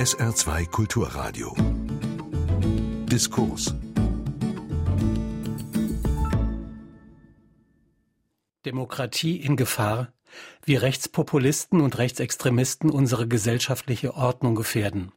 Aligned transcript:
SR2 0.00 0.70
Kulturradio. 0.70 1.54
Diskurs. 3.04 3.74
Demokratie 8.64 9.36
in 9.36 9.56
Gefahr, 9.56 10.14
wie 10.64 10.76
Rechtspopulisten 10.76 11.82
und 11.82 11.98
Rechtsextremisten 11.98 12.88
unsere 12.88 13.28
gesellschaftliche 13.28 14.14
Ordnung 14.14 14.54
gefährden. 14.54 15.12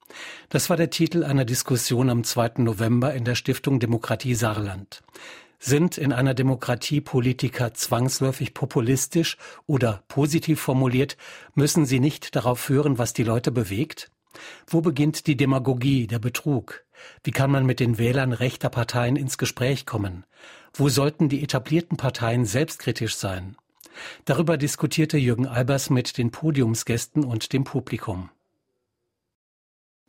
Das 0.49 0.69
war 0.69 0.75
der 0.75 0.89
Titel 0.89 1.23
einer 1.23 1.45
Diskussion 1.45 2.09
am 2.09 2.25
2. 2.25 2.55
November 2.57 3.13
in 3.13 3.23
der 3.23 3.35
Stiftung 3.35 3.79
Demokratie 3.79 4.35
Saarland. 4.35 5.01
Sind 5.59 5.97
in 5.97 6.11
einer 6.11 6.33
Demokratie 6.33 6.99
Politiker 6.99 7.73
zwangsläufig 7.73 8.53
populistisch 8.53 9.37
oder 9.65 10.03
positiv 10.09 10.59
formuliert, 10.59 11.15
müssen 11.55 11.85
sie 11.85 12.01
nicht 12.01 12.35
darauf 12.35 12.67
hören, 12.67 12.97
was 12.97 13.13
die 13.13 13.23
Leute 13.23 13.53
bewegt? 13.53 14.09
Wo 14.67 14.81
beginnt 14.81 15.27
die 15.27 15.37
Demagogie, 15.37 16.07
der 16.07 16.19
Betrug? 16.19 16.83
Wie 17.23 17.31
kann 17.31 17.51
man 17.51 17.65
mit 17.65 17.79
den 17.79 17.97
Wählern 17.97 18.33
rechter 18.33 18.69
Parteien 18.69 19.15
ins 19.15 19.37
Gespräch 19.37 19.85
kommen? 19.85 20.25
Wo 20.73 20.89
sollten 20.89 21.29
die 21.29 21.43
etablierten 21.43 21.97
Parteien 21.97 22.45
selbstkritisch 22.45 23.15
sein? 23.15 23.55
Darüber 24.25 24.57
diskutierte 24.57 25.17
Jürgen 25.17 25.47
Albers 25.47 25.89
mit 25.89 26.17
den 26.17 26.31
Podiumsgästen 26.31 27.23
und 27.23 27.53
dem 27.53 27.63
Publikum. 27.63 28.29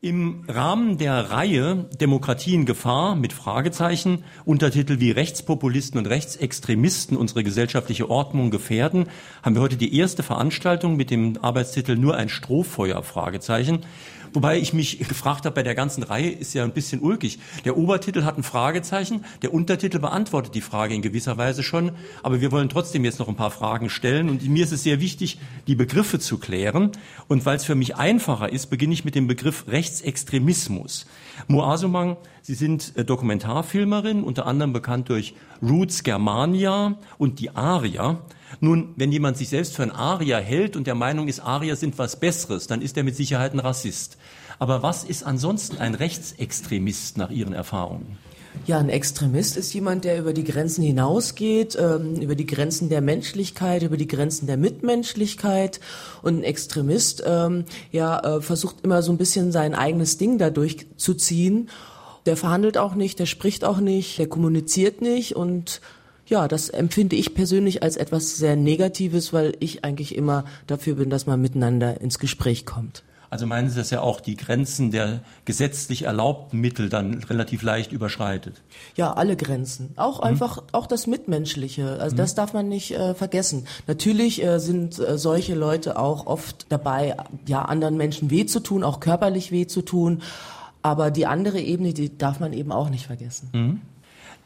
Im 0.04 0.44
Rahmen 0.48 0.98
der 0.98 1.30
Reihe 1.30 1.88
Demokratie 1.98 2.54
in 2.54 2.66
Gefahr 2.66 3.16
mit 3.16 3.32
Fragezeichen, 3.32 4.24
Untertitel 4.44 5.00
wie 5.00 5.10
Rechtspopulisten 5.10 5.96
und 5.96 6.06
Rechtsextremisten 6.06 7.16
unsere 7.16 7.42
gesellschaftliche 7.42 8.10
Ordnung 8.10 8.50
gefährden, 8.50 9.06
haben 9.42 9.54
wir 9.54 9.62
heute 9.62 9.78
die 9.78 9.96
erste 9.96 10.22
Veranstaltung 10.22 10.96
mit 10.96 11.10
dem 11.10 11.38
Arbeitstitel 11.42 11.96
Nur 11.96 12.16
ein 12.16 12.28
Strohfeuer 12.28 13.02
Fragezeichen. 13.02 13.86
Wobei 14.34 14.58
ich 14.58 14.74
mich 14.74 14.98
gefragt 14.98 15.46
habe, 15.46 15.54
bei 15.54 15.62
der 15.62 15.76
ganzen 15.76 16.02
Reihe 16.02 16.28
ist 16.28 16.54
ja 16.54 16.64
ein 16.64 16.72
bisschen 16.72 17.00
ulkig. 17.00 17.38
Der 17.64 17.76
Obertitel 17.76 18.24
hat 18.24 18.36
ein 18.36 18.42
Fragezeichen, 18.42 19.24
der 19.42 19.54
Untertitel 19.54 20.00
beantwortet 20.00 20.56
die 20.56 20.60
Frage 20.60 20.92
in 20.92 21.02
gewisser 21.02 21.38
Weise 21.38 21.62
schon, 21.62 21.92
aber 22.24 22.40
wir 22.40 22.50
wollen 22.50 22.68
trotzdem 22.68 23.04
jetzt 23.04 23.20
noch 23.20 23.28
ein 23.28 23.36
paar 23.36 23.52
Fragen 23.52 23.88
stellen 23.90 24.28
und 24.28 24.46
mir 24.48 24.64
ist 24.64 24.72
es 24.72 24.82
sehr 24.82 25.00
wichtig, 25.00 25.38
die 25.68 25.76
Begriffe 25.76 26.18
zu 26.18 26.38
klären. 26.38 26.90
Und 27.28 27.46
weil 27.46 27.56
es 27.56 27.64
für 27.64 27.76
mich 27.76 27.94
einfacher 27.94 28.52
ist, 28.52 28.66
beginne 28.70 28.92
ich 28.92 29.04
mit 29.04 29.14
dem 29.14 29.28
Begriff 29.28 29.66
Rechtsextremismus. 29.68 31.06
Moasumang, 31.48 32.16
Sie 32.42 32.54
sind 32.54 32.96
äh, 32.96 33.04
Dokumentarfilmerin, 33.04 34.22
unter 34.22 34.46
anderem 34.46 34.72
bekannt 34.72 35.08
durch 35.08 35.34
Roots 35.62 36.02
Germania 36.02 36.98
und 37.18 37.40
die 37.40 37.50
Aria. 37.50 38.20
Nun, 38.60 38.94
wenn 38.96 39.12
jemand 39.12 39.36
sich 39.36 39.48
selbst 39.48 39.74
für 39.74 39.82
ein 39.82 39.90
Arier 39.90 40.38
hält 40.38 40.76
und 40.76 40.86
der 40.86 40.94
Meinung 40.94 41.28
ist, 41.28 41.40
Arier 41.40 41.76
sind 41.76 41.98
was 41.98 42.20
Besseres, 42.20 42.66
dann 42.66 42.82
ist 42.82 42.96
er 42.96 43.04
mit 43.04 43.16
Sicherheit 43.16 43.52
ein 43.52 43.60
Rassist. 43.60 44.18
Aber 44.58 44.82
was 44.82 45.04
ist 45.04 45.24
ansonsten 45.24 45.78
ein 45.78 45.94
Rechtsextremist 45.94 47.18
nach 47.18 47.30
Ihren 47.30 47.52
Erfahrungen? 47.52 48.18
Ja, 48.66 48.78
ein 48.78 48.88
Extremist 48.88 49.58
ist 49.58 49.74
jemand, 49.74 50.04
der 50.04 50.18
über 50.18 50.32
die 50.32 50.44
Grenzen 50.44 50.82
hinausgeht, 50.82 51.76
ähm, 51.78 52.16
über 52.16 52.34
die 52.34 52.46
Grenzen 52.46 52.88
der 52.88 53.02
Menschlichkeit, 53.02 53.82
über 53.82 53.98
die 53.98 54.08
Grenzen 54.08 54.46
der 54.46 54.56
Mitmenschlichkeit. 54.56 55.80
Und 56.22 56.38
ein 56.38 56.44
Extremist, 56.44 57.22
ähm, 57.26 57.64
ja, 57.92 58.18
äh, 58.20 58.40
versucht 58.40 58.76
immer 58.82 59.02
so 59.02 59.12
ein 59.12 59.18
bisschen 59.18 59.52
sein 59.52 59.74
eigenes 59.74 60.16
Ding 60.16 60.38
dadurch 60.38 60.86
zu 60.96 61.12
ziehen. 61.12 61.68
Der 62.24 62.38
verhandelt 62.38 62.78
auch 62.78 62.94
nicht, 62.94 63.18
der 63.18 63.26
spricht 63.26 63.64
auch 63.64 63.80
nicht, 63.80 64.18
der 64.18 64.28
kommuniziert 64.28 65.02
nicht 65.02 65.36
und 65.36 65.82
ja, 66.26 66.48
das 66.48 66.70
empfinde 66.70 67.16
ich 67.16 67.34
persönlich 67.34 67.82
als 67.82 67.96
etwas 67.96 68.38
sehr 68.38 68.56
Negatives, 68.56 69.34
weil 69.34 69.54
ich 69.60 69.84
eigentlich 69.84 70.14
immer 70.16 70.46
dafür 70.66 70.94
bin, 70.94 71.10
dass 71.10 71.26
man 71.26 71.40
miteinander 71.40 72.00
ins 72.00 72.18
Gespräch 72.18 72.64
kommt. 72.64 73.02
Also 73.34 73.46
meinen 73.46 73.68
Sie, 73.68 73.74
dass 73.74 73.90
er 73.90 74.04
auch 74.04 74.20
die 74.20 74.36
Grenzen 74.36 74.92
der 74.92 75.18
gesetzlich 75.44 76.02
erlaubten 76.04 76.60
Mittel 76.60 76.88
dann 76.88 77.24
relativ 77.24 77.64
leicht 77.64 77.90
überschreitet? 77.90 78.62
Ja, 78.94 79.14
alle 79.14 79.34
Grenzen. 79.34 79.90
Auch 79.96 80.18
mhm. 80.18 80.28
einfach, 80.28 80.62
auch 80.70 80.86
das 80.86 81.08
Mitmenschliche. 81.08 81.98
Also 81.98 82.14
mhm. 82.14 82.18
das 82.18 82.36
darf 82.36 82.52
man 82.52 82.68
nicht 82.68 82.92
äh, 82.92 83.12
vergessen. 83.12 83.66
Natürlich 83.88 84.40
äh, 84.40 84.60
sind 84.60 85.00
äh, 85.00 85.18
solche 85.18 85.56
Leute 85.56 85.98
auch 85.98 86.26
oft 86.26 86.66
dabei, 86.68 87.16
ja, 87.44 87.62
anderen 87.62 87.96
Menschen 87.96 88.30
weh 88.30 88.46
zu 88.46 88.60
tun, 88.60 88.84
auch 88.84 89.00
körperlich 89.00 89.50
weh 89.50 89.66
zu 89.66 89.82
tun. 89.82 90.22
Aber 90.82 91.10
die 91.10 91.26
andere 91.26 91.58
Ebene, 91.58 91.92
die 91.92 92.16
darf 92.16 92.38
man 92.38 92.52
eben 92.52 92.70
auch 92.70 92.88
nicht 92.88 93.08
vergessen. 93.08 93.48
Mhm. 93.52 93.80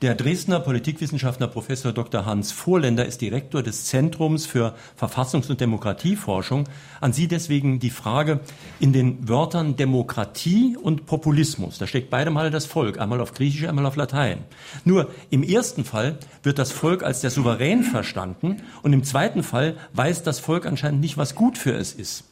Der 0.00 0.14
Dresdner 0.14 0.60
Politikwissenschaftler 0.60 1.48
Professor 1.48 1.92
Dr. 1.92 2.25
Hans 2.25 2.53
Vorländer 2.53 3.04
ist 3.04 3.20
Direktor 3.20 3.64
des 3.64 3.86
Zentrums 3.86 4.47
für 4.47 4.76
Verfassungs- 4.97 5.50
und 5.50 5.60
Demokratieforschung. 5.60 6.69
An 7.00 7.12
Sie 7.12 7.26
deswegen 7.26 7.81
die 7.81 7.91
Frage 7.91 8.38
in 8.78 8.92
den 8.92 9.28
Wörtern 9.28 9.75
Demokratie 9.75 10.76
und 10.81 11.06
Populismus. 11.06 11.78
Da 11.78 11.88
steckt 11.88 12.10
beide 12.10 12.31
Male 12.31 12.53
das 12.53 12.64
Volk, 12.64 13.00
einmal 13.00 13.20
auf 13.20 13.34
Griechisch, 13.34 13.66
einmal 13.66 13.86
auf 13.86 13.97
Latein. 13.97 14.44
Nur 14.84 15.10
im 15.31 15.42
ersten 15.42 15.84
Fall 15.84 16.20
wird 16.44 16.60
das 16.60 16.70
Volk 16.70 17.03
als 17.03 17.20
der 17.20 17.30
Souverän 17.30 17.82
verstanden 17.82 18.62
und 18.82 18.92
im 18.92 19.03
zweiten 19.03 19.42
Fall 19.42 19.76
weiß 19.94 20.22
das 20.22 20.38
Volk 20.38 20.65
anscheinend 20.65 21.00
nicht, 21.00 21.16
was 21.16 21.34
gut 21.34 21.59
für 21.59 21.75
es 21.75 21.92
ist. 21.92 22.22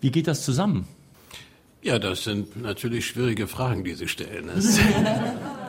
Wie 0.00 0.12
geht 0.12 0.28
das 0.28 0.44
zusammen? 0.44 0.86
Ja, 1.82 1.98
das 1.98 2.22
sind 2.22 2.62
natürlich 2.62 3.04
schwierige 3.04 3.48
Fragen, 3.48 3.82
die 3.82 3.94
Sie 3.94 4.06
stellen. 4.06 4.48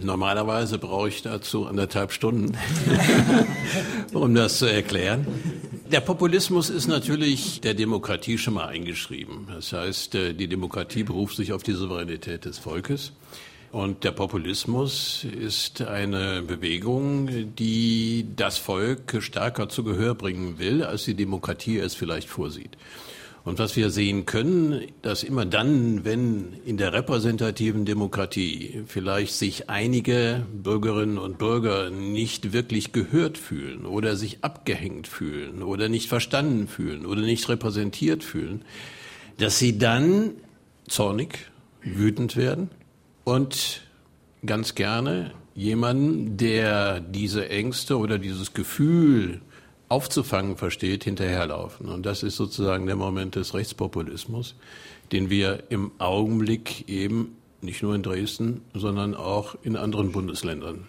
Normalerweise 0.00 0.78
brauche 0.78 1.08
ich 1.08 1.22
dazu 1.22 1.66
anderthalb 1.66 2.12
Stunden, 2.12 2.56
um 4.12 4.34
das 4.34 4.58
zu 4.58 4.66
erklären. 4.66 5.26
Der 5.90 6.00
Populismus 6.00 6.70
ist 6.70 6.86
natürlich 6.86 7.60
der 7.60 7.74
Demokratie 7.74 8.38
schon 8.38 8.54
mal 8.54 8.66
eingeschrieben. 8.66 9.48
Das 9.54 9.72
heißt, 9.72 10.14
äh, 10.14 10.32
die 10.32 10.48
Demokratie 10.48 11.02
beruft 11.02 11.36
sich 11.36 11.52
auf 11.52 11.62
die 11.62 11.72
Souveränität 11.72 12.44
des 12.44 12.58
Volkes. 12.58 13.12
Und 13.72 14.04
der 14.04 14.12
Populismus 14.12 15.24
ist 15.24 15.80
eine 15.80 16.42
Bewegung, 16.42 17.54
die 17.56 18.26
das 18.36 18.58
Volk 18.58 19.16
stärker 19.20 19.70
zu 19.70 19.82
Gehör 19.82 20.14
bringen 20.14 20.58
will, 20.58 20.84
als 20.84 21.04
die 21.04 21.14
Demokratie 21.14 21.78
es 21.78 21.94
vielleicht 21.94 22.28
vorsieht. 22.28 22.76
Und 23.44 23.58
was 23.58 23.74
wir 23.74 23.90
sehen 23.90 24.24
können, 24.24 24.82
dass 25.02 25.24
immer 25.24 25.44
dann, 25.44 26.04
wenn 26.04 26.52
in 26.64 26.76
der 26.76 26.92
repräsentativen 26.92 27.84
Demokratie 27.84 28.84
vielleicht 28.86 29.34
sich 29.34 29.68
einige 29.68 30.46
Bürgerinnen 30.52 31.18
und 31.18 31.38
Bürger 31.38 31.90
nicht 31.90 32.52
wirklich 32.52 32.92
gehört 32.92 33.38
fühlen 33.38 33.84
oder 33.84 34.14
sich 34.14 34.44
abgehängt 34.44 35.08
fühlen 35.08 35.64
oder 35.64 35.88
nicht 35.88 36.08
verstanden 36.08 36.68
fühlen 36.68 37.04
oder 37.04 37.22
nicht 37.22 37.48
repräsentiert 37.48 38.22
fühlen, 38.22 38.64
dass 39.38 39.58
sie 39.58 39.76
dann 39.76 40.30
zornig, 40.86 41.50
wütend 41.82 42.36
werden 42.36 42.70
und 43.24 43.82
ganz 44.46 44.76
gerne 44.76 45.32
jemanden, 45.56 46.36
der 46.36 47.00
diese 47.00 47.48
Ängste 47.48 47.98
oder 47.98 48.18
dieses 48.18 48.54
Gefühl 48.54 49.40
aufzufangen 49.92 50.56
versteht, 50.56 51.04
hinterherlaufen. 51.04 51.86
Und 51.90 52.06
das 52.06 52.22
ist 52.22 52.36
sozusagen 52.36 52.86
der 52.86 52.96
Moment 52.96 53.34
des 53.34 53.52
Rechtspopulismus, 53.52 54.54
den 55.12 55.28
wir 55.28 55.64
im 55.68 55.92
Augenblick 55.98 56.88
eben 56.88 57.36
nicht 57.60 57.82
nur 57.82 57.94
in 57.94 58.02
Dresden, 58.02 58.62
sondern 58.72 59.14
auch 59.14 59.54
in 59.62 59.76
anderen 59.76 60.10
Bundesländern, 60.10 60.88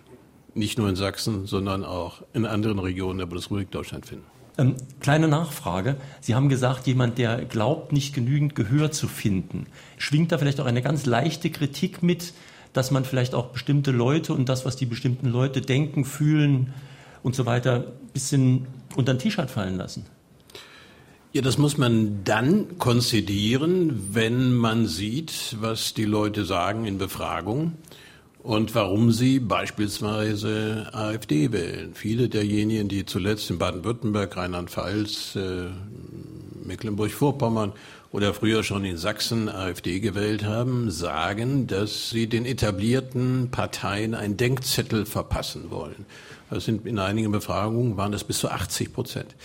nicht 0.53 0.77
nur 0.77 0.87
in 0.87 0.95
Sachsen, 0.95 1.47
sondern 1.47 1.83
auch 1.83 2.21
in 2.33 2.45
anderen 2.45 2.79
Regionen 2.79 3.19
der 3.19 3.25
Bundesrepublik 3.25 3.71
Deutschland 3.71 4.05
finden. 4.05 4.25
Ähm, 4.57 4.75
kleine 5.01 5.27
Nachfrage. 5.27 5.97
Sie 6.21 6.33
haben 6.33 6.47
gesagt, 6.47 6.87
jemand, 6.87 7.17
der 7.17 7.43
glaubt, 7.43 7.91
nicht 7.91 8.15
genügend 8.15 8.55
Gehör 8.55 8.91
zu 8.91 9.09
finden. 9.09 9.65
Schwingt 9.97 10.31
da 10.31 10.37
vielleicht 10.37 10.61
auch 10.61 10.65
eine 10.65 10.81
ganz 10.81 11.05
leichte 11.05 11.49
Kritik 11.49 12.03
mit, 12.03 12.33
dass 12.71 12.89
man 12.89 13.03
vielleicht 13.03 13.35
auch 13.35 13.47
bestimmte 13.47 13.91
Leute 13.91 14.33
und 14.33 14.47
das, 14.47 14.65
was 14.65 14.77
die 14.77 14.85
bestimmten 14.85 15.27
Leute 15.27 15.59
denken, 15.59 16.05
fühlen 16.05 16.73
und 17.21 17.35
so 17.35 17.45
weiter, 17.45 17.87
ein 17.87 18.13
bisschen 18.13 18.67
unter 18.95 19.13
den 19.13 19.19
T-Shirt 19.19 19.49
fallen 19.49 19.77
lassen? 19.77 20.05
Ja, 21.33 21.41
das 21.41 21.57
muss 21.57 21.79
man 21.79 22.23
dann 22.23 22.77
konzidieren, 22.77 24.09
wenn 24.13 24.53
man 24.53 24.85
sieht, 24.85 25.55
was 25.59 25.95
die 25.95 26.05
Leute 26.05 26.45
sagen 26.45 26.85
in 26.85 26.99
Befragungen 26.99 27.73
und 28.43 28.75
warum 28.75 29.11
sie 29.11 29.39
beispielsweise 29.39 30.89
AfD 30.91 31.51
wählen. 31.51 31.95
Viele 31.95 32.29
derjenigen, 32.29 32.87
die 32.87 33.05
zuletzt 33.05 33.49
in 33.49 33.57
Baden-Württemberg, 33.57 34.37
Rheinland-Pfalz, 34.37 35.35
äh, 35.35 35.69
Mecklenburg-Vorpommern 36.65 37.73
oder 38.11 38.33
früher 38.35 38.63
schon 38.63 38.85
in 38.85 38.97
Sachsen 38.97 39.49
AfD 39.49 39.99
gewählt 40.01 40.43
haben, 40.43 40.91
sagen, 40.91 41.65
dass 41.65 42.11
sie 42.11 42.27
den 42.27 42.45
etablierten 42.45 43.49
Parteien 43.49 44.13
einen 44.13 44.37
Denkzettel 44.37 45.07
verpassen 45.07 45.71
wollen. 45.71 46.05
Das 46.53 46.65
sind 46.65 46.85
in 46.85 46.99
einigen 46.99 47.31
Befragungen 47.31 47.97
waren 47.97 48.11
das 48.11 48.23
bis 48.23 48.37
zu 48.37 48.49
80 48.49 48.93
Prozent. 48.93 49.35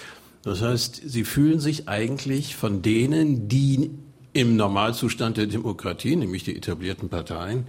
Das 0.42 0.60
heißt, 0.60 1.00
sie 1.04 1.24
fühlen 1.24 1.58
sich 1.58 1.88
eigentlich 1.88 2.54
von 2.54 2.82
denen, 2.82 3.48
die 3.48 3.90
im 4.34 4.56
Normalzustand 4.56 5.38
der 5.38 5.46
Demokratie, 5.46 6.16
nämlich 6.16 6.44
die 6.44 6.54
etablierten 6.54 7.08
Parteien, 7.08 7.66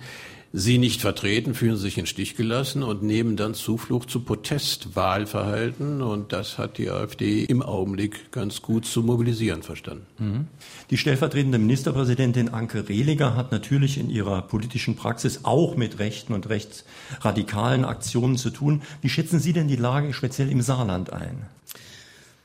sie 0.52 0.78
nicht 0.78 1.02
vertreten, 1.02 1.54
fühlen 1.54 1.78
sich 1.78 1.98
in 1.98 2.06
Stich 2.06 2.36
gelassen 2.36 2.84
und 2.84 3.04
nehmen 3.04 3.36
dann 3.36 3.54
Zuflucht 3.54 4.10
zu 4.10 4.22
Protestwahlverhalten. 4.22 6.02
Und 6.02 6.34
das 6.34 6.58
hat 6.58 6.78
die 6.78 6.90
AfD 6.90 7.44
im 7.44 7.62
Augenblick 7.62 8.32
ganz 8.32 8.62
gut 8.62 8.86
zu 8.86 9.04
mobilisieren 9.04 9.64
verstanden. 9.64 10.06
Mhm. 10.18 10.48
Die 10.90 10.98
stellvertretende 10.98 11.60
Ministerpräsidentin 11.60 12.50
Anke 12.50 12.90
Rehliger 12.90 13.36
hat 13.36 13.52
natürlich 13.52 13.98
in 13.98 14.10
ihrer 14.10 14.42
politischen 14.42 14.96
Praxis 14.96 15.42
auch 15.44 15.76
mit 15.76 16.00
rechten 16.00 16.34
und 16.34 16.50
rechtsradikalen 16.50 17.86
Aktionen 17.86 18.38
zu 18.38 18.50
tun. 18.50 18.82
Wie 19.02 19.10
schätzen 19.10 19.40
Sie 19.40 19.54
denn 19.54 19.68
die 19.68 19.76
Lage 19.76 20.14
speziell 20.14 20.50
im 20.50 20.62
Saarland 20.62 21.14
ein? 21.14 21.46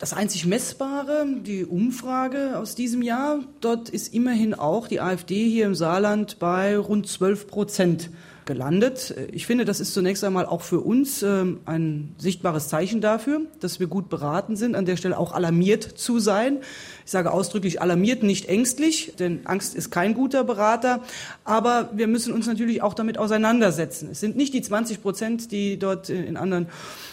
Das 0.05 0.13
einzig 0.13 0.45
Messbare, 0.45 1.27
die 1.47 1.65
Umfrage 1.65 2.59
aus 2.59 2.75
diesem 2.75 3.01
Jahr, 3.01 3.39
dort 3.63 3.89
ist 3.89 4.13
immerhin 4.13 4.53
auch 4.53 4.87
die 4.87 5.01
AfD 5.01 5.49
hier 5.49 5.65
im 5.65 5.75
Saarland 5.75 6.39
bei 6.39 6.77
rund 6.77 7.09
12 7.09 7.47
Prozent 7.47 8.11
gelandet. 8.45 9.15
Ich 9.33 9.47
finde, 9.47 9.65
das 9.65 9.81
ist 9.81 9.95
zunächst 9.95 10.23
einmal 10.23 10.45
auch 10.45 10.61
für 10.61 10.81
uns 10.81 11.23
ähm, 11.23 11.61
ein 11.65 12.15
sichtbares 12.19 12.69
Zeichen 12.69 13.01
dafür, 13.01 13.47
dass 13.61 13.81
wir 13.81 13.87
gut 13.87 14.11
beraten 14.11 14.57
sind, 14.57 14.75
an 14.77 14.85
der 14.85 14.99
Stelle 14.99 15.17
auch 15.17 15.33
alarmiert 15.33 15.83
zu 15.83 16.19
sein. 16.19 16.59
Ich 17.05 17.11
sage 17.11 17.33
ausdrücklich 17.33 17.83
alarmiert, 17.83 18.23
nicht 18.23 18.49
ängstlich, 18.49 19.13
denn 19.19 19.41
Angst 19.45 19.75
ist 19.75 19.91
kein 19.91 20.15
guter 20.15 20.43
Berater. 20.43 21.03
Aber 21.45 21.91
wir 21.93 22.07
müssen 22.07 22.33
uns 22.33 22.47
natürlich 22.47 22.81
auch 22.81 22.95
damit 22.95 23.19
auseinandersetzen. 23.19 24.09
Es 24.11 24.21
sind 24.21 24.37
nicht 24.37 24.55
die 24.55 24.63
20 24.63 25.03
Prozent, 25.03 25.53
die 25.53 25.79
dort 25.79 26.09
in 26.09 26.39
anderen 26.39 26.69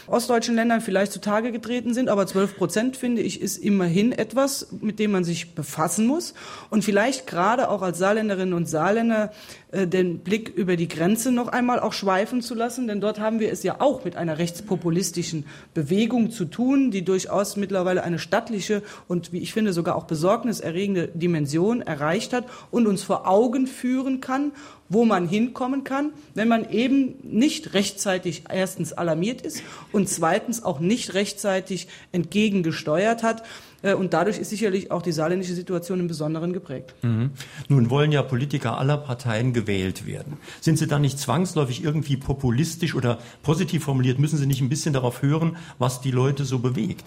ostdeutschen 0.08 0.56
Ländern 0.56 0.82
vielleicht 0.82 1.12
zutage 1.12 1.52
getreten 1.52 1.94
sind, 1.94 2.10
aber 2.10 2.28
12 2.28 2.58
Prozent, 2.58 2.98
finde 2.98 3.22
ich, 3.22 3.42
ist 3.42 3.58
immerhin 3.58 4.12
etwas, 4.12 4.68
mit 4.80 5.00
dem 5.00 5.12
man 5.12 5.24
sich 5.24 5.56
befassen 5.56 6.08
muss. 6.08 6.34
Und 6.70 6.84
vielleicht 6.84 7.28
gerade 7.28 7.70
auch 7.70 7.82
als 7.82 7.98
Saarländerinnen 7.98 8.54
und 8.54 8.68
Saarländer 8.68 9.32
äh, 9.72 9.88
den 9.88 10.20
Blick 10.20 10.50
über 10.50 10.76
die 10.76 10.88
Grenze 10.88 11.32
noch 11.32 11.48
einmal 11.48 11.80
auch 11.80 11.94
schweifen 11.94 12.42
zu 12.42 12.56
lassen, 12.56 12.88
denn 12.88 13.02
dort 13.02 13.20
haben 13.20 13.40
wir 13.40 13.52
es 13.52 13.64
ja 13.64 13.80
auch 13.80 14.04
mit 14.04 14.16
einer 14.16 14.38
rechtspopulistischen 14.38 15.46
Bewegung 15.74 16.32
zu 16.32 16.46
tun, 16.46 16.92
die 16.92 17.04
durchaus 17.04 17.56
mittlerweile 17.56 18.04
eine 18.04 18.20
stattliche 18.20 18.84
und 19.08 19.32
wie 19.32 19.40
ich 19.40 19.54
finde 19.54 19.72
sogar 19.82 19.96
auch 19.96 20.04
besorgniserregende 20.04 21.08
Dimension 21.08 21.82
erreicht 21.82 22.34
hat 22.34 22.46
und 22.70 22.86
uns 22.86 23.02
vor 23.02 23.28
Augen 23.28 23.66
führen 23.66 24.22
kann, 24.22 24.52
wo 24.90 25.06
man 25.06 25.28
hinkommen 25.28 25.84
kann, 25.84 26.12
wenn 26.36 26.48
man 26.48 26.70
eben 26.70 27.16
nicht 27.24 27.74
rechtzeitig 27.74 28.44
erstens 28.48 28.94
alarmiert 28.94 29.42
ist 29.42 29.64
und 29.92 30.08
zweitens 30.08 30.62
auch 30.64 30.80
nicht 30.80 31.16
rechtzeitig 31.16 31.88
entgegengesteuert 32.12 33.24
hat. 33.24 33.42
Äh, 33.82 33.96
und 33.96 34.14
dadurch 34.14 34.38
ist 34.38 34.52
sicherlich 34.52 34.92
auch 34.92 35.02
die 35.02 35.14
saarländische 35.14 35.56
Situation 35.56 36.00
im 36.00 36.08
Besonderen 36.08 36.54
geprägt. 36.54 36.94
Mhm. 37.02 37.32
Nun 37.68 37.90
wollen 37.90 38.12
ja 38.12 38.22
Politiker 38.22 38.78
aller 38.78 38.98
Parteien 38.98 39.52
gewählt 39.52 40.06
werden. 40.06 40.38
Sind 40.60 40.78
Sie 40.78 40.86
da 40.86 41.00
nicht 41.00 41.18
zwangsläufig 41.18 41.84
irgendwie 41.84 42.18
populistisch 42.18 42.94
oder 42.94 43.18
positiv 43.42 43.86
formuliert? 43.86 44.20
Müssen 44.20 44.38
Sie 44.38 44.46
nicht 44.46 44.62
ein 44.62 44.70
bisschen 44.70 44.94
darauf 44.94 45.24
hören, 45.24 45.58
was 45.80 46.02
die 46.02 46.12
Leute 46.12 46.46
so 46.46 46.60
bewegt? 46.60 47.06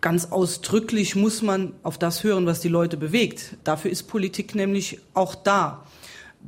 Ganz 0.00 0.32
ausdrücklich 0.32 1.14
muss 1.14 1.42
man 1.42 1.74
auf 1.82 1.98
das 1.98 2.24
hören, 2.24 2.46
was 2.46 2.60
die 2.60 2.68
Leute 2.68 2.96
bewegt. 2.96 3.56
Dafür 3.64 3.90
ist 3.90 4.04
Politik 4.04 4.54
nämlich 4.54 4.98
auch 5.14 5.34
da. 5.34 5.84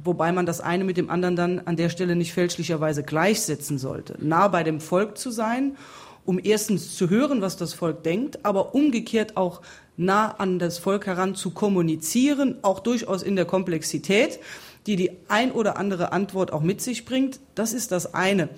Wobei 0.05 0.33
man 0.33 0.47
das 0.47 0.61
eine 0.61 0.85
mit 0.85 0.97
dem 0.97 1.11
anderen 1.11 1.37
dann 1.37 1.59
an 1.61 1.77
der 1.77 1.91
Stelle 1.91 2.17
nicht 2.17 2.33
fälschlicherweise 2.33 3.03
gleichsetzen 3.03 3.77
sollte. 3.77 4.17
Nah 4.21 4.49
bei 4.49 4.63
dem 4.63 4.81
Volk 4.81 5.19
zu 5.19 5.31
sein 5.31 5.77
um 6.25 6.41
erstens 6.43 6.95
zu 6.95 7.11
hören, 7.11 7.43
was 7.43 7.57
das 7.57 7.75
Volk 7.75 8.03
denkt, 8.03 8.45
aber 8.45 8.75
umgekehrt 8.75 9.37
auch 9.37 9.61
nah 9.97 10.31
an 10.33 10.59
das 10.59 10.79
Volk 10.79 11.07
heran 11.07 11.35
zu 11.35 11.51
kommunizieren, 11.51 12.57
auch 12.63 12.81
durchaus 12.81 13.23
in 13.23 13.37
der 13.37 13.45
Komplexität, 13.45 14.39
die 14.87 14.97
die 14.97 15.11
ein 15.29 15.53
oder 15.53 15.77
andere 15.77 16.13
Antwort 16.13 16.53
auch 16.53 16.63
mit 16.63 16.81
sich 16.81 17.05
bringt. 17.05 17.41
Das 17.55 17.73
ist 17.73 17.93
das 17.93 18.15
eine. 18.15 18.49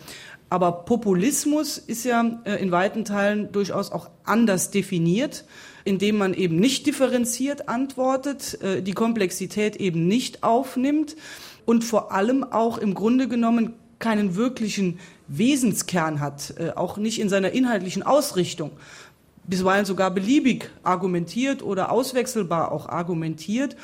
Aber 0.50 0.84
Populismus 0.84 1.78
ist 1.78 2.04
ja 2.04 2.40
äh, 2.44 2.62
in 2.62 2.70
weiten 2.70 3.04
Teilen 3.04 3.50
durchaus 3.52 3.90
auch 3.90 4.10
anders 4.24 4.70
definiert, 4.70 5.44
indem 5.84 6.16
man 6.16 6.34
eben 6.34 6.56
nicht 6.56 6.86
differenziert 6.86 7.68
antwortet, 7.68 8.60
äh, 8.62 8.82
die 8.82 8.92
Komplexität 8.92 9.76
eben 9.76 10.06
nicht 10.06 10.42
aufnimmt 10.42 11.16
und 11.64 11.84
vor 11.84 12.12
allem 12.12 12.44
auch 12.44 12.78
im 12.78 12.94
Grunde 12.94 13.28
genommen 13.28 13.74
keinen 13.98 14.36
wirklichen 14.36 14.98
Wesenskern 15.28 16.20
hat, 16.20 16.54
äh, 16.58 16.70
auch 16.70 16.98
nicht 16.98 17.20
in 17.20 17.28
seiner 17.28 17.52
inhaltlichen 17.52 18.02
Ausrichtung, 18.02 18.70
bisweilen 19.46 19.84
sogar 19.84 20.10
beliebig 20.10 20.70
argumentiert 20.82 21.62
oder 21.62 21.90
auswechselbar 21.90 22.72
auch 22.72 22.88
argumentiert 22.88 23.76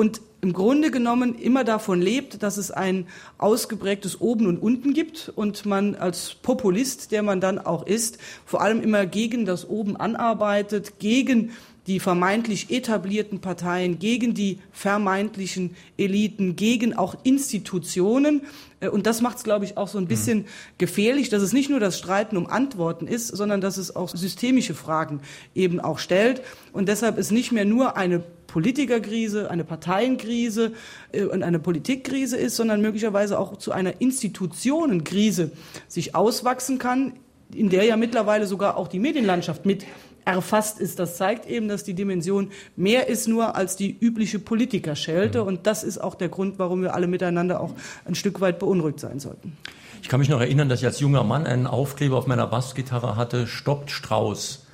und 0.00 0.22
im 0.40 0.54
Grunde 0.54 0.90
genommen 0.90 1.34
immer 1.34 1.62
davon 1.62 2.00
lebt, 2.00 2.42
dass 2.42 2.56
es 2.56 2.70
ein 2.70 3.06
ausgeprägtes 3.36 4.22
Oben 4.22 4.46
und 4.46 4.56
Unten 4.56 4.94
gibt 4.94 5.30
und 5.36 5.66
man 5.66 5.94
als 5.94 6.36
Populist, 6.40 7.12
der 7.12 7.22
man 7.22 7.42
dann 7.42 7.58
auch 7.58 7.86
ist, 7.86 8.16
vor 8.46 8.62
allem 8.62 8.80
immer 8.80 9.04
gegen 9.04 9.44
das 9.44 9.68
Oben 9.68 9.98
anarbeitet, 9.98 10.98
gegen 11.00 11.50
die 11.86 12.00
vermeintlich 12.00 12.70
etablierten 12.70 13.40
Parteien, 13.40 13.98
gegen 13.98 14.32
die 14.32 14.60
vermeintlichen 14.72 15.76
Eliten, 15.98 16.56
gegen 16.56 16.94
auch 16.94 17.16
Institutionen. 17.22 18.42
Äh, 18.80 18.88
und 18.88 19.06
das 19.06 19.20
macht 19.20 19.38
es, 19.38 19.44
glaube 19.44 19.66
ich, 19.66 19.76
auch 19.76 19.88
so 19.88 19.98
ein 19.98 20.06
bisschen 20.06 20.38
mhm. 20.38 20.44
gefährlich, 20.78 21.28
dass 21.28 21.42
es 21.42 21.52
nicht 21.52 21.68
nur 21.68 21.80
das 21.80 21.98
Streiten 21.98 22.38
um 22.38 22.46
Antworten 22.46 23.06
ist, 23.06 23.28
sondern 23.28 23.60
dass 23.60 23.76
es 23.76 23.94
auch 23.94 24.08
systemische 24.08 24.74
Fragen 24.74 25.20
eben 25.54 25.80
auch 25.80 25.98
stellt. 25.98 26.40
Und 26.72 26.88
deshalb 26.88 27.18
ist 27.18 27.30
nicht 27.30 27.52
mehr 27.52 27.66
nur 27.66 27.98
eine 27.98 28.22
Politikerkrise, 28.50 29.50
eine 29.50 29.64
Parteienkrise 29.64 30.72
äh, 31.12 31.24
und 31.24 31.42
eine 31.42 31.58
Politikkrise 31.58 32.36
ist, 32.36 32.56
sondern 32.56 32.80
möglicherweise 32.80 33.38
auch 33.38 33.56
zu 33.56 33.72
einer 33.72 34.00
Institutionenkrise 34.00 35.52
sich 35.88 36.14
auswachsen 36.14 36.78
kann, 36.78 37.14
in 37.54 37.70
der 37.70 37.84
ja 37.84 37.96
mittlerweile 37.96 38.46
sogar 38.46 38.76
auch 38.76 38.88
die 38.88 38.98
Medienlandschaft 38.98 39.66
mit 39.66 39.86
erfasst 40.24 40.80
ist. 40.80 40.98
Das 40.98 41.16
zeigt 41.16 41.46
eben, 41.46 41.68
dass 41.68 41.84
die 41.84 41.94
Dimension 41.94 42.50
mehr 42.76 43.08
ist 43.08 43.26
nur 43.26 43.56
als 43.56 43.76
die 43.76 43.96
übliche 43.98 44.38
Politikerschelte. 44.38 45.42
Mhm. 45.42 45.48
Und 45.48 45.66
das 45.66 45.82
ist 45.82 45.98
auch 45.98 46.14
der 46.14 46.28
Grund, 46.28 46.58
warum 46.58 46.82
wir 46.82 46.94
alle 46.94 47.06
miteinander 47.06 47.60
auch 47.60 47.74
ein 48.04 48.14
Stück 48.14 48.40
weit 48.40 48.58
beunruhigt 48.58 49.00
sein 49.00 49.20
sollten. 49.20 49.56
Ich 50.02 50.08
kann 50.08 50.20
mich 50.20 50.28
noch 50.28 50.40
erinnern, 50.40 50.68
dass 50.68 50.80
ich 50.80 50.86
als 50.86 51.00
junger 51.00 51.24
Mann 51.24 51.46
einen 51.46 51.66
Aufkleber 51.66 52.16
auf 52.16 52.26
meiner 52.26 52.46
Bassgitarre 52.46 53.16
hatte, 53.16 53.46
stoppt 53.46 53.90
Strauß. 53.90 54.66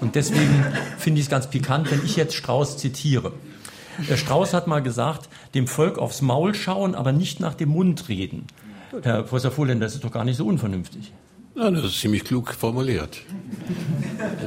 Und 0.00 0.14
deswegen 0.14 0.64
finde 0.98 1.20
ich 1.20 1.26
es 1.26 1.30
ganz 1.30 1.48
pikant, 1.48 1.90
wenn 1.90 2.04
ich 2.04 2.16
jetzt 2.16 2.34
Strauß 2.34 2.76
zitiere. 2.76 3.32
Der 4.08 4.16
Strauß 4.16 4.52
hat 4.52 4.66
mal 4.66 4.80
gesagt, 4.82 5.28
dem 5.54 5.66
Volk 5.66 5.98
aufs 5.98 6.20
Maul 6.20 6.54
schauen, 6.54 6.94
aber 6.94 7.12
nicht 7.12 7.40
nach 7.40 7.54
dem 7.54 7.70
Mund 7.70 8.08
reden. 8.08 8.46
Herr 9.02 9.22
Professor 9.22 9.50
Fuhrländer, 9.50 9.86
das 9.86 9.94
ist 9.94 10.04
doch 10.04 10.12
gar 10.12 10.24
nicht 10.24 10.36
so 10.36 10.46
unvernünftig. 10.46 11.12
Ja, 11.54 11.70
das 11.70 11.84
ist 11.84 12.00
ziemlich 12.00 12.24
klug 12.24 12.52
formuliert. 12.52 13.22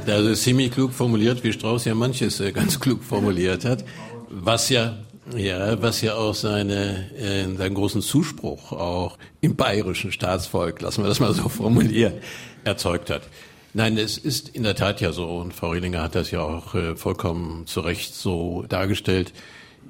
Das 0.05 0.21
ist 0.21 0.43
ziemlich 0.43 0.71
klug 0.71 0.93
formuliert, 0.93 1.43
wie 1.43 1.51
Strauß 1.51 1.85
ja 1.85 1.95
manches 1.95 2.39
äh, 2.39 2.51
ganz 2.51 2.79
klug 2.79 3.03
formuliert 3.03 3.65
hat, 3.65 3.83
was 4.29 4.69
ja 4.69 4.97
ja, 5.35 5.79
was 5.81 6.01
ja 6.01 6.15
auch 6.15 6.33
seine, 6.33 7.11
äh, 7.15 7.45
seinen 7.55 7.75
großen 7.75 8.01
Zuspruch 8.01 8.71
auch 8.71 9.17
im 9.41 9.55
bayerischen 9.55 10.11
Staatsvolk, 10.11 10.81
lassen 10.81 11.03
wir 11.03 11.07
das 11.07 11.19
mal 11.19 11.33
so 11.33 11.49
formulieren, 11.49 12.13
erzeugt 12.63 13.09
hat. 13.09 13.23
Nein, 13.73 13.97
es 13.97 14.17
ist 14.17 14.49
in 14.49 14.63
der 14.63 14.75
Tat 14.75 14.99
ja 14.99 15.11
so, 15.11 15.27
und 15.27 15.53
Frau 15.53 15.69
Rehlinger 15.69 16.01
hat 16.01 16.15
das 16.15 16.31
ja 16.31 16.41
auch 16.41 16.73
äh, 16.73 16.95
vollkommen 16.95 17.67
zu 17.67 17.81
Recht 17.81 18.15
so 18.15 18.65
dargestellt. 18.67 19.31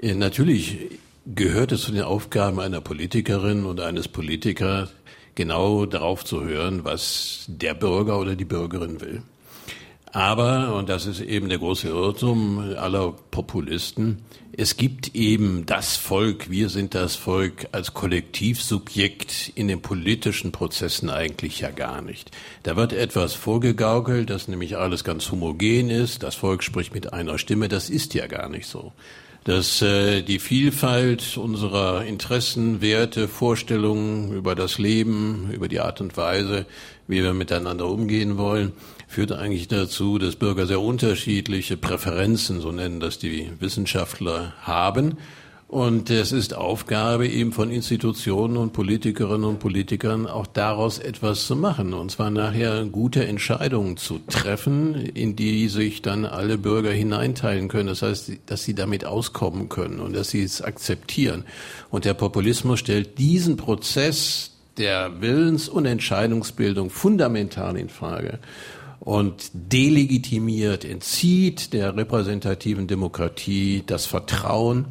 Äh, 0.02 0.16
natürlich 0.16 0.78
gehört 1.26 1.72
es 1.72 1.84
zu 1.84 1.94
den 1.94 2.04
Aufgaben 2.04 2.60
einer 2.60 2.82
Politikerin 2.82 3.66
und 3.66 3.80
eines 3.80 4.10
Politikers, 4.10 4.90
genau 5.36 5.86
darauf 5.86 6.26
zu 6.26 6.44
hören, 6.44 6.84
was 6.84 7.46
der 7.48 7.74
Bürger 7.74 8.20
oder 8.20 8.36
die 8.36 8.46
Bürgerin 8.46 9.00
will. 9.00 9.22
Aber, 10.12 10.76
und 10.76 10.90
das 10.90 11.06
ist 11.06 11.22
eben 11.22 11.50
der 11.50 11.60
große 11.60 11.88
Irrtum 11.88 12.60
aller 12.78 13.14
Populisten, 13.32 14.24
es 14.62 14.76
gibt 14.76 15.16
eben 15.16 15.66
das 15.66 15.96
Volk, 15.96 16.50
wir 16.50 16.68
sind 16.68 16.94
das 16.94 17.16
Volk 17.16 17.68
als 17.72 17.94
Kollektivsubjekt 17.94 19.54
in 19.56 19.70
den 19.70 19.82
politischen 19.82 20.52
Prozessen 20.52 21.10
eigentlich 21.10 21.62
ja 21.62 21.70
gar 21.70 22.02
nicht. 22.02 22.32
Da 22.64 22.76
wird 22.76 22.92
etwas 22.92 23.36
vorgegaukelt, 23.36 24.30
dass 24.30 24.50
nämlich 24.50 24.76
alles 24.76 25.06
ganz 25.06 25.32
homogen 25.32 25.90
ist, 25.90 26.24
das 26.24 26.36
Volk 26.36 26.64
spricht 26.64 26.94
mit 26.94 27.14
einer 27.14 27.38
Stimme, 27.38 27.70
das 27.70 27.90
ist 27.90 28.14
ja 28.16 28.28
gar 28.28 28.50
nicht 28.50 28.68
so 28.68 28.92
dass 29.46 29.82
äh, 29.82 30.22
die 30.22 30.38
Vielfalt 30.38 31.38
unserer 31.38 32.06
Interessen, 32.06 32.82
Werte, 32.82 33.28
Vorstellungen 33.28 34.34
über 34.34 34.54
das 34.54 34.78
Leben, 34.78 35.50
über 35.52 35.68
die 35.68 35.80
Art 35.80 36.02
und 36.02 36.18
Weise, 36.18 36.66
wie 37.08 37.24
wir 37.24 37.34
miteinander 37.34 37.88
umgehen 37.88 38.38
wollen, 38.38 38.74
führt 39.10 39.32
eigentlich 39.32 39.68
dazu, 39.68 40.20
dass 40.20 40.36
Bürger 40.36 40.68
sehr 40.68 40.80
unterschiedliche 40.80 41.78
Präferenzen, 41.78 42.62
so 42.62 42.72
nennen 42.72 43.00
das 43.00 43.18
die 43.18 43.50
Wissenschaftler, 43.60 44.54
haben 44.62 45.18
Und 45.68 46.12
es 46.12 46.32
ist 46.32 46.54
Aufgabe 46.56 47.28
eben 47.28 47.52
von 47.52 47.72
Institutionen 47.72 48.56
und 48.56 48.72
Politikerinnen 48.72 49.46
und 49.46 49.60
Politikern 49.60 50.28
auch 50.28 50.46
daraus 50.46 51.00
etwas 51.00 51.48
zu 51.48 51.56
machen. 51.56 51.94
Und 51.94 52.12
zwar 52.12 52.30
nachher 52.30 52.86
gute 52.86 53.26
Entscheidungen 53.26 53.98
zu 53.98 54.20
treffen, 54.28 54.94
in 54.96 55.36
die 55.36 55.70
sich 55.70 56.04
dann 56.04 56.26
alle 56.26 56.60
Bürger 56.60 56.92
hineinteilen 56.92 57.68
können. 57.68 57.88
Das 57.88 58.04
heißt, 58.04 58.32
dass 58.46 58.64
sie 58.64 58.76
damit 58.76 59.06
auskommen 59.06 59.70
können 59.70 60.00
und 60.00 60.16
dass 60.16 60.30
sie 60.30 60.44
es 60.44 60.62
akzeptieren. 60.62 61.46
Und 61.90 62.06
der 62.06 62.14
Populismus 62.14 62.80
stellt 62.80 63.18
diesen 63.18 63.58
Prozess 63.58 64.52
der 64.78 65.20
Willens- 65.20 65.68
und 65.68 65.86
Entscheidungsbildung 65.86 66.90
fundamental 66.92 67.76
in 67.76 67.90
Frage 67.90 68.40
und 69.00 69.52
delegitimiert, 69.54 70.86
entzieht 70.86 71.74
der 71.74 71.96
repräsentativen 71.96 72.88
Demokratie 72.88 73.84
das 73.86 74.06
Vertrauen 74.06 74.86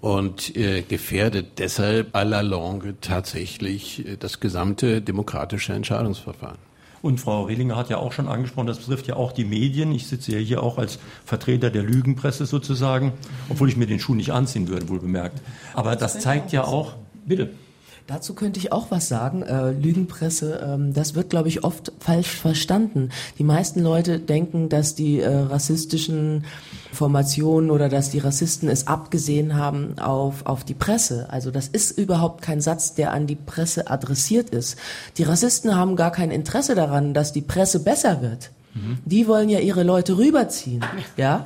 und 0.00 0.56
äh, 0.56 0.82
gefährdet 0.82 1.58
deshalb 1.58 2.14
à 2.14 2.24
la 2.24 2.40
longue 2.40 2.94
tatsächlich 3.00 4.06
äh, 4.06 4.16
das 4.16 4.40
gesamte 4.40 5.02
demokratische 5.02 5.72
Entscheidungsverfahren. 5.72 6.58
Und 7.02 7.20
Frau 7.20 7.44
Rehlinger 7.44 7.76
hat 7.76 7.90
ja 7.90 7.98
auch 7.98 8.12
schon 8.12 8.26
angesprochen, 8.26 8.66
das 8.66 8.78
betrifft 8.78 9.06
ja 9.06 9.16
auch 9.16 9.32
die 9.32 9.44
Medien. 9.44 9.92
Ich 9.92 10.06
sitze 10.06 10.32
ja 10.32 10.38
hier 10.38 10.62
auch 10.62 10.78
als 10.78 10.98
Vertreter 11.24 11.70
der 11.70 11.82
Lügenpresse 11.82 12.46
sozusagen, 12.46 13.12
obwohl 13.48 13.68
ich 13.68 13.76
mir 13.76 13.86
den 13.86 14.00
Schuh 14.00 14.14
nicht 14.14 14.32
anziehen 14.32 14.68
würde, 14.68 14.88
wohl 14.88 15.00
bemerkt. 15.00 15.40
Aber 15.74 15.94
das 15.94 16.18
zeigt 16.18 16.52
ja 16.52 16.64
auch, 16.64 16.94
bitte. 17.24 17.50
Dazu 18.06 18.34
könnte 18.34 18.60
ich 18.60 18.70
auch 18.70 18.92
was 18.92 19.08
sagen. 19.08 19.42
Äh, 19.42 19.72
Lügenpresse, 19.72 20.64
ähm, 20.64 20.94
das 20.94 21.16
wird, 21.16 21.30
glaube 21.30 21.48
ich, 21.48 21.64
oft 21.64 21.92
falsch 21.98 22.30
verstanden. 22.30 23.10
Die 23.38 23.44
meisten 23.44 23.80
Leute 23.80 24.20
denken, 24.20 24.68
dass 24.68 24.94
die 24.94 25.20
äh, 25.20 25.28
rassistischen 25.28 26.44
Formationen 26.92 27.70
oder 27.70 27.88
dass 27.88 28.10
die 28.10 28.20
Rassisten 28.20 28.68
es 28.68 28.86
abgesehen 28.86 29.56
haben 29.56 29.98
auf, 29.98 30.46
auf 30.46 30.62
die 30.62 30.74
Presse. 30.74 31.26
Also 31.30 31.50
das 31.50 31.66
ist 31.66 31.98
überhaupt 31.98 32.42
kein 32.42 32.60
Satz, 32.60 32.94
der 32.94 33.12
an 33.12 33.26
die 33.26 33.34
Presse 33.34 33.90
adressiert 33.90 34.50
ist. 34.50 34.76
Die 35.18 35.24
Rassisten 35.24 35.74
haben 35.74 35.96
gar 35.96 36.12
kein 36.12 36.30
Interesse 36.30 36.76
daran, 36.76 37.12
dass 37.12 37.32
die 37.32 37.42
Presse 37.42 37.80
besser 37.80 38.22
wird. 38.22 38.50
Mhm. 38.74 38.98
Die 39.04 39.26
wollen 39.26 39.48
ja 39.48 39.58
ihre 39.58 39.82
Leute 39.82 40.16
rüberziehen, 40.16 40.84
ja? 41.16 41.44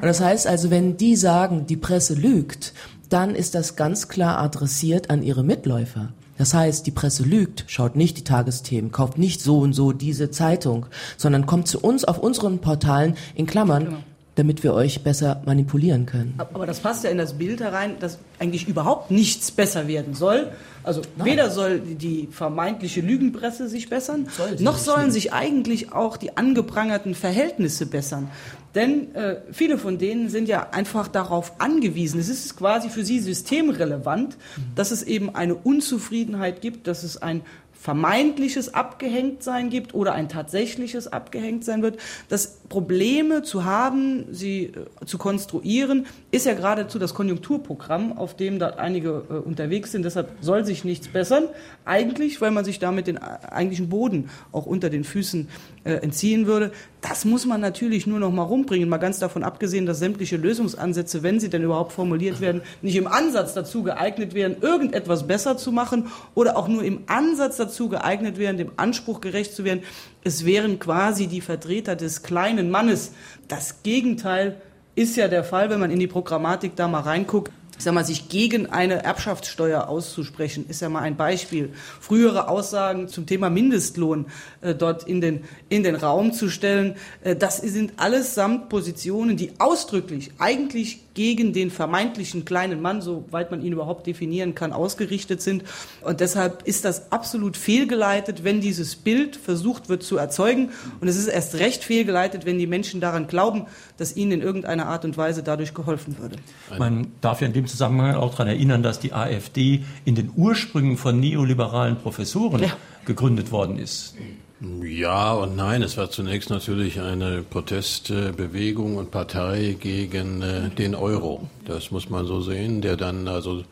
Und 0.00 0.06
das 0.06 0.20
heißt 0.20 0.46
also, 0.46 0.70
wenn 0.70 0.96
die 0.96 1.16
sagen, 1.16 1.66
die 1.66 1.76
Presse 1.76 2.14
lügt, 2.14 2.72
dann 3.08 3.34
ist 3.34 3.54
das 3.54 3.76
ganz 3.76 4.08
klar 4.08 4.38
adressiert 4.38 5.10
an 5.10 5.22
ihre 5.22 5.42
Mitläufer. 5.42 6.12
Das 6.36 6.54
heißt, 6.54 6.86
die 6.86 6.92
Presse 6.92 7.24
lügt, 7.24 7.64
schaut 7.66 7.96
nicht 7.96 8.16
die 8.16 8.24
Tagesthemen, 8.24 8.92
kauft 8.92 9.18
nicht 9.18 9.40
so 9.40 9.58
und 9.58 9.72
so 9.72 9.92
diese 9.92 10.30
Zeitung, 10.30 10.86
sondern 11.16 11.46
kommt 11.46 11.66
zu 11.66 11.80
uns 11.80 12.04
auf 12.04 12.18
unseren 12.18 12.60
Portalen 12.60 13.16
in 13.34 13.46
Klammern, 13.46 13.84
genau. 13.84 13.98
Damit 14.38 14.62
wir 14.62 14.72
euch 14.72 15.02
besser 15.02 15.42
manipulieren 15.44 16.06
können. 16.06 16.34
Aber 16.38 16.64
das 16.64 16.78
passt 16.78 17.02
ja 17.02 17.10
in 17.10 17.18
das 17.18 17.38
Bild 17.38 17.60
herein, 17.60 17.98
dass 17.98 18.18
eigentlich 18.38 18.68
überhaupt 18.68 19.10
nichts 19.10 19.50
besser 19.50 19.88
werden 19.88 20.14
soll. 20.14 20.52
Also 20.84 21.02
Nein. 21.16 21.26
weder 21.26 21.50
soll 21.50 21.80
die 21.80 22.28
vermeintliche 22.30 23.00
Lügenpresse 23.00 23.68
sich 23.68 23.90
bessern, 23.90 24.28
soll 24.30 24.56
noch 24.60 24.78
sollen 24.78 25.10
sich 25.10 25.32
eigentlich 25.32 25.92
auch 25.92 26.16
die 26.16 26.36
angeprangerten 26.36 27.16
Verhältnisse 27.16 27.86
bessern. 27.86 28.30
Denn 28.76 29.12
äh, 29.16 29.40
viele 29.50 29.76
von 29.76 29.98
denen 29.98 30.28
sind 30.28 30.48
ja 30.48 30.68
einfach 30.70 31.08
darauf 31.08 31.60
angewiesen. 31.60 32.20
Es 32.20 32.28
ist 32.28 32.56
quasi 32.56 32.90
für 32.90 33.04
sie 33.04 33.18
systemrelevant, 33.18 34.36
dass 34.76 34.92
es 34.92 35.02
eben 35.02 35.34
eine 35.34 35.56
Unzufriedenheit 35.56 36.60
gibt, 36.60 36.86
dass 36.86 37.02
es 37.02 37.20
ein 37.20 37.42
vermeintliches 37.80 38.74
Abgehängtsein 38.74 39.70
gibt 39.70 39.94
oder 39.94 40.12
ein 40.12 40.28
tatsächliches 40.28 41.06
Abgehängtsein 41.06 41.80
wird. 41.80 41.98
Das 42.28 42.58
Probleme 42.68 43.42
zu 43.44 43.64
haben, 43.64 44.26
sie 44.32 44.64
äh, 44.64 45.06
zu 45.06 45.16
konstruieren, 45.16 46.06
ist 46.32 46.46
ja 46.46 46.54
geradezu 46.54 46.98
das 46.98 47.14
Konjunkturprogramm, 47.14 48.18
auf 48.18 48.36
dem 48.36 48.58
da 48.58 48.70
einige 48.70 49.22
äh, 49.30 49.34
unterwegs 49.34 49.92
sind. 49.92 50.04
Deshalb 50.04 50.30
soll 50.40 50.64
sich 50.64 50.84
nichts 50.84 51.08
bessern. 51.08 51.44
Eigentlich, 51.84 52.40
weil 52.40 52.50
man 52.50 52.64
sich 52.64 52.80
damit 52.80 53.06
den 53.06 53.18
eigentlichen 53.18 53.88
Boden 53.88 54.28
auch 54.50 54.66
unter 54.66 54.90
den 54.90 55.04
Füßen 55.04 55.48
äh, 55.88 56.02
entziehen 56.02 56.46
würde. 56.46 56.70
Das 57.00 57.24
muss 57.24 57.46
man 57.46 57.62
natürlich 57.62 58.06
nur 58.06 58.18
noch 58.18 58.30
mal 58.30 58.42
rumbringen. 58.42 58.90
Mal 58.90 58.98
ganz 58.98 59.18
davon 59.18 59.42
abgesehen, 59.42 59.86
dass 59.86 60.00
sämtliche 60.00 60.36
Lösungsansätze, 60.36 61.22
wenn 61.22 61.40
sie 61.40 61.48
denn 61.48 61.62
überhaupt 61.62 61.92
formuliert 61.92 62.42
werden, 62.42 62.60
nicht 62.82 62.96
im 62.96 63.06
Ansatz 63.06 63.54
dazu 63.54 63.82
geeignet 63.82 64.34
wären, 64.34 64.56
irgendetwas 64.60 65.26
besser 65.26 65.56
zu 65.56 65.72
machen 65.72 66.08
oder 66.34 66.58
auch 66.58 66.68
nur 66.68 66.82
im 66.82 67.04
Ansatz 67.06 67.56
dazu 67.56 67.88
geeignet 67.88 68.36
wären, 68.36 68.58
dem 68.58 68.72
Anspruch 68.76 69.22
gerecht 69.22 69.54
zu 69.54 69.64
werden, 69.64 69.80
es 70.22 70.44
wären 70.44 70.78
quasi 70.78 71.26
die 71.26 71.40
Vertreter 71.40 71.96
des 71.96 72.22
kleinen 72.22 72.70
Mannes. 72.70 73.12
Das 73.48 73.82
Gegenteil 73.82 74.60
ist 74.94 75.16
ja 75.16 75.28
der 75.28 75.44
Fall, 75.44 75.70
wenn 75.70 75.80
man 75.80 75.90
in 75.90 76.00
die 76.00 76.06
Programmatik 76.06 76.76
da 76.76 76.86
mal 76.86 77.00
reinguckt 77.00 77.50
ich 77.78 77.84
sag 77.84 77.94
mal, 77.94 78.04
sich 78.04 78.28
gegen 78.28 78.66
eine 78.66 79.04
Erbschaftssteuer 79.04 79.88
auszusprechen, 79.88 80.66
ist 80.68 80.82
ja 80.82 80.88
mal 80.88 81.02
ein 81.02 81.16
Beispiel. 81.16 81.72
Frühere 82.00 82.48
Aussagen 82.48 83.08
zum 83.08 83.24
Thema 83.24 83.50
Mindestlohn 83.50 84.26
äh, 84.60 84.74
dort 84.74 85.04
in 85.04 85.20
den, 85.20 85.44
in 85.68 85.84
den 85.84 85.94
Raum 85.94 86.32
zu 86.32 86.48
stellen, 86.50 86.96
äh, 87.22 87.36
das 87.36 87.58
sind 87.58 87.92
allesamt 87.96 88.68
Positionen, 88.68 89.36
die 89.36 89.52
ausdrücklich 89.58 90.32
eigentlich 90.38 91.00
gegen 91.18 91.52
den 91.52 91.72
vermeintlichen 91.72 92.44
kleinen 92.44 92.80
Mann, 92.80 93.02
soweit 93.02 93.50
man 93.50 93.60
ihn 93.60 93.72
überhaupt 93.72 94.06
definieren 94.06 94.54
kann, 94.54 94.72
ausgerichtet 94.72 95.42
sind. 95.42 95.64
Und 96.00 96.20
deshalb 96.20 96.62
ist 96.62 96.84
das 96.84 97.10
absolut 97.10 97.56
fehlgeleitet, 97.56 98.44
wenn 98.44 98.60
dieses 98.60 98.94
Bild 98.94 99.34
versucht 99.34 99.88
wird 99.88 100.04
zu 100.04 100.16
erzeugen. 100.16 100.70
Und 101.00 101.08
es 101.08 101.16
ist 101.16 101.26
erst 101.26 101.56
recht 101.56 101.82
fehlgeleitet, 101.82 102.46
wenn 102.46 102.56
die 102.56 102.68
Menschen 102.68 103.00
daran 103.00 103.26
glauben, 103.26 103.66
dass 103.96 104.14
ihnen 104.14 104.30
in 104.30 104.42
irgendeiner 104.42 104.86
Art 104.86 105.04
und 105.04 105.16
Weise 105.16 105.42
dadurch 105.42 105.74
geholfen 105.74 106.18
würde. 106.20 106.36
Man 106.78 107.08
darf 107.20 107.40
ja 107.40 107.48
in 107.48 107.52
dem 107.52 107.66
Zusammenhang 107.66 108.14
auch 108.14 108.30
daran 108.30 108.46
erinnern, 108.46 108.84
dass 108.84 109.00
die 109.00 109.12
AfD 109.12 109.82
in 110.04 110.14
den 110.14 110.30
Ursprüngen 110.36 110.96
von 110.96 111.18
neoliberalen 111.18 111.96
Professoren 111.96 112.62
ja. 112.62 112.76
gegründet 113.04 113.50
worden 113.50 113.76
ist. 113.76 114.14
Ja 114.60 115.34
und 115.34 115.54
nein. 115.54 115.82
Es 115.82 115.96
war 115.96 116.10
zunächst 116.10 116.50
natürlich 116.50 117.00
eine 117.00 117.42
Protestbewegung 117.42 118.96
und 118.96 119.12
Partei 119.12 119.76
gegen 119.78 120.42
äh, 120.42 120.70
den 120.70 120.96
Euro. 120.96 121.48
Das 121.64 121.92
muss 121.92 122.10
man 122.10 122.26
so 122.26 122.40
sehen, 122.40 122.80
der 122.80 122.96
dann 122.96 123.28
also 123.28 123.62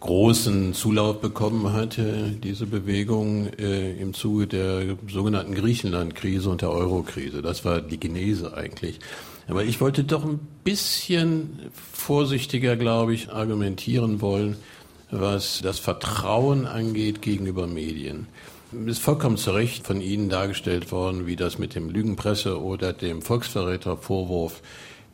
großen 0.00 0.74
Zulauf 0.74 1.20
bekommen 1.20 1.72
hatte, 1.72 2.32
diese 2.42 2.66
Bewegung 2.66 3.46
äh, 3.58 3.92
im 3.94 4.12
Zuge 4.12 4.48
der 4.48 4.96
sogenannten 5.08 5.54
Griechenland-Krise 5.54 6.50
und 6.50 6.62
der 6.62 6.70
Euro-Krise. 6.72 7.40
Das 7.40 7.64
war 7.64 7.80
die 7.80 8.00
Genese 8.00 8.56
eigentlich. 8.56 8.98
Aber 9.46 9.62
ich 9.62 9.80
wollte 9.80 10.02
doch 10.02 10.24
ein 10.24 10.40
bisschen 10.64 11.70
vorsichtiger, 11.92 12.76
glaube 12.76 13.14
ich, 13.14 13.30
argumentieren 13.30 14.20
wollen, 14.20 14.56
was 15.12 15.60
das 15.62 15.78
Vertrauen 15.78 16.66
angeht 16.66 17.22
gegenüber 17.22 17.68
Medien 17.68 18.26
ist 18.86 19.00
vollkommen 19.00 19.36
zu 19.36 19.52
Recht 19.52 19.86
von 19.86 20.00
Ihnen 20.00 20.28
dargestellt 20.28 20.92
worden, 20.92 21.26
wie 21.26 21.36
das 21.36 21.58
mit 21.58 21.74
dem 21.74 21.90
Lügenpresse 21.90 22.62
oder 22.62 22.92
dem 22.92 23.22
Volksverrätervorwurf, 23.22 24.62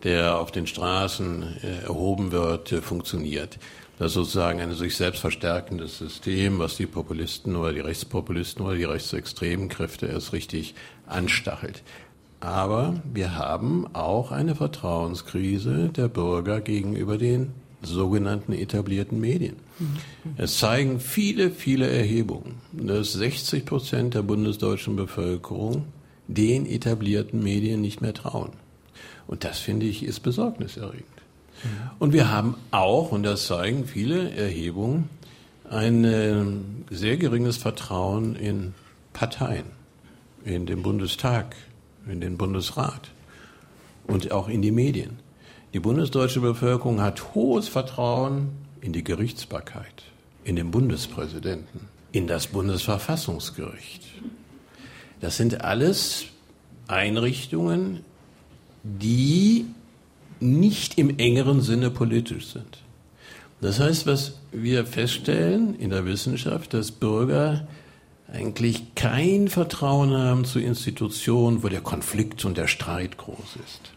der 0.02 0.38
auf 0.38 0.50
den 0.50 0.66
Straßen 0.66 1.42
äh, 1.62 1.84
erhoben 1.84 2.32
wird, 2.32 2.72
äh, 2.72 2.80
funktioniert. 2.80 3.58
Das 3.98 4.08
ist 4.08 4.14
sozusagen 4.14 4.60
ein 4.60 4.72
sich 4.72 4.96
selbst 4.96 5.20
verstärkendes 5.20 5.98
System, 5.98 6.58
was 6.58 6.76
die 6.76 6.86
Populisten 6.86 7.54
oder 7.54 7.72
die 7.72 7.80
Rechtspopulisten 7.80 8.64
oder 8.64 8.74
die 8.74 8.84
rechtsextremen 8.84 9.68
Kräfte 9.68 10.06
erst 10.06 10.32
richtig 10.32 10.74
anstachelt. 11.06 11.82
Aber 12.40 12.94
wir 13.12 13.36
haben 13.36 13.86
auch 13.94 14.32
eine 14.32 14.54
Vertrauenskrise 14.54 15.90
der 15.90 16.08
Bürger 16.08 16.62
gegenüber 16.62 17.18
den 17.18 17.52
sogenannten 17.82 18.54
etablierten 18.54 19.20
Medien. 19.20 19.56
Es 20.36 20.58
zeigen 20.58 21.00
viele, 21.00 21.50
viele 21.50 21.88
Erhebungen, 21.88 22.56
dass 22.72 23.12
60 23.12 23.64
Prozent 23.64 24.14
der 24.14 24.22
bundesdeutschen 24.22 24.96
Bevölkerung 24.96 25.86
den 26.28 26.66
etablierten 26.66 27.42
Medien 27.42 27.80
nicht 27.80 28.00
mehr 28.00 28.14
trauen. 28.14 28.52
Und 29.26 29.44
das 29.44 29.58
finde 29.58 29.86
ich 29.86 30.04
ist 30.04 30.20
besorgniserregend. 30.20 31.04
Und 31.98 32.12
wir 32.12 32.30
haben 32.30 32.56
auch, 32.70 33.12
und 33.12 33.22
das 33.22 33.46
zeigen 33.46 33.84
viele 33.84 34.30
Erhebungen, 34.30 35.10
ein 35.68 36.04
äh, 36.04 36.44
sehr 36.90 37.16
geringes 37.16 37.56
Vertrauen 37.56 38.34
in 38.34 38.74
Parteien, 39.12 39.66
in 40.44 40.66
den 40.66 40.82
Bundestag, 40.82 41.54
in 42.10 42.20
den 42.20 42.38
Bundesrat 42.38 43.10
und 44.06 44.32
auch 44.32 44.48
in 44.48 44.62
die 44.62 44.72
Medien. 44.72 45.18
Die 45.72 45.80
bundesdeutsche 45.80 46.40
Bevölkerung 46.40 47.00
hat 47.00 47.34
hohes 47.34 47.68
Vertrauen 47.68 48.48
in 48.80 48.92
die 48.92 49.04
Gerichtsbarkeit, 49.04 50.02
in 50.44 50.56
den 50.56 50.70
Bundespräsidenten, 50.70 51.88
in 52.12 52.26
das 52.26 52.48
Bundesverfassungsgericht. 52.48 54.02
Das 55.20 55.36
sind 55.36 55.62
alles 55.62 56.26
Einrichtungen, 56.88 58.00
die 58.82 59.66
nicht 60.40 60.98
im 60.98 61.18
engeren 61.18 61.60
Sinne 61.60 61.90
politisch 61.90 62.46
sind. 62.46 62.78
Das 63.60 63.78
heißt, 63.78 64.06
was 64.06 64.38
wir 64.52 64.86
feststellen 64.86 65.78
in 65.78 65.90
der 65.90 66.06
Wissenschaft, 66.06 66.72
dass 66.72 66.90
Bürger 66.90 67.68
eigentlich 68.32 68.94
kein 68.94 69.48
Vertrauen 69.48 70.12
haben 70.16 70.44
zu 70.44 70.58
Institutionen, 70.60 71.62
wo 71.62 71.68
der 71.68 71.82
Konflikt 71.82 72.44
und 72.44 72.56
der 72.56 72.68
Streit 72.68 73.18
groß 73.18 73.56
ist. 73.66 73.92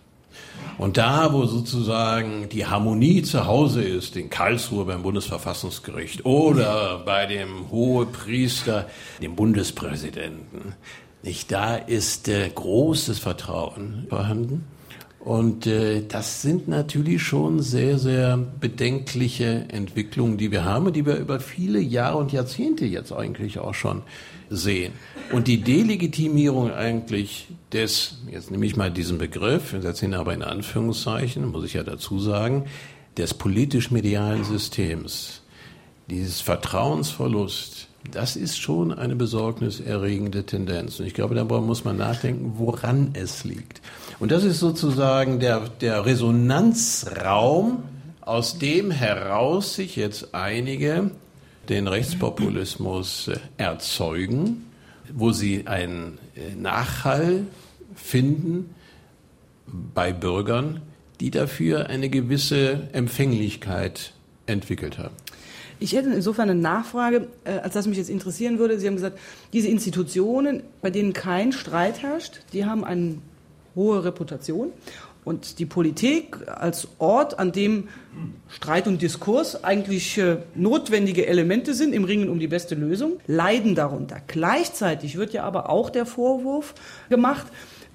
Und 0.77 0.97
da, 0.97 1.33
wo 1.33 1.45
sozusagen 1.45 2.50
die 2.50 2.65
Harmonie 2.65 3.21
zu 3.21 3.45
Hause 3.45 3.83
ist, 3.83 4.15
in 4.15 4.29
Karlsruhe 4.29 4.85
beim 4.85 5.03
Bundesverfassungsgericht 5.03 6.25
oder 6.25 7.03
bei 7.05 7.25
dem 7.25 7.69
Hohepriester, 7.69 8.88
dem 9.21 9.35
Bundespräsidenten, 9.35 10.73
nicht, 11.21 11.51
da 11.51 11.75
ist 11.75 12.27
äh, 12.27 12.50
großes 12.50 13.19
Vertrauen 13.19 14.07
vorhanden. 14.09 14.65
Und 15.19 15.67
äh, 15.67 16.03
das 16.05 16.41
sind 16.41 16.67
natürlich 16.67 17.23
schon 17.23 17.62
sehr, 17.62 17.97
sehr 17.97 18.35
bedenkliche 18.35 19.67
Entwicklungen, 19.69 20.38
die 20.38 20.51
wir 20.51 20.65
haben 20.65 20.88
und 20.88 20.97
die 20.97 21.05
wir 21.05 21.15
über 21.15 21.39
viele 21.39 21.79
Jahre 21.79 22.17
und 22.17 22.33
Jahrzehnte 22.33 22.85
jetzt 22.85 23.13
eigentlich 23.13 23.57
auch 23.59 23.73
schon 23.73 24.01
sehen. 24.55 24.93
Und 25.31 25.48
die 25.48 25.62
Delegitimierung 25.62 26.72
eigentlich 26.72 27.48
des, 27.72 28.17
jetzt 28.31 28.51
nehme 28.51 28.65
ich 28.65 28.75
mal 28.75 28.91
diesen 28.91 29.17
Begriff, 29.17 29.74
wir 29.74 29.81
setzen 29.81 30.05
ihn 30.05 30.13
aber 30.13 30.33
in 30.33 30.43
Anführungszeichen, 30.43 31.51
muss 31.51 31.65
ich 31.65 31.74
ja 31.74 31.83
dazu 31.83 32.19
sagen, 32.19 32.65
des 33.17 33.33
politisch-medialen 33.33 34.43
Systems, 34.43 35.41
dieses 36.10 36.41
Vertrauensverlust, 36.41 37.88
das 38.12 38.36
ist 38.36 38.60
schon 38.60 38.91
eine 38.91 39.15
besorgniserregende 39.15 40.45
Tendenz. 40.45 41.00
Und 41.00 41.05
ich 41.05 41.13
glaube, 41.13 41.36
darüber 41.36 41.62
muss 41.62 41.86
man 41.86 41.98
nachdenken, 41.98 42.53
woran 42.57 43.12
es 43.13 43.43
liegt. 43.43 43.81
Und 44.19 44.31
das 44.31 44.43
ist 44.43 44.60
sozusagen 44.60 45.39
der, 45.39 45.69
der 45.81 46.05
Resonanzraum, 46.05 47.83
aus 48.22 48.57
dem 48.60 48.91
heraus 48.91 49.75
sich 49.75 49.95
jetzt 49.95 50.33
einige 50.33 51.12
den 51.70 51.88
Rechtspopulismus 51.88 53.27
äh, 53.27 53.38
erzeugen, 53.58 54.65
wo 55.13 55.32
sie 55.32 55.67
einen 55.67 56.17
äh, 56.36 56.55
Nachhall 56.55 57.46
finden 57.96 58.74
bei 59.93 60.12
Bürgern, 60.13 60.82
die 61.20 61.32
dafür 61.32 61.88
eine 61.88 62.10
gewisse 62.10 62.89
Empfänglichkeit 62.91 64.13
entwickelt 64.46 64.98
haben. 64.98 65.15
Ich 65.79 65.93
hätte 65.93 66.10
insofern 66.10 66.50
eine 66.50 66.60
Nachfrage, 66.60 67.27
äh, 67.43 67.51
als 67.58 67.74
dass 67.74 67.88
mich 67.88 67.98
jetzt 67.98 68.10
interessieren 68.10 68.60
würde. 68.60 68.79
Sie 68.79 68.88
haben 68.88 68.96
gesagt, 68.96 69.20
diese 69.51 69.67
Institutionen, 69.67 70.63
bei 70.82 70.89
denen 70.89 71.13
kein 71.13 71.51
Streit 71.51 72.01
herrscht, 72.01 72.41
die 72.53 72.65
haben 72.65 72.84
eine 72.84 73.17
hohe 73.75 74.03
Reputation. 74.03 74.72
Und 75.25 75.60
die 75.60 75.65
Politik 75.65 76.38
als 76.48 76.88
Ort, 77.00 77.39
an 77.39 77.51
dem 77.51 77.88
Streit 78.50 78.88
und 78.88 79.01
Diskurs 79.01 79.63
eigentlich 79.63 80.18
äh, 80.18 80.38
notwendige 80.56 81.27
Elemente 81.27 81.74
sind 81.74 81.94
im 81.94 82.03
Ringen 82.03 82.30
um 82.30 82.39
die 82.39 82.48
beste 82.48 82.75
Lösung, 82.75 83.20
leiden 83.25 83.75
darunter. 83.75 84.18
Gleichzeitig 84.27 85.18
wird 85.18 85.34
ja 85.34 85.44
aber 85.44 85.70
auch 85.70 85.89
der 85.89 86.06
Vorwurf 86.06 86.74
gemacht, 87.10 87.48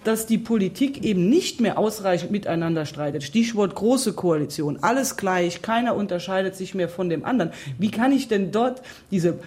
dass 0.05 0.27
die 0.27 0.39
Politik 0.39 1.05
eben 1.05 1.29
nicht 1.29 1.61
mehr 1.61 1.77
ausreichend 1.77 2.31
miteinander 2.31 2.87
streitet. 2.87 3.25
Stichwort 3.25 3.75
große 3.75 4.13
Koalition, 4.15 4.79
alles 4.81 5.17
gleich, 5.17 5.61
keiner 5.61 5.95
unterscheidet 5.95 6.57
sich 6.57 6.75
mehr 6.75 6.89
von 6.89 7.11
dem 7.11 7.25
anderen. 7.25 7.53
Wie 7.79 7.91
kann 7.91 8.13
ich 8.13 8.29
denn 8.29 8.53
dort 8.53 8.81
diese 9.11 9.39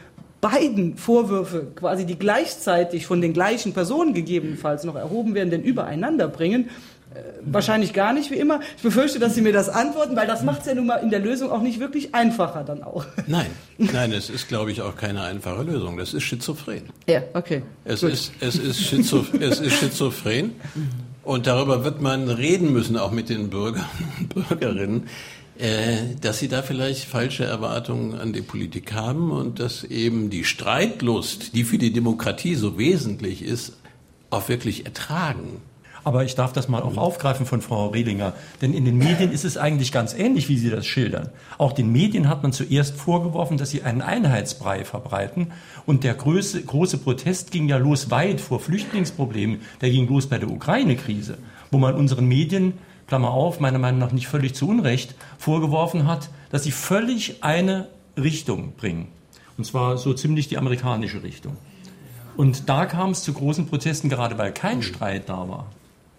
beiden 0.42 0.98
Vorwürfe, 0.98 1.68
quasi 1.76 2.06
die 2.06 2.18
gleichzeitig 2.18 3.06
von 3.06 3.22
den 3.22 3.32
gleichen 3.32 3.74
Personen 3.74 4.14
gegebenenfalls 4.14 4.84
noch 4.84 4.96
erhoben 4.96 5.36
werden, 5.36 5.52
denn 5.52 5.64
übereinander 5.64 6.28
bringen? 6.28 6.70
Wahrscheinlich 7.44 7.94
gar 7.94 8.13
nicht, 8.13 8.32
wie 8.32 8.36
immer. 8.36 8.62
Ich 8.77 8.84
befürchte, 8.84 9.20
dass 9.20 9.36
Sie 9.36 9.41
mir 9.41 9.51
das 9.51 9.68
antworten, 9.68 10.15
weil 10.15 10.27
das 10.27 10.44
macht 10.44 10.62
es 10.62 10.68
ja 10.68 10.75
nun 10.75 10.86
mal 10.86 10.98
in 10.98 11.10
der 11.10 11.20
Lösung 11.20 11.51
auch 11.51 11.62
nicht 11.62 11.80
wirklich 11.80 12.15
einfacher 12.15 12.63
dann 12.63 12.84
auch. 12.84 13.06
Nein, 13.27 13.50
nein, 13.77 14.13
es 14.13 14.30
ist, 14.30 14.48
glaube 14.48 14.72
ich, 14.72 14.82
auch 14.82 14.96
keine 14.96 15.24
einfache 15.24 15.63
Lösung. 15.63 15.98
Das 15.98 16.13
ist 16.13 16.24
schizophren. 16.24 16.84
Ja, 17.08 17.24
okay. 17.34 17.63
Es, 17.84 18.03
ist, 18.03 18.32
es, 18.39 18.56
ist, 18.56 18.82
Schizo, 18.82 19.25
es 19.39 19.60
ist 19.60 19.74
schizophren 19.74 20.53
und 21.24 21.48
darüber 21.48 21.84
wird 21.84 22.01
man 22.01 22.30
reden 22.30 22.72
müssen, 22.72 22.96
auch 22.96 23.12
mit 23.12 23.30
den 23.30 23.50
Bürgern 23.50 23.86
und 24.20 24.34
Bürgerinnen, 24.48 25.08
äh, 25.58 26.15
dass 26.22 26.39
sie 26.39 26.48
da 26.48 26.62
vielleicht 26.62 27.06
falsche 27.06 27.44
Erwartungen 27.44 28.18
an 28.18 28.32
die 28.32 28.41
Politik 28.41 28.94
haben 28.94 29.32
und 29.32 29.60
dass 29.60 29.84
eben 29.84 30.30
die 30.30 30.46
Streitlust, 30.46 31.56
die 31.56 31.65
für 31.65 31.77
die 31.77 31.91
Demokratie 31.91 32.56
so 32.56 32.77
wesentlich 32.77 33.44
ist, 33.44 33.74
auch 34.30 34.48
wirklich 34.48 34.86
ertragen. 34.86 35.62
Aber 36.03 36.24
ich 36.24 36.36
darf 36.36 36.51
das 36.53 36.67
mal 36.67 36.81
auch 36.81 36.98
aufgreifen 36.98 37.46
von 37.46 37.62
Frau 37.62 37.88
Rehlinger. 37.88 38.34
Denn 38.62 38.74
in 38.74 38.86
den 38.86 38.98
Medien 38.98 39.31
ist 39.31 39.46
es 39.46 39.58
eigentlich 39.58 39.91
ganz 39.91 40.13
ähnlich, 40.13 40.50
wie 40.50 40.58
Sie 40.58 40.70
das 40.70 40.86
schildern. 40.86 41.29
Auch 41.58 41.74
den 41.74 41.91
Medien 41.91 42.27
hat 42.27 42.41
man 42.41 42.53
zuerst 42.53 42.96
vorgeworfen, 42.96 43.58
dass 43.58 43.70
sie 43.70 43.84
einen 43.84 44.01
Einheitsbrei 44.01 44.84
verbreiten. 44.84 45.51
Und 45.86 46.03
der 46.03 46.15
große, 46.15 46.63
große 46.63 46.98
Protest 46.98 47.51
ging 47.51 47.70
ja 47.70 47.77
los 47.77 48.10
weit 48.10 48.41
vor 48.41 48.60
Flüchtlingsproblemen. 48.60 49.62
Der 49.81 49.91
ging 49.91 50.08
los 50.08 50.27
bei 50.27 50.39
der 50.39 50.50
Ukraine-Krise, 50.50 51.38
wo 51.70 51.77
man 51.77 51.96
unseren 51.96 52.25
Medien, 52.25 52.74
Klammer 53.08 53.31
auf, 53.31 53.60
meiner 53.60 53.79
Meinung 53.79 54.00
nach 54.00 54.12
nicht 54.12 54.27
völlig 54.27 54.55
zu 54.55 54.67
Unrecht, 54.67 55.15
vorgeworfen 55.38 56.08
hat, 56.08 56.29
dass 56.50 56.63
sie 56.63 56.72
völlig 56.72 57.43
eine 57.43 57.89
Richtung 58.17 58.74
bringen. 58.74 59.08
Und 59.58 59.65
zwar 59.65 59.97
so 59.97 60.13
ziemlich 60.13 60.47
die 60.47 60.58
amerikanische 60.58 61.21
Richtung. 61.21 61.58
Und 62.38 62.69
da 62.69 62.86
kam 62.86 63.12
es 63.12 63.23
zu 63.23 63.34
großen 63.34 63.67
Protesten, 63.67 64.10
gerade 64.10 64.38
weil 64.38 64.54
kein 64.54 64.82
Streit 64.82 65.30
da 65.30 65.47
war. 65.49 65.67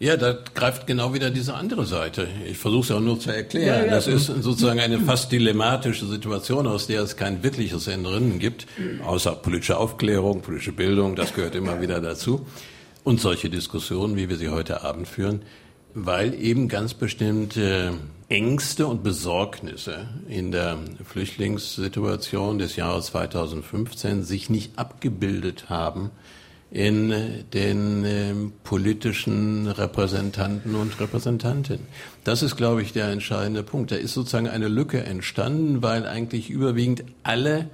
Ja, 0.03 0.17
da 0.17 0.37
greift 0.57 0.89
genau 0.89 1.15
wieder 1.15 1.31
diese 1.31 1.55
andere 1.55 1.87
Seite. 1.87 2.27
Ich 2.51 2.59
versuche 2.59 2.83
es 2.83 2.91
auch 2.91 2.99
nur 2.99 3.21
zu 3.21 3.31
erklären. 3.31 3.83
Ja, 3.83 3.85
ja. 3.85 3.91
Das 3.93 4.09
ist 4.09 4.27
sozusagen 4.27 4.81
eine 4.81 4.99
fast 4.99 5.31
dilematische 5.31 6.07
Situation, 6.07 6.67
aus 6.67 6.89
der 6.89 7.03
es 7.03 7.17
kein 7.17 7.45
wirkliches 7.45 7.87
Entrinnen 7.87 8.41
gibt, 8.41 8.67
außer 9.07 9.31
politische 9.37 9.77
Aufklärung, 9.77 10.43
politische 10.43 10.73
Bildung, 10.73 11.15
das 11.15 11.35
gehört 11.35 11.55
immer 11.55 11.81
wieder 11.81 12.01
dazu. 12.01 12.45
Und 13.05 13.21
solche 13.21 13.49
Diskussionen, 13.49 14.17
wie 14.17 14.29
wir 14.29 14.39
sie 14.39 14.49
heute 14.49 14.83
Abend 14.83 15.07
führen, 15.07 15.43
weil 15.95 16.35
eben 16.35 16.67
ganz 16.67 16.95
bestimmte 16.95 17.93
Ängste 18.29 18.89
und 18.89 19.05
Besorgnisse 19.05 20.09
in 20.29 20.51
der 20.51 20.79
Flüchtlingssituation 21.05 22.59
des 22.59 22.75
Jahres 22.75 23.07
2015 23.07 24.25
sich 24.25 24.51
nicht 24.51 24.81
abgebildet 24.81 25.67
haben 25.69 26.11
in 26.73 27.45
den 27.53 28.05
äh, 28.05 28.35
politischen 28.65 29.67
Repräsentanten 29.67 30.75
und 30.75 30.99
Repräsentantinnen. 30.99 31.87
Das 32.25 32.43
ist, 32.43 32.57
glaube 32.57 32.81
ich, 32.81 32.95
der 32.95 33.09
entscheidende 33.09 33.63
Punkt. 33.63 33.91
Da 33.91 33.97
ist 33.97 34.15
sozusagen 34.15 34.49
eine 34.49 34.69
Lücke 34.69 35.05
entstanden, 35.05 35.83
weil 35.83 36.07
eigentlich 36.07 36.49
überwiegend 36.49 37.05
alle 37.25 37.69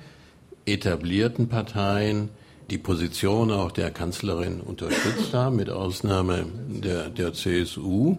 etablierten 0.66 1.48
Parteien 1.48 2.28
die 2.70 2.78
Position 2.78 3.52
auch 3.52 3.70
der 3.70 3.90
Kanzlerin 3.92 4.60
unterstützt 4.60 5.32
haben, 5.32 5.56
mit 5.56 5.70
Ausnahme 5.70 6.46
der, 6.68 7.08
der 7.08 7.32
CSU. 7.32 8.18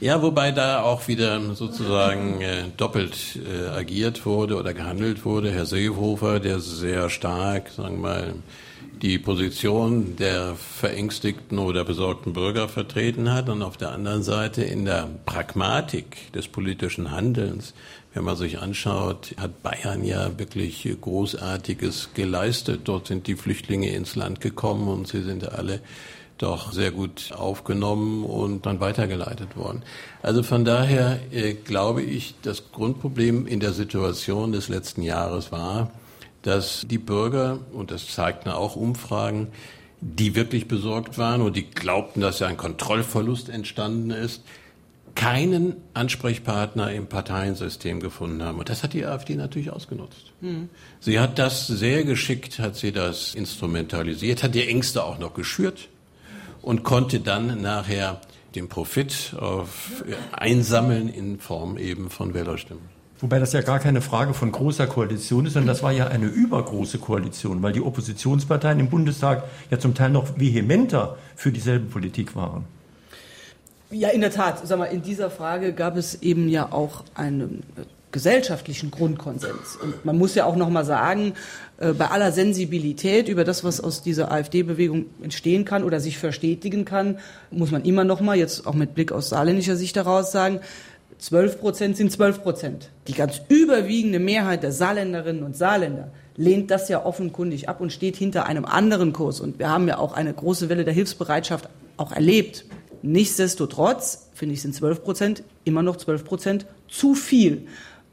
Ja, 0.00 0.20
wobei 0.20 0.52
da 0.52 0.82
auch 0.82 1.08
wieder 1.08 1.40
sozusagen 1.54 2.42
äh, 2.42 2.64
doppelt 2.76 3.16
äh, 3.36 3.68
agiert 3.68 4.26
wurde 4.26 4.56
oder 4.58 4.74
gehandelt 4.74 5.24
wurde. 5.24 5.50
Herr 5.50 5.64
Seehofer, 5.66 6.40
der 6.40 6.60
sehr 6.60 7.08
stark, 7.08 7.70
sagen 7.70 7.96
wir 7.96 8.08
mal, 8.08 8.34
die 9.02 9.18
Position 9.18 10.16
der 10.16 10.54
verängstigten 10.54 11.58
oder 11.58 11.84
besorgten 11.84 12.32
Bürger 12.32 12.68
vertreten 12.68 13.32
hat 13.32 13.48
und 13.48 13.62
auf 13.62 13.76
der 13.76 13.92
anderen 13.92 14.22
Seite 14.22 14.62
in 14.62 14.84
der 14.84 15.08
Pragmatik 15.26 16.32
des 16.32 16.48
politischen 16.48 17.10
Handelns, 17.10 17.74
wenn 18.12 18.24
man 18.24 18.36
sich 18.36 18.60
anschaut, 18.60 19.34
hat 19.38 19.62
Bayern 19.62 20.04
ja 20.04 20.38
wirklich 20.38 20.88
Großartiges 21.00 22.10
geleistet. 22.14 22.82
Dort 22.84 23.08
sind 23.08 23.26
die 23.26 23.34
Flüchtlinge 23.34 23.92
ins 23.92 24.14
Land 24.14 24.40
gekommen 24.40 24.88
und 24.88 25.08
sie 25.08 25.22
sind 25.22 25.50
alle 25.50 25.80
doch 26.38 26.72
sehr 26.72 26.90
gut 26.90 27.32
aufgenommen 27.32 28.24
und 28.24 28.66
dann 28.66 28.80
weitergeleitet 28.80 29.56
worden. 29.56 29.82
Also 30.22 30.42
von 30.42 30.64
daher 30.64 31.20
äh, 31.32 31.54
glaube 31.54 32.02
ich, 32.02 32.34
das 32.42 32.72
Grundproblem 32.72 33.46
in 33.46 33.60
der 33.60 33.72
Situation 33.72 34.52
des 34.52 34.68
letzten 34.68 35.02
Jahres 35.02 35.52
war, 35.52 35.90
dass 36.44 36.86
die 36.88 36.98
Bürger, 36.98 37.58
und 37.72 37.90
das 37.90 38.06
zeigten 38.08 38.50
auch 38.50 38.76
Umfragen, 38.76 39.48
die 40.00 40.34
wirklich 40.34 40.68
besorgt 40.68 41.16
waren 41.16 41.40
und 41.40 41.56
die 41.56 41.70
glaubten, 41.70 42.20
dass 42.20 42.38
ja 42.38 42.46
ein 42.46 42.58
Kontrollverlust 42.58 43.48
entstanden 43.48 44.10
ist, 44.10 44.42
keinen 45.14 45.76
Ansprechpartner 45.94 46.92
im 46.92 47.06
Parteiensystem 47.06 48.00
gefunden 48.00 48.42
haben. 48.42 48.58
Und 48.58 48.68
das 48.68 48.82
hat 48.82 48.92
die 48.92 49.06
AfD 49.06 49.36
natürlich 49.36 49.70
ausgenutzt. 49.70 50.32
Mhm. 50.42 50.68
Sie 51.00 51.18
hat 51.18 51.38
das 51.38 51.66
sehr 51.66 52.04
geschickt, 52.04 52.58
hat 52.58 52.76
sie 52.76 52.92
das 52.92 53.34
instrumentalisiert, 53.34 54.42
hat 54.42 54.54
die 54.54 54.68
Ängste 54.68 55.02
auch 55.02 55.18
noch 55.18 55.32
geschürt 55.32 55.88
und 56.60 56.82
konnte 56.82 57.20
dann 57.20 57.62
nachher 57.62 58.20
den 58.54 58.68
Profit 58.68 59.34
auf, 59.38 60.04
einsammeln 60.32 61.08
in 61.08 61.38
Form 61.38 61.78
eben 61.78 62.10
von 62.10 62.34
Wählerstimmen. 62.34 62.93
Wobei 63.24 63.38
das 63.38 63.54
ja 63.54 63.62
gar 63.62 63.78
keine 63.78 64.02
Frage 64.02 64.34
von 64.34 64.52
großer 64.52 64.86
Koalition 64.86 65.46
ist, 65.46 65.54
sondern 65.54 65.68
das 65.68 65.82
war 65.82 65.92
ja 65.92 66.08
eine 66.08 66.26
übergroße 66.26 66.98
Koalition, 66.98 67.62
weil 67.62 67.72
die 67.72 67.80
Oppositionsparteien 67.80 68.78
im 68.78 68.90
Bundestag 68.90 69.44
ja 69.70 69.78
zum 69.78 69.94
Teil 69.94 70.10
noch 70.10 70.38
vehementer 70.38 71.16
für 71.34 71.50
dieselbe 71.50 71.86
Politik 71.86 72.36
waren. 72.36 72.66
Ja, 73.90 74.10
in 74.10 74.20
der 74.20 74.30
Tat. 74.30 74.68
Sag 74.68 74.78
mal, 74.78 74.84
in 74.84 75.00
dieser 75.00 75.30
Frage 75.30 75.72
gab 75.72 75.96
es 75.96 76.20
eben 76.20 76.50
ja 76.50 76.70
auch 76.70 77.02
eine 77.14 77.48
gesellschaftlichen 78.12 78.90
Grundkonsens. 78.90 79.76
Und 79.82 80.04
man 80.04 80.18
muss 80.18 80.34
ja 80.34 80.44
auch 80.44 80.54
noch 80.54 80.68
mal 80.68 80.84
sagen, 80.84 81.32
äh, 81.78 81.94
bei 81.94 82.08
aller 82.08 82.30
Sensibilität 82.30 83.28
über 83.28 83.44
das, 83.44 83.64
was 83.64 83.80
aus 83.80 84.02
dieser 84.02 84.30
AfD-Bewegung 84.30 85.06
entstehen 85.22 85.64
kann 85.64 85.82
oder 85.82 85.98
sich 85.98 86.18
verstetigen 86.18 86.84
kann, 86.84 87.18
muss 87.50 87.70
man 87.70 87.84
immer 87.84 88.04
noch 88.04 88.20
mal 88.20 88.36
jetzt 88.36 88.66
auch 88.66 88.74
mit 88.74 88.94
Blick 88.94 89.12
aus 89.12 89.30
saarländischer 89.30 89.76
Sicht 89.76 89.96
heraus 89.96 90.30
sagen, 90.30 90.60
12 91.18 91.60
Prozent 91.60 91.96
sind 91.96 92.12
12 92.12 92.42
Prozent. 92.42 92.90
Die 93.08 93.14
ganz 93.14 93.40
überwiegende 93.48 94.18
Mehrheit 94.18 94.62
der 94.62 94.72
Saarländerinnen 94.72 95.42
und 95.42 95.56
Saarländer 95.56 96.12
lehnt 96.36 96.70
das 96.70 96.88
ja 96.88 97.04
offenkundig 97.04 97.68
ab 97.68 97.80
und 97.80 97.92
steht 97.92 98.16
hinter 98.16 98.46
einem 98.46 98.64
anderen 98.64 99.12
Kurs. 99.12 99.40
Und 99.40 99.58
wir 99.58 99.70
haben 99.70 99.88
ja 99.88 99.98
auch 99.98 100.12
eine 100.12 100.34
große 100.34 100.68
Welle 100.68 100.84
der 100.84 100.94
Hilfsbereitschaft 100.94 101.68
auch 101.96 102.12
erlebt. 102.12 102.64
Nichtsdestotrotz, 103.02 104.30
finde 104.34 104.54
ich, 104.54 104.62
sind 104.62 104.74
12 104.74 105.02
Prozent 105.02 105.42
immer 105.64 105.82
noch 105.82 105.96
12 105.96 106.24
Prozent 106.24 106.66
zu 106.88 107.14
viel. 107.14 107.66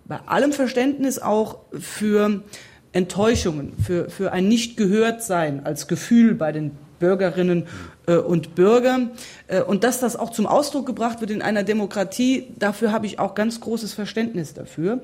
Bei 0.05 0.19
allem 0.25 0.51
Verständnis 0.51 1.19
auch 1.19 1.59
für 1.71 2.43
Enttäuschungen, 2.91 3.73
für, 3.81 4.09
für 4.09 4.31
ein 4.31 4.47
Nicht-Gehört-Sein 4.47 5.65
als 5.65 5.87
Gefühl 5.87 6.35
bei 6.35 6.51
den 6.51 6.71
Bürgerinnen 7.01 7.67
äh, 8.07 8.15
und 8.15 8.55
Bürgern. 8.55 9.11
Äh, 9.47 9.61
und 9.61 9.83
dass 9.83 9.99
das 9.99 10.15
auch 10.15 10.29
zum 10.29 10.47
Ausdruck 10.47 10.85
gebracht 10.85 11.19
wird 11.19 11.31
in 11.31 11.41
einer 11.41 11.63
Demokratie, 11.63 12.47
dafür 12.57 12.93
habe 12.93 13.05
ich 13.05 13.19
auch 13.19 13.35
ganz 13.35 13.59
großes 13.59 13.93
Verständnis 13.93 14.53
dafür. 14.53 15.01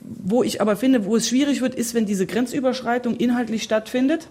Wo 0.00 0.44
ich 0.44 0.60
aber 0.60 0.76
finde, 0.76 1.04
wo 1.04 1.16
es 1.16 1.28
schwierig 1.28 1.60
wird, 1.60 1.74
ist, 1.74 1.94
wenn 1.94 2.06
diese 2.06 2.26
Grenzüberschreitung 2.26 3.16
inhaltlich 3.16 3.64
stattfindet. 3.64 4.28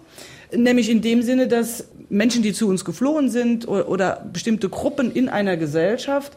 Nämlich 0.50 0.88
in 0.88 1.02
dem 1.02 1.22
Sinne, 1.22 1.46
dass 1.46 1.88
Menschen, 2.08 2.42
die 2.42 2.52
zu 2.52 2.68
uns 2.68 2.84
geflohen 2.84 3.28
sind 3.28 3.68
oder, 3.68 3.88
oder 3.88 4.26
bestimmte 4.32 4.68
Gruppen 4.68 5.12
in 5.12 5.28
einer 5.28 5.56
Gesellschaft 5.56 6.32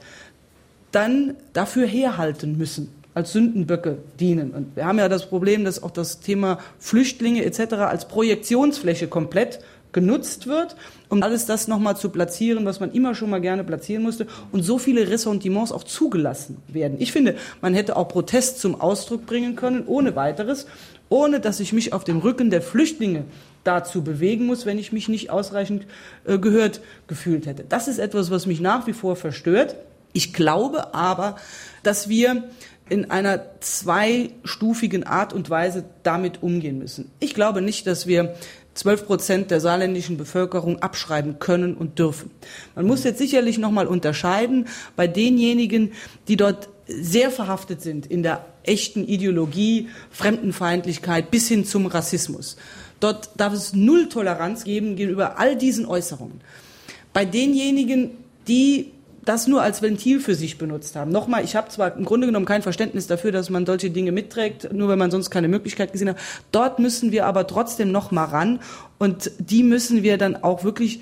dann 0.92 1.36
dafür 1.54 1.88
herhalten 1.88 2.58
müssen 2.58 2.90
als 3.18 3.34
Sündenböcke 3.34 3.98
dienen. 4.20 4.52
Und 4.52 4.76
wir 4.76 4.86
haben 4.86 5.00
ja 5.00 5.10
das 5.10 5.28
Problem, 5.28 5.66
dass 5.66 5.82
auch 5.82 5.90
das 5.90 6.20
Thema 6.20 6.60
Flüchtlinge 6.78 7.44
etc. 7.44 7.74
als 7.74 8.08
Projektionsfläche 8.08 9.08
komplett 9.08 9.60
genutzt 9.98 10.46
wird, 10.46 10.76
um 11.10 11.24
alles 11.24 11.48
das 11.48 11.68
nochmal 11.68 11.98
zu 11.98 12.10
platzieren, 12.10 12.66
was 12.66 12.80
man 12.80 12.92
immer 12.92 13.16
schon 13.16 13.32
mal 13.32 13.42
gerne 13.42 13.64
platzieren 13.64 14.04
musste 14.04 14.28
und 14.52 14.62
so 14.62 14.78
viele 14.78 15.10
Ressentiments 15.10 15.72
auch 15.72 15.84
zugelassen 15.84 16.58
werden. 16.68 16.98
Ich 17.00 17.12
finde, 17.12 17.36
man 17.62 17.74
hätte 17.74 17.98
auch 17.98 18.08
Protest 18.08 18.60
zum 18.60 18.80
Ausdruck 18.80 19.26
bringen 19.26 19.56
können, 19.56 19.86
ohne 19.88 20.16
weiteres, 20.16 20.68
ohne 21.10 21.40
dass 21.40 21.60
ich 21.60 21.74
mich 21.74 21.94
auf 21.94 22.04
dem 22.04 22.20
Rücken 22.20 22.52
der 22.52 22.62
Flüchtlinge 22.62 23.24
dazu 23.64 24.04
bewegen 24.04 24.46
muss, 24.46 24.68
wenn 24.68 24.78
ich 24.78 24.92
mich 24.92 25.10
nicht 25.10 25.32
ausreichend 25.32 25.88
äh, 26.26 26.38
gehört 26.38 26.80
gefühlt 27.08 27.48
hätte. 27.48 27.66
Das 27.68 27.88
ist 27.88 27.98
etwas, 27.98 28.30
was 28.30 28.46
mich 28.46 28.60
nach 28.60 28.86
wie 28.86 28.94
vor 28.94 29.16
verstört. 29.16 29.78
Ich 30.14 30.32
glaube 30.32 30.94
aber, 30.94 31.38
dass 31.82 32.08
wir 32.08 32.44
in 32.88 33.10
einer 33.10 33.42
zweistufigen 33.62 35.06
Art 35.06 35.34
und 35.34 35.50
Weise 35.50 35.86
damit 36.04 36.44
umgehen 36.44 36.78
müssen. 36.78 37.10
Ich 37.20 37.34
glaube 37.34 37.64
nicht, 37.64 37.88
dass 37.88 38.06
wir 38.06 38.36
zwölf 38.78 39.06
Prozent 39.06 39.52
der 39.52 39.60
saarländischen 39.60 40.18
Bevölkerung 40.18 40.82
abschreiben 40.82 41.40
können 41.40 41.76
und 41.76 42.00
dürfen. 42.00 42.32
Man 42.76 42.86
muss 42.86 43.04
jetzt 43.04 43.18
sicherlich 43.18 43.58
noch 43.58 43.72
mal 43.72 43.88
unterscheiden 43.88 44.68
bei 44.96 45.08
denjenigen, 45.08 45.94
die 46.28 46.38
dort 46.38 46.70
sehr 46.88 47.32
verhaftet 47.32 47.82
sind 47.82 48.06
in 48.06 48.24
der 48.24 48.46
echten 48.64 49.06
Ideologie, 49.06 49.90
Fremdenfeindlichkeit 50.12 51.32
bis 51.32 51.48
hin 51.48 51.66
zum 51.66 51.88
Rassismus. 51.88 52.56
Dort 53.00 53.32
darf 53.38 53.54
es 53.54 53.74
null 53.74 54.10
Toleranz 54.10 54.64
geben 54.64 54.96
gegenüber 54.96 55.40
all 55.40 55.56
diesen 55.56 55.86
Äußerungen. 55.86 56.42
Bei 57.14 57.26
denjenigen, 57.26 58.12
die 58.48 58.92
das 59.28 59.48
nur 59.48 59.62
als 59.62 59.82
Ventil 59.82 60.20
für 60.20 60.36
sich 60.36 60.58
benutzt 60.58 60.96
haben. 60.96 61.12
Nochmal, 61.12 61.44
ich 61.44 61.56
habe 61.56 61.70
zwar 61.70 61.96
im 61.96 62.06
Grunde 62.06 62.28
genommen 62.28 62.46
kein 62.46 62.62
Verständnis 62.62 63.08
dafür, 63.08 63.32
dass 63.32 63.50
man 63.50 63.66
solche 63.66 63.90
Dinge 63.90 64.12
mitträgt, 64.12 64.74
nur 64.74 64.90
wenn 64.90 65.00
man 65.00 65.12
sonst 65.12 65.30
keine 65.30 65.48
Möglichkeit 65.48 65.92
gesehen 65.92 66.10
hat. 66.10 66.18
Dort 66.52 66.80
müssen 66.80 67.12
wir 67.12 67.26
aber 67.26 67.46
trotzdem 67.48 67.92
noch 67.92 68.12
mal 68.12 68.26
ran 68.26 68.60
und 68.98 69.32
die 69.40 69.64
müssen 69.64 70.04
wir 70.04 70.18
dann 70.18 70.36
auch 70.36 70.64
wirklich 70.64 71.02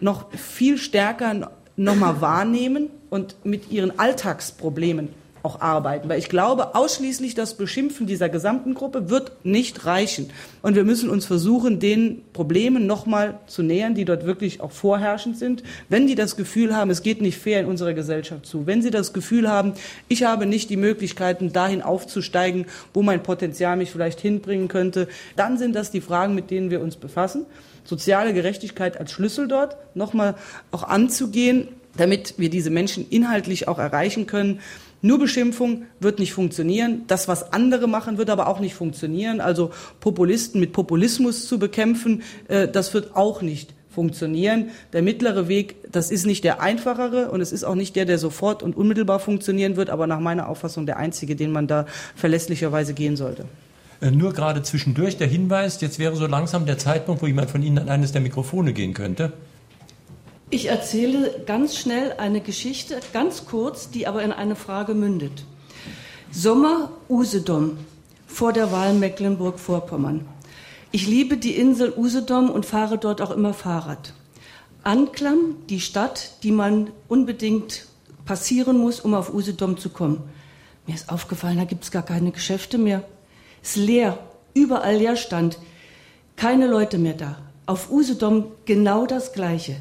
noch 0.00 0.32
viel 0.32 0.78
stärker 0.78 1.50
noch 1.76 1.96
mal 1.96 2.20
wahrnehmen 2.20 2.90
und 3.10 3.36
mit 3.44 3.70
ihren 3.70 3.98
Alltagsproblemen 3.98 5.08
auch 5.46 5.60
arbeiten. 5.60 6.08
Weil 6.08 6.18
ich 6.18 6.28
glaube, 6.28 6.74
ausschließlich 6.74 7.34
das 7.34 7.54
Beschimpfen 7.54 8.06
dieser 8.06 8.28
gesamten 8.28 8.74
Gruppe 8.74 9.08
wird 9.08 9.44
nicht 9.44 9.86
reichen. 9.86 10.30
Und 10.60 10.74
wir 10.74 10.84
müssen 10.84 11.08
uns 11.08 11.24
versuchen, 11.24 11.78
den 11.78 12.22
Problemen 12.32 12.86
nochmal 12.86 13.38
zu 13.46 13.62
nähern, 13.62 13.94
die 13.94 14.04
dort 14.04 14.26
wirklich 14.26 14.60
auch 14.60 14.72
vorherrschend 14.72 15.38
sind. 15.38 15.62
Wenn 15.88 16.08
die 16.08 16.16
das 16.16 16.36
Gefühl 16.36 16.76
haben, 16.76 16.90
es 16.90 17.02
geht 17.02 17.22
nicht 17.22 17.38
fair 17.38 17.60
in 17.60 17.66
unserer 17.66 17.94
Gesellschaft 17.94 18.44
zu, 18.44 18.66
wenn 18.66 18.82
sie 18.82 18.90
das 18.90 19.12
Gefühl 19.12 19.48
haben, 19.48 19.74
ich 20.08 20.24
habe 20.24 20.46
nicht 20.46 20.68
die 20.68 20.76
Möglichkeiten, 20.76 21.52
dahin 21.52 21.80
aufzusteigen, 21.80 22.66
wo 22.92 23.02
mein 23.02 23.22
Potenzial 23.22 23.76
mich 23.76 23.92
vielleicht 23.92 24.20
hinbringen 24.20 24.66
könnte, 24.66 25.06
dann 25.36 25.58
sind 25.58 25.76
das 25.76 25.92
die 25.92 26.00
Fragen, 26.00 26.34
mit 26.34 26.50
denen 26.50 26.70
wir 26.70 26.80
uns 26.80 26.96
befassen. 26.96 27.46
Soziale 27.84 28.34
Gerechtigkeit 28.34 28.98
als 28.98 29.12
Schlüssel 29.12 29.46
dort 29.46 29.76
nochmal 29.94 30.34
auch 30.72 30.82
anzugehen, 30.82 31.68
damit 31.96 32.34
wir 32.38 32.50
diese 32.50 32.70
Menschen 32.70 33.08
inhaltlich 33.08 33.68
auch 33.68 33.78
erreichen 33.78 34.26
können. 34.26 34.60
Nur 35.02 35.18
Beschimpfung 35.18 35.84
wird 36.00 36.18
nicht 36.18 36.32
funktionieren. 36.32 37.02
Das, 37.06 37.28
was 37.28 37.52
andere 37.52 37.86
machen, 37.86 38.18
wird 38.18 38.30
aber 38.30 38.48
auch 38.48 38.60
nicht 38.60 38.74
funktionieren. 38.74 39.40
Also 39.40 39.70
Populisten 40.00 40.60
mit 40.60 40.72
Populismus 40.72 41.46
zu 41.46 41.58
bekämpfen, 41.58 42.22
äh, 42.48 42.66
das 42.68 42.94
wird 42.94 43.14
auch 43.14 43.42
nicht 43.42 43.74
funktionieren. 43.96 44.70
Der 44.92 45.02
mittlere 45.02 45.48
Weg, 45.48 45.76
das 45.90 46.10
ist 46.10 46.26
nicht 46.26 46.44
der 46.44 46.60
einfachere 46.60 47.30
und 47.30 47.40
es 47.40 47.50
ist 47.50 47.64
auch 47.64 47.74
nicht 47.74 47.96
der, 47.96 48.04
der 48.04 48.18
sofort 48.18 48.62
und 48.62 48.76
unmittelbar 48.76 49.20
funktionieren 49.20 49.76
wird, 49.76 49.88
aber 49.88 50.06
nach 50.06 50.20
meiner 50.20 50.48
Auffassung 50.48 50.84
der 50.84 50.98
einzige, 50.98 51.34
den 51.34 51.50
man 51.50 51.66
da 51.66 51.86
verlässlicherweise 52.14 52.92
gehen 52.92 53.16
sollte. 53.16 53.46
Äh, 54.00 54.10
nur 54.10 54.32
gerade 54.32 54.62
zwischendurch 54.62 55.16
der 55.16 55.26
Hinweis, 55.26 55.80
jetzt 55.80 55.98
wäre 55.98 56.14
so 56.16 56.26
langsam 56.26 56.66
der 56.66 56.78
Zeitpunkt, 56.78 57.22
wo 57.22 57.26
jemand 57.26 57.50
von 57.50 57.62
Ihnen 57.62 57.78
an 57.78 57.88
eines 57.88 58.12
der 58.12 58.20
Mikrofone 58.20 58.72
gehen 58.72 58.92
könnte. 58.92 59.32
Ich 60.48 60.66
erzähle 60.66 61.42
ganz 61.44 61.76
schnell 61.76 62.14
eine 62.18 62.40
Geschichte, 62.40 63.00
ganz 63.12 63.46
kurz, 63.46 63.90
die 63.90 64.06
aber 64.06 64.22
in 64.22 64.30
eine 64.30 64.54
Frage 64.54 64.94
mündet. 64.94 65.44
Sommer 66.30 66.92
Usedom 67.08 67.78
vor 68.28 68.52
der 68.52 68.70
Wahl 68.70 68.94
Mecklenburg-Vorpommern. 68.94 70.24
Ich 70.92 71.08
liebe 71.08 71.36
die 71.36 71.56
Insel 71.56 71.92
Usedom 71.96 72.48
und 72.48 72.64
fahre 72.64 72.96
dort 72.96 73.20
auch 73.20 73.32
immer 73.32 73.54
Fahrrad. 73.54 74.12
Anklam, 74.84 75.56
die 75.68 75.80
Stadt, 75.80 76.34
die 76.44 76.52
man 76.52 76.90
unbedingt 77.08 77.86
passieren 78.24 78.78
muss, 78.78 79.00
um 79.00 79.14
auf 79.14 79.34
Usedom 79.34 79.78
zu 79.78 79.90
kommen. 79.90 80.22
Mir 80.86 80.94
ist 80.94 81.10
aufgefallen, 81.10 81.56
da 81.56 81.64
gibt 81.64 81.82
es 81.82 81.90
gar 81.90 82.04
keine 82.04 82.30
Geschäfte 82.30 82.78
mehr. 82.78 83.02
Es 83.64 83.70
ist 83.70 83.76
leer, 83.84 84.16
überall 84.54 84.96
Leerstand, 84.96 85.58
keine 86.36 86.68
Leute 86.68 86.98
mehr 86.98 87.14
da. 87.14 87.36
Auf 87.66 87.90
Usedom 87.90 88.44
genau 88.64 89.06
das 89.06 89.32
Gleiche. 89.32 89.74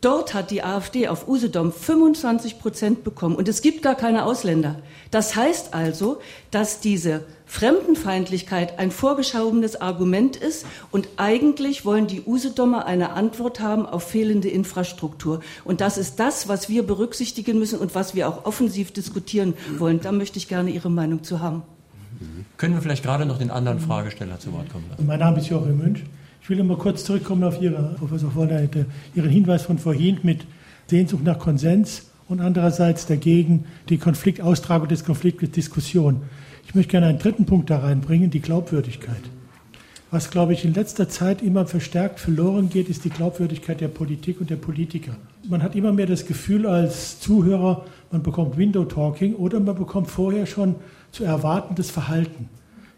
Dort 0.00 0.32
hat 0.32 0.50
die 0.50 0.62
AfD 0.62 1.08
auf 1.08 1.28
Usedom 1.28 1.72
25 1.72 2.58
Prozent 2.58 3.04
bekommen 3.04 3.36
und 3.36 3.48
es 3.48 3.60
gibt 3.60 3.82
gar 3.82 3.94
keine 3.94 4.24
Ausländer. 4.24 4.76
Das 5.10 5.36
heißt 5.36 5.74
also, 5.74 6.20
dass 6.50 6.80
diese 6.80 7.24
Fremdenfeindlichkeit 7.44 8.78
ein 8.78 8.92
vorgeschobenes 8.92 9.78
Argument 9.80 10.36
ist 10.36 10.64
und 10.90 11.08
eigentlich 11.18 11.84
wollen 11.84 12.06
die 12.06 12.22
Usedomer 12.22 12.86
eine 12.86 13.10
Antwort 13.10 13.60
haben 13.60 13.84
auf 13.84 14.04
fehlende 14.04 14.48
Infrastruktur. 14.48 15.40
Und 15.64 15.82
das 15.82 15.98
ist 15.98 16.18
das, 16.18 16.48
was 16.48 16.70
wir 16.70 16.86
berücksichtigen 16.86 17.58
müssen 17.58 17.78
und 17.78 17.94
was 17.94 18.14
wir 18.14 18.26
auch 18.28 18.46
offensiv 18.46 18.92
diskutieren 18.92 19.52
wollen. 19.76 20.00
Da 20.00 20.12
möchte 20.12 20.38
ich 20.38 20.48
gerne 20.48 20.70
Ihre 20.70 20.90
Meinung 20.90 21.24
zu 21.24 21.40
haben. 21.40 21.62
Können 22.56 22.74
wir 22.74 22.80
vielleicht 22.80 23.02
gerade 23.02 23.26
noch 23.26 23.38
den 23.38 23.50
anderen 23.50 23.80
Fragesteller 23.80 24.38
zu 24.38 24.52
Wort 24.52 24.70
kommen 24.70 24.86
lassen? 24.90 25.06
Mein 25.06 25.18
Name 25.18 25.40
ist 25.40 25.48
Joachim 25.48 25.76
Münch. 25.76 26.04
Ich 26.42 26.48
will 26.48 26.62
mal 26.64 26.78
kurz 26.78 27.04
zurückkommen 27.04 27.44
auf 27.44 27.60
Ihre, 27.60 27.94
Professor 27.98 28.30
Vorleite, 28.30 28.86
Ihren 29.14 29.30
Hinweis 29.30 29.62
von 29.62 29.78
vorhin 29.78 30.18
mit 30.22 30.46
Sehnsucht 30.86 31.22
nach 31.22 31.38
Konsens 31.38 32.10
und 32.28 32.40
andererseits 32.40 33.06
dagegen 33.06 33.66
die 33.88 33.98
Konfliktaustragung 33.98 34.88
des 34.88 35.04
Konfliktes 35.04 35.50
Diskussion. 35.50 36.22
Ich 36.66 36.74
möchte 36.74 36.92
gerne 36.92 37.06
einen 37.06 37.18
dritten 37.18 37.44
Punkt 37.44 37.68
da 37.68 37.80
reinbringen, 37.80 38.30
die 38.30 38.40
Glaubwürdigkeit. 38.40 39.20
Was, 40.10 40.30
glaube 40.30 40.54
ich, 40.54 40.64
in 40.64 40.74
letzter 40.74 41.08
Zeit 41.08 41.40
immer 41.42 41.66
verstärkt 41.66 42.18
verloren 42.18 42.68
geht, 42.68 42.88
ist 42.88 43.04
die 43.04 43.10
Glaubwürdigkeit 43.10 43.80
der 43.80 43.88
Politik 43.88 44.40
und 44.40 44.50
der 44.50 44.56
Politiker. 44.56 45.12
Man 45.48 45.62
hat 45.62 45.76
immer 45.76 45.92
mehr 45.92 46.06
das 46.06 46.26
Gefühl 46.26 46.66
als 46.66 47.20
Zuhörer, 47.20 47.84
man 48.10 48.22
bekommt 48.22 48.56
Window-Talking 48.56 49.34
oder 49.34 49.60
man 49.60 49.76
bekommt 49.76 50.10
vorher 50.10 50.46
schon 50.46 50.74
zu 51.12 51.22
erwartendes 51.22 51.90
Verhalten. 51.90 52.48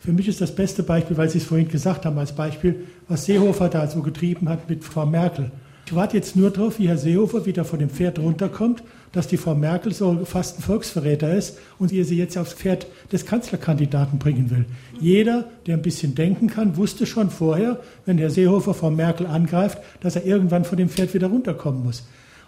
Für 0.02 0.12
mich 0.12 0.26
ist 0.26 0.40
das 0.40 0.52
beste 0.52 0.82
Beispiel, 0.82 1.16
weil 1.16 1.30
Sie 1.30 1.38
es 1.38 1.44
vorhin 1.44 1.68
gesagt 1.68 2.04
haben, 2.06 2.18
als 2.18 2.32
Beispiel, 2.32 2.86
was 3.06 3.24
Seehofer 3.24 3.68
da 3.68 3.86
so 3.86 4.02
getrieben 4.02 4.48
hat 4.48 4.68
mit 4.68 4.82
Frau 4.82 5.06
Merkel. 5.06 5.52
Ich 5.86 5.94
warte 5.94 6.16
jetzt 6.16 6.34
nur 6.34 6.50
darauf, 6.50 6.80
wie 6.80 6.88
Herr 6.88 6.98
Seehofer 6.98 7.46
wieder 7.46 7.64
von 7.64 7.78
dem 7.78 7.88
Pferd 7.88 8.18
runterkommt, 8.18 8.82
dass 9.12 9.28
die 9.28 9.36
Frau 9.36 9.54
Merkel 9.54 9.92
so 9.92 10.24
fast 10.24 10.58
ein 10.58 10.62
Volksverräter 10.62 11.32
ist 11.32 11.58
und 11.78 11.92
ihr 11.92 12.04
sie 12.04 12.16
jetzt 12.16 12.36
aufs 12.36 12.54
Pferd 12.54 12.88
des 13.12 13.26
Kanzlerkandidaten 13.26 14.18
bringen 14.18 14.50
will. 14.50 14.64
Jeder, 14.98 15.44
der 15.66 15.76
ein 15.76 15.82
bisschen 15.82 16.16
denken 16.16 16.48
kann, 16.48 16.76
wusste 16.76 17.06
schon 17.06 17.30
vorher, 17.30 17.78
wenn 18.04 18.18
Herr 18.18 18.30
Seehofer 18.30 18.74
Frau 18.74 18.90
Merkel 18.90 19.28
angreift, 19.28 19.78
dass 20.00 20.16
er 20.16 20.24
irgendwann 20.24 20.64
von 20.64 20.78
dem 20.78 20.88
Pferd 20.88 21.14
wieder 21.14 21.28
runterkommen 21.28 21.84
muss. 21.84 22.04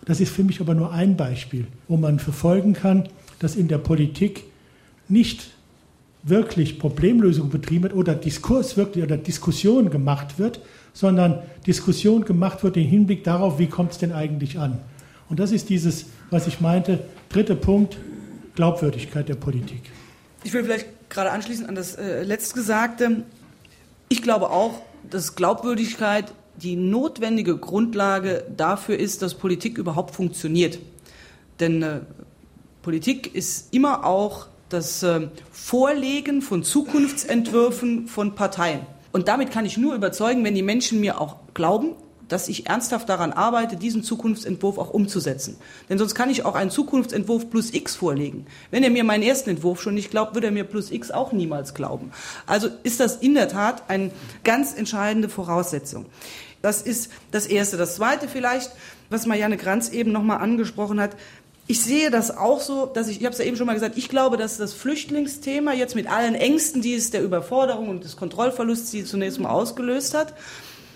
Das 0.06 0.20
ist 0.20 0.32
für 0.32 0.42
mich 0.42 0.60
aber 0.60 0.74
nur 0.74 0.92
ein 0.92 1.16
Beispiel, 1.16 1.68
wo 1.86 1.96
man 1.96 2.18
verfolgen 2.18 2.72
kann, 2.72 3.08
dass 3.38 3.54
in 3.54 3.68
der 3.68 3.78
Politik 3.78 4.42
nicht 5.08 5.53
wirklich 6.24 6.78
Problemlösung 6.78 7.50
betrieben 7.50 7.84
wird 7.84 7.94
oder 7.94 8.14
Diskurs 8.14 8.76
wirklich 8.76 9.04
oder 9.04 9.16
Diskussion 9.16 9.90
gemacht 9.90 10.38
wird, 10.38 10.60
sondern 10.92 11.42
Diskussion 11.66 12.24
gemacht 12.24 12.64
wird 12.64 12.76
im 12.76 12.84
Hinblick 12.84 13.24
darauf, 13.24 13.58
wie 13.58 13.66
kommt 13.66 13.92
es 13.92 13.98
denn 13.98 14.12
eigentlich 14.12 14.58
an. 14.58 14.78
Und 15.28 15.38
das 15.38 15.52
ist 15.52 15.68
dieses, 15.68 16.06
was 16.30 16.46
ich 16.46 16.60
meinte, 16.60 17.00
dritte 17.28 17.54
Punkt, 17.54 17.98
Glaubwürdigkeit 18.54 19.28
der 19.28 19.34
Politik. 19.34 19.82
Ich 20.44 20.52
will 20.52 20.64
vielleicht 20.64 20.86
gerade 21.10 21.30
anschließend 21.30 21.68
an 21.68 21.74
das 21.74 21.96
äh, 21.96 22.22
Letztgesagte. 22.22 23.24
Ich 24.08 24.22
glaube 24.22 24.50
auch, 24.50 24.80
dass 25.10 25.34
Glaubwürdigkeit 25.34 26.32
die 26.56 26.76
notwendige 26.76 27.56
Grundlage 27.56 28.44
dafür 28.56 28.98
ist, 28.98 29.22
dass 29.22 29.34
Politik 29.34 29.76
überhaupt 29.76 30.14
funktioniert. 30.14 30.78
Denn 31.60 31.82
äh, 31.82 32.00
Politik 32.82 33.34
ist 33.34 33.74
immer 33.74 34.04
auch 34.04 34.46
das 34.74 35.02
äh, 35.02 35.28
Vorlegen 35.52 36.42
von 36.42 36.62
Zukunftsentwürfen 36.62 38.08
von 38.08 38.34
Parteien. 38.34 38.80
Und 39.12 39.28
damit 39.28 39.50
kann 39.50 39.64
ich 39.64 39.78
nur 39.78 39.94
überzeugen, 39.94 40.44
wenn 40.44 40.54
die 40.54 40.62
Menschen 40.62 41.00
mir 41.00 41.20
auch 41.20 41.36
glauben, 41.54 41.92
dass 42.28 42.48
ich 42.48 42.66
ernsthaft 42.66 43.08
daran 43.08 43.32
arbeite, 43.32 43.76
diesen 43.76 44.02
Zukunftsentwurf 44.02 44.78
auch 44.78 44.90
umzusetzen. 44.90 45.56
Denn 45.88 45.98
sonst 45.98 46.14
kann 46.14 46.30
ich 46.30 46.44
auch 46.44 46.54
einen 46.54 46.70
Zukunftsentwurf 46.70 47.50
plus 47.50 47.72
X 47.72 47.94
vorlegen. 47.94 48.46
Wenn 48.70 48.82
er 48.82 48.90
mir 48.90 49.04
meinen 49.04 49.22
ersten 49.22 49.50
Entwurf 49.50 49.80
schon 49.80 49.94
nicht 49.94 50.10
glaubt, 50.10 50.34
würde 50.34 50.48
er 50.48 50.52
mir 50.52 50.64
plus 50.64 50.90
X 50.90 51.10
auch 51.10 51.32
niemals 51.32 51.74
glauben. 51.74 52.10
Also 52.46 52.68
ist 52.82 52.98
das 52.98 53.16
in 53.16 53.34
der 53.34 53.48
Tat 53.48 53.84
eine 53.88 54.10
ganz 54.42 54.74
entscheidende 54.74 55.28
Voraussetzung. 55.28 56.06
Das 56.62 56.80
ist 56.80 57.12
das 57.30 57.46
Erste. 57.46 57.76
Das 57.76 57.96
Zweite 57.96 58.26
vielleicht, 58.26 58.72
was 59.10 59.26
Marianne 59.26 59.58
Granz 59.58 59.90
eben 59.90 60.12
nochmal 60.12 60.38
angesprochen 60.38 60.98
hat, 60.98 61.14
ich 61.66 61.80
sehe 61.82 62.10
das 62.10 62.36
auch 62.36 62.60
so, 62.60 62.86
dass 62.86 63.08
ich, 63.08 63.20
ich 63.20 63.24
habe 63.24 63.32
es 63.32 63.38
ja 63.38 63.46
eben 63.46 63.56
schon 63.56 63.66
mal 63.66 63.72
gesagt, 63.74 63.96
ich 63.96 64.08
glaube, 64.08 64.36
dass 64.36 64.58
das 64.58 64.74
Flüchtlingsthema 64.74 65.72
jetzt 65.72 65.94
mit 65.94 66.10
allen 66.10 66.34
Ängsten, 66.34 66.82
die 66.82 66.94
es 66.94 67.10
der 67.10 67.22
Überforderung 67.22 67.88
und 67.88 68.04
des 68.04 68.16
Kontrollverlusts, 68.16 68.90
die 68.90 69.04
zunächst 69.04 69.40
mal 69.40 69.48
ausgelöst 69.48 70.14
hat, 70.14 70.34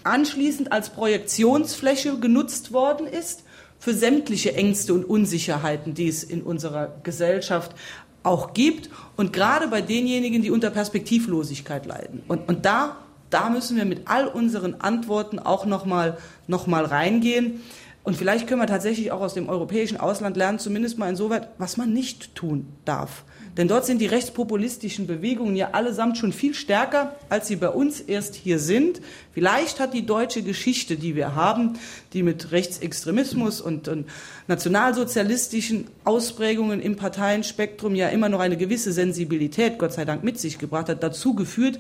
anschließend 0.04 0.70
als 0.72 0.90
Projektionsfläche 0.90 2.18
genutzt 2.18 2.72
worden 2.72 3.07
ist 3.07 3.44
für 3.78 3.94
sämtliche 3.94 4.54
Ängste 4.54 4.92
und 4.92 5.04
Unsicherheiten, 5.04 5.94
die 5.94 6.09
es 6.09 6.22
in 6.22 6.42
unserer 6.42 6.92
Gesellschaft 7.02 7.74
auch 8.22 8.52
gibt 8.52 8.90
und 9.16 9.33
gerade 9.33 9.68
bei 9.68 9.81
denjenigen, 9.81 10.42
die 10.42 10.50
unter 10.50 10.70
Perspektivlosigkeit 10.70 11.87
leiden. 11.87 12.22
Und, 12.28 12.48
und 12.48 12.66
da, 12.66 12.96
da 13.31 13.48
müssen 13.48 13.76
wir 13.76 13.85
mit 13.85 14.02
all 14.07 14.26
unseren 14.26 14.74
Antworten 14.74 15.38
auch 15.38 15.64
nochmal 15.64 16.18
noch 16.46 16.66
mal 16.66 16.85
reingehen. 16.85 17.61
Und 18.08 18.16
vielleicht 18.16 18.46
können 18.46 18.62
wir 18.62 18.66
tatsächlich 18.66 19.12
auch 19.12 19.20
aus 19.20 19.34
dem 19.34 19.50
europäischen 19.50 20.00
Ausland 20.00 20.34
lernen, 20.38 20.58
zumindest 20.58 20.96
mal 20.96 21.10
insoweit, 21.10 21.50
was 21.58 21.76
man 21.76 21.92
nicht 21.92 22.34
tun 22.34 22.64
darf. 22.86 23.22
Denn 23.58 23.68
dort 23.68 23.84
sind 23.84 24.00
die 24.00 24.06
rechtspopulistischen 24.06 25.06
Bewegungen 25.06 25.56
ja 25.56 25.72
allesamt 25.72 26.16
schon 26.16 26.32
viel 26.32 26.54
stärker, 26.54 27.16
als 27.28 27.48
sie 27.48 27.56
bei 27.56 27.68
uns 27.68 28.00
erst 28.00 28.34
hier 28.34 28.60
sind. 28.60 29.02
Vielleicht 29.34 29.78
hat 29.78 29.92
die 29.92 30.06
deutsche 30.06 30.40
Geschichte, 30.40 30.96
die 30.96 31.16
wir 31.16 31.34
haben, 31.34 31.78
die 32.14 32.22
mit 32.22 32.50
Rechtsextremismus 32.50 33.60
und, 33.60 33.88
und 33.88 34.06
nationalsozialistischen 34.46 35.88
Ausprägungen 36.04 36.80
im 36.80 36.96
Parteienspektrum 36.96 37.94
ja 37.94 38.08
immer 38.08 38.30
noch 38.30 38.40
eine 38.40 38.56
gewisse 38.56 38.94
Sensibilität, 38.94 39.76
Gott 39.76 39.92
sei 39.92 40.06
Dank, 40.06 40.24
mit 40.24 40.40
sich 40.40 40.56
gebracht 40.56 40.88
hat, 40.88 41.02
dazu 41.02 41.34
geführt, 41.34 41.78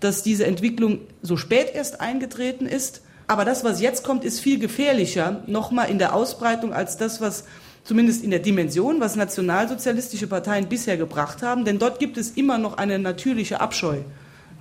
dass 0.00 0.22
diese 0.22 0.44
Entwicklung 0.44 0.98
so 1.22 1.38
spät 1.38 1.68
erst 1.72 2.02
eingetreten 2.02 2.66
ist 2.66 3.00
aber 3.26 3.44
das, 3.44 3.64
was 3.64 3.80
jetzt 3.80 4.04
kommt, 4.04 4.24
ist 4.24 4.40
viel 4.40 4.58
gefährlicher, 4.58 5.42
nochmal 5.46 5.90
in 5.90 5.98
der 5.98 6.14
Ausbreitung, 6.14 6.72
als 6.72 6.96
das, 6.96 7.20
was 7.20 7.44
zumindest 7.84 8.22
in 8.22 8.30
der 8.30 8.40
Dimension, 8.40 9.00
was 9.00 9.16
nationalsozialistische 9.16 10.26
Parteien 10.26 10.68
bisher 10.68 10.96
gebracht 10.96 11.42
haben. 11.42 11.64
Denn 11.64 11.78
dort 11.78 11.98
gibt 11.98 12.16
es 12.16 12.30
immer 12.32 12.58
noch 12.58 12.78
eine 12.78 12.98
natürliche 12.98 13.60
Abscheu 13.60 13.98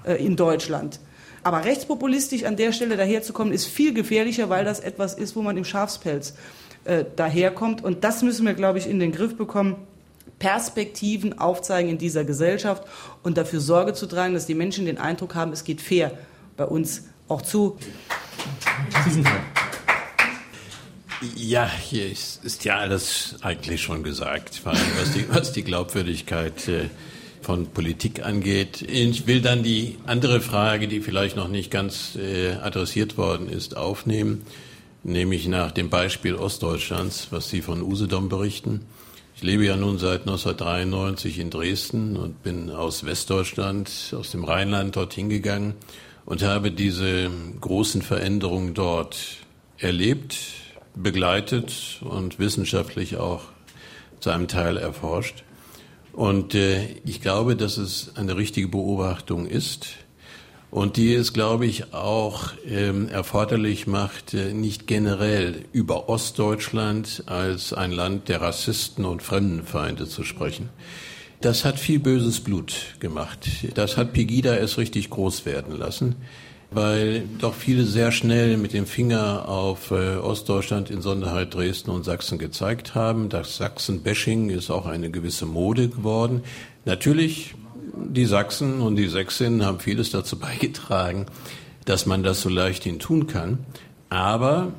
äh, 0.03 0.23
in 0.23 0.35
Deutschland. 0.35 0.99
Aber 1.43 1.65
rechtspopulistisch 1.65 2.43
an 2.43 2.55
der 2.55 2.71
Stelle 2.71 2.97
daherzukommen, 2.97 3.53
ist 3.53 3.65
viel 3.65 3.93
gefährlicher, 3.93 4.49
weil 4.49 4.63
das 4.63 4.79
etwas 4.79 5.15
ist, 5.15 5.35
wo 5.35 5.41
man 5.41 5.57
im 5.57 5.65
Schafspelz 5.65 6.35
äh, 6.83 7.05
daherkommt. 7.15 7.83
Und 7.83 8.03
das 8.03 8.21
müssen 8.21 8.45
wir, 8.45 8.53
glaube 8.53 8.77
ich, 8.77 8.87
in 8.87 8.99
den 8.99 9.11
Griff 9.11 9.35
bekommen. 9.35 9.75
Perspektiven 10.39 11.37
aufzeigen 11.37 11.91
in 11.91 11.97
dieser 11.99 12.23
Gesellschaft 12.23 12.83
und 13.21 13.37
dafür 13.37 13.59
Sorge 13.59 13.93
zu 13.93 14.07
tragen, 14.07 14.33
dass 14.33 14.47
die 14.47 14.55
Menschen 14.55 14.85
den 14.85 14.97
Eindruck 14.97 15.35
haben, 15.35 15.51
es 15.51 15.63
geht 15.63 15.81
fair 15.81 16.11
bei 16.57 16.65
uns 16.65 17.03
auch 17.27 17.43
zu. 17.43 17.77
Sie 19.05 19.11
sind. 19.11 19.27
Ja, 21.35 21.69
hier 21.69 22.11
ist, 22.11 22.43
ist, 22.43 22.65
ja 22.65 22.77
alles 22.77 23.35
eigentlich 23.41 23.81
schon 23.81 24.01
gesagt, 24.01 24.55
vor 24.55 24.71
allem 24.71 24.81
was 24.99 25.11
die, 25.11 25.29
was 25.29 25.51
die 25.51 25.63
Glaubwürdigkeit 25.63 26.67
äh, 26.67 26.89
von 27.41 27.67
Politik 27.67 28.25
angeht. 28.25 28.81
Ich 28.81 29.27
will 29.27 29.41
dann 29.41 29.61
die 29.61 29.97
andere 30.07 30.41
Frage, 30.41 30.87
die 30.87 30.99
vielleicht 30.99 31.35
noch 31.35 31.47
nicht 31.47 31.69
ganz 31.69 32.15
äh, 32.15 32.53
adressiert 32.53 33.17
worden 33.17 33.49
ist, 33.49 33.77
aufnehmen, 33.77 34.43
nämlich 35.03 35.47
nach 35.47 35.71
dem 35.71 35.89
Beispiel 35.89 36.35
Ostdeutschlands, 36.35 37.27
was 37.29 37.49
Sie 37.49 37.61
von 37.61 37.83
Usedom 37.83 38.27
berichten. 38.27 38.81
Ich 39.35 39.43
lebe 39.43 39.65
ja 39.65 39.75
nun 39.75 39.99
seit 39.99 40.21
1993 40.21 41.37
in 41.37 41.51
Dresden 41.51 42.17
und 42.17 42.41
bin 42.41 42.71
aus 42.71 43.05
Westdeutschland, 43.05 43.91
aus 44.17 44.31
dem 44.31 44.43
Rheinland 44.43 44.95
dorthin 44.95 45.29
gegangen 45.29 45.75
und 46.25 46.43
habe 46.43 46.71
diese 46.71 47.29
großen 47.59 48.01
Veränderungen 48.01 48.73
dort 48.73 49.17
erlebt, 49.77 50.37
begleitet 50.95 52.01
und 52.01 52.39
wissenschaftlich 52.39 53.17
auch 53.17 53.43
zu 54.19 54.29
einem 54.29 54.47
Teil 54.47 54.77
erforscht. 54.77 55.43
Und 56.13 56.55
äh, 56.55 56.95
ich 57.05 57.21
glaube, 57.21 57.55
dass 57.55 57.77
es 57.77 58.15
eine 58.15 58.35
richtige 58.35 58.67
Beobachtung 58.67 59.47
ist 59.47 59.87
und 60.69 60.97
die 60.97 61.13
es, 61.13 61.33
glaube 61.33 61.65
ich, 61.65 61.93
auch 61.93 62.51
ähm, 62.67 63.07
erforderlich 63.07 63.87
macht, 63.87 64.33
äh, 64.33 64.53
nicht 64.53 64.87
generell 64.87 65.65
über 65.71 66.09
Ostdeutschland 66.09 67.23
als 67.27 67.73
ein 67.73 67.91
Land 67.91 68.29
der 68.29 68.41
Rassisten 68.41 69.05
und 69.05 69.21
Fremdenfeinde 69.23 70.07
zu 70.07 70.23
sprechen. 70.23 70.69
Das 71.41 71.65
hat 71.65 71.79
viel 71.79 71.97
böses 71.97 72.39
Blut 72.39 72.73
gemacht. 72.99 73.49
Das 73.73 73.97
hat 73.97 74.13
Pegida 74.13 74.55
erst 74.55 74.77
richtig 74.77 75.09
groß 75.09 75.47
werden 75.47 75.75
lassen, 75.75 76.15
weil 76.69 77.23
doch 77.39 77.55
viele 77.55 77.83
sehr 77.85 78.11
schnell 78.11 78.57
mit 78.57 78.73
dem 78.73 78.85
Finger 78.85 79.49
auf 79.49 79.89
äh, 79.89 80.17
Ostdeutschland, 80.17 80.91
insonderheit 80.91 81.51
Dresden 81.55 81.89
und 81.89 82.05
Sachsen 82.05 82.37
gezeigt 82.37 82.93
haben. 82.93 83.29
Das 83.29 83.57
Sachsen-Bashing 83.57 84.51
ist 84.51 84.69
auch 84.69 84.85
eine 84.85 85.09
gewisse 85.09 85.47
Mode 85.47 85.89
geworden. 85.89 86.43
Natürlich, 86.85 87.55
die 87.95 88.25
Sachsen 88.25 88.79
und 88.79 88.95
die 88.95 89.07
Sächsinnen 89.07 89.65
haben 89.65 89.79
vieles 89.79 90.11
dazu 90.11 90.37
beigetragen, 90.37 91.25
dass 91.85 92.05
man 92.05 92.21
das 92.21 92.41
so 92.41 92.49
leichthin 92.49 92.99
tun 92.99 93.25
kann. 93.25 93.65
Aber 94.09 94.73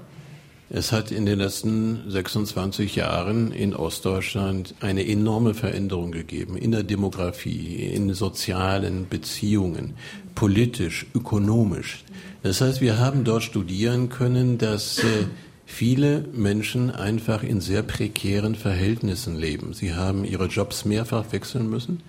es 0.75 0.91
hat 0.91 1.11
in 1.11 1.27
den 1.27 1.39
letzten 1.39 2.11
26 2.11 2.97
Jahren 2.97 3.53
in 3.53 3.77
Ostdeutschland 3.77 4.75
eine 4.81 5.07
enorme 5.07 5.53
Veränderung 5.53 6.13
gegeben 6.13 6.57
in 6.57 6.71
der 6.71 6.83
Demografie, 6.83 7.77
in 7.93 8.15
sozialen 8.15 9.07
Beziehungen, 9.07 9.93
politisch, 10.35 11.05
ökonomisch. 11.15 12.05
Das 12.43 12.63
heißt, 12.63 12.81
wir 12.81 12.99
haben 12.99 13.23
dort 13.23 13.43
studieren 13.43 14.09
können, 14.09 14.57
dass 14.57 15.01
äh, 15.01 15.27
viele 15.67 16.25
Menschen 16.33 16.91
einfach 16.91 17.43
in 17.43 17.61
sehr 17.61 17.83
prekären 17.83 18.55
Verhältnissen 18.55 19.39
leben. 19.39 19.75
Sie 19.75 19.93
haben 19.93 20.25
ihre 20.25 20.47
Jobs 20.47 20.87
mehrfach 20.87 21.33
wechseln 21.33 21.69
müssen. 21.69 22.03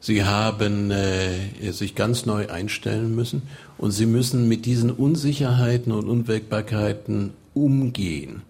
Sie 0.00 0.24
haben 0.24 0.90
äh, 0.90 1.72
sich 1.72 1.94
ganz 1.94 2.26
neu 2.26 2.50
einstellen 2.50 3.14
müssen 3.14 3.40
und 3.78 3.92
sie 3.92 4.04
müssen 4.04 4.48
mit 4.48 4.66
diesen 4.66 4.90
Unsicherheiten 4.90 5.92
und 5.92 6.10
Unwägbarkeiten 6.10 7.32
umgehen. 7.54 8.42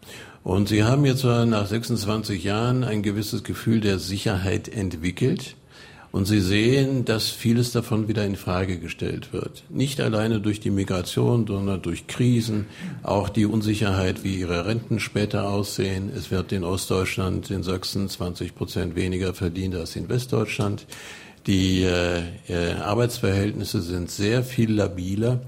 Und 0.45 0.69
Sie 0.69 0.83
haben 0.83 1.05
jetzt 1.05 1.25
nach 1.25 1.67
26 1.67 2.43
Jahren 2.43 2.83
ein 2.83 3.03
gewisses 3.03 3.45
Gefühl 3.45 3.81
der 3.81 3.99
Sicherheit 3.99 4.69
entwickelt. 4.69 5.57
Und 6.13 6.27
Sie 6.27 6.41
sehen, 6.41 7.07
dass 7.07 7.31
vieles 7.31 7.73
davon 7.73 8.07
wieder 8.07 8.27
in 8.27 8.37
Frage 8.37 8.79
gestellt 8.79 9.33
wird. 9.33 9.65
Nicht 9.71 9.99
alleine 9.99 10.41
durch 10.41 10.61
die 10.61 10.71
Migration, 10.71 11.47
sondern 11.47 11.81
durch 11.81 12.07
Krisen, 12.07 12.67
auch 13.03 13.31
die 13.31 13.47
Unsicherheit, 13.47 14.23
wie 14.23 14.41
Ihre 14.41 14.67
Renten 14.67 15.01
später 15.01 15.49
aussehen. 15.49 16.13
Es 16.15 16.31
wird 16.31 16.53
in 16.53 16.65
Ostdeutschland, 16.65 17.51
in 17.51 17.63
Sachsen 17.63 18.11
20 18.11 18.55
Prozent 18.55 18.95
weniger 18.95 19.33
verdient 19.33 19.75
als 19.75 19.97
in 19.97 20.11
Westdeutschland. 20.11 20.87
Die 21.47 21.83
äh, 21.83 22.21
äh, 22.47 22.75
Arbeitsverhältnisse 22.75 23.81
sind 23.81 24.11
sehr 24.11 24.43
viel 24.43 24.71
labiler. 24.75 25.41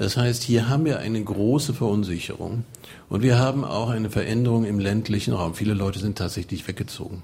Das 0.00 0.16
heißt, 0.16 0.42
hier 0.42 0.70
haben 0.70 0.86
wir 0.86 0.98
eine 1.00 1.22
große 1.22 1.74
Verunsicherung. 1.74 2.64
Und 3.10 3.22
wir 3.22 3.38
haben 3.38 3.66
auch 3.66 3.90
eine 3.90 4.08
Veränderung 4.08 4.64
im 4.64 4.78
ländlichen 4.78 5.34
Raum. 5.34 5.52
Viele 5.52 5.74
Leute 5.74 5.98
sind 5.98 6.16
tatsächlich 6.16 6.66
weggezogen. 6.66 7.20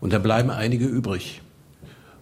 Und 0.00 0.12
da 0.12 0.18
bleiben 0.18 0.50
einige 0.50 0.86
übrig. 0.86 1.40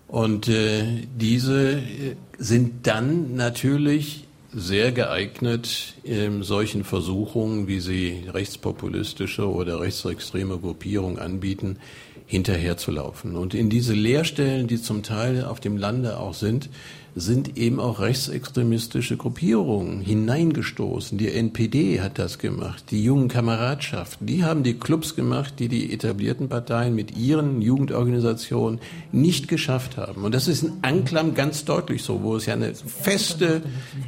Und 0.07 0.47
äh, 0.47 0.83
diese 1.19 1.79
äh, 1.79 2.17
sind 2.37 2.87
dann 2.87 3.35
natürlich 3.35 4.25
sehr 4.53 4.93
geeignet, 4.93 5.95
in 6.03 6.43
solchen 6.43 6.85
Versuchungen, 6.85 7.67
wie 7.67 7.81
sie 7.81 8.25
rechtspopulistische 8.29 9.51
oder 9.51 9.81
rechtsextreme 9.81 10.59
Gruppierungen 10.59 11.19
anbieten, 11.19 11.79
hinterherzulaufen. 12.27 13.37
Und 13.37 13.55
in 13.55 13.71
diese 13.71 13.95
Leerstellen, 13.95 14.67
die 14.67 14.83
zum 14.83 15.03
Teil 15.03 15.47
auf 15.47 15.61
dem 15.61 15.79
Lande 15.79 16.19
auch 16.19 16.35
sind, 16.35 16.69
sind 17.15 17.57
eben 17.57 17.81
auch 17.81 18.01
rechtsextremistische 18.01 19.17
Gruppierungen 19.17 20.01
hineingestoßen. 20.01 21.19
Die 21.19 21.33
NPD 21.33 22.01
hat 22.01 22.19
das 22.19 22.39
gemacht, 22.39 22.85
die 22.91 23.03
jungen 23.03 23.29
Kameradschaften, 23.29 24.27
die 24.27 24.45
haben 24.45 24.63
die 24.63 24.75
Clubs 24.75 25.17
gemacht, 25.17 25.55
die 25.59 25.69
die 25.69 25.93
etablierten 25.93 26.49
Parteien 26.49 26.95
mit 26.95 27.17
ihren 27.17 27.61
Jugendorganisationen 27.61 28.81
nicht 29.13 29.49
geschafft 29.49 29.97
haben. 29.97 30.25
Und 30.25 30.35
das 30.35 30.49
ist 30.49 30.63
in 30.63 30.73
Anklam 30.83 31.35
ganz 31.35 31.65
deutlich 31.65 32.03
so, 32.03 32.23
wo 32.23 32.37
es 32.37 32.47
ja 32.47 32.55
eine 32.55 32.75
feste 32.75 33.63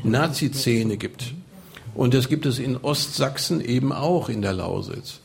Nazi-Szene 0.05 0.97
gibt. 0.97 1.35
Und 1.95 2.15
das 2.15 2.29
gibt 2.29 2.47
es 2.47 2.59
in 2.59 2.77
Ostsachsen 2.77 3.61
eben 3.61 3.93
auch 3.93 4.29
in 4.29 4.43
der 4.43 4.53
Lausitz. 4.53 5.21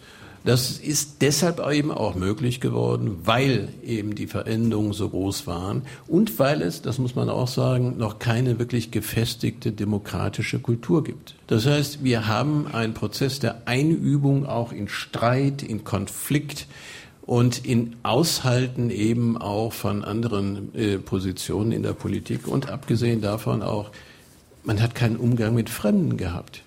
Das 0.46 0.78
ist 0.78 1.22
deshalb 1.22 1.60
eben 1.72 1.92
auch 1.92 2.14
möglich 2.14 2.62
geworden, 2.62 3.18
weil 3.24 3.70
eben 3.84 4.14
die 4.14 4.28
Veränderungen 4.28 4.94
so 4.94 5.10
groß 5.10 5.48
waren 5.48 5.82
und 6.08 6.38
weil 6.38 6.62
es, 6.62 6.84
das 6.84 7.00
muss 7.00 7.16
man 7.16 7.30
auch 7.30 7.48
sagen, 7.48 7.98
noch 7.98 8.20
keine 8.20 8.60
wirklich 8.60 8.92
gefestigte 8.92 9.72
demokratische 9.72 10.60
Kultur 10.60 11.04
gibt. 11.04 11.34
Das 11.48 11.66
heißt, 11.66 12.04
wir 12.04 12.28
haben 12.28 12.68
einen 12.68 12.94
Prozess 12.94 13.40
der 13.40 13.64
Einübung 13.66 14.46
auch 14.46 14.72
in 14.72 14.88
Streit, 14.88 15.64
in 15.64 15.84
Konflikt, 15.84 16.68
und 17.26 17.66
in 17.66 17.96
Aushalten 18.04 18.92
eben 18.92 19.38
auch 19.38 19.74
von 19.74 20.04
anderen 20.04 20.74
äh, 20.76 21.00
Positionen 21.00 21.72
in 21.72 21.82
der 21.82 21.94
Politik 21.94 22.48
und 22.48 22.70
abgesehen 22.70 23.22
davon 23.22 23.64
auch, 23.64 23.90
man 24.64 24.82
hat 24.82 24.94
keinen 24.94 25.18
Umgang 25.18 25.56
mit 25.56 25.70
Fremden 25.70 26.18
gehabt. 26.18 26.62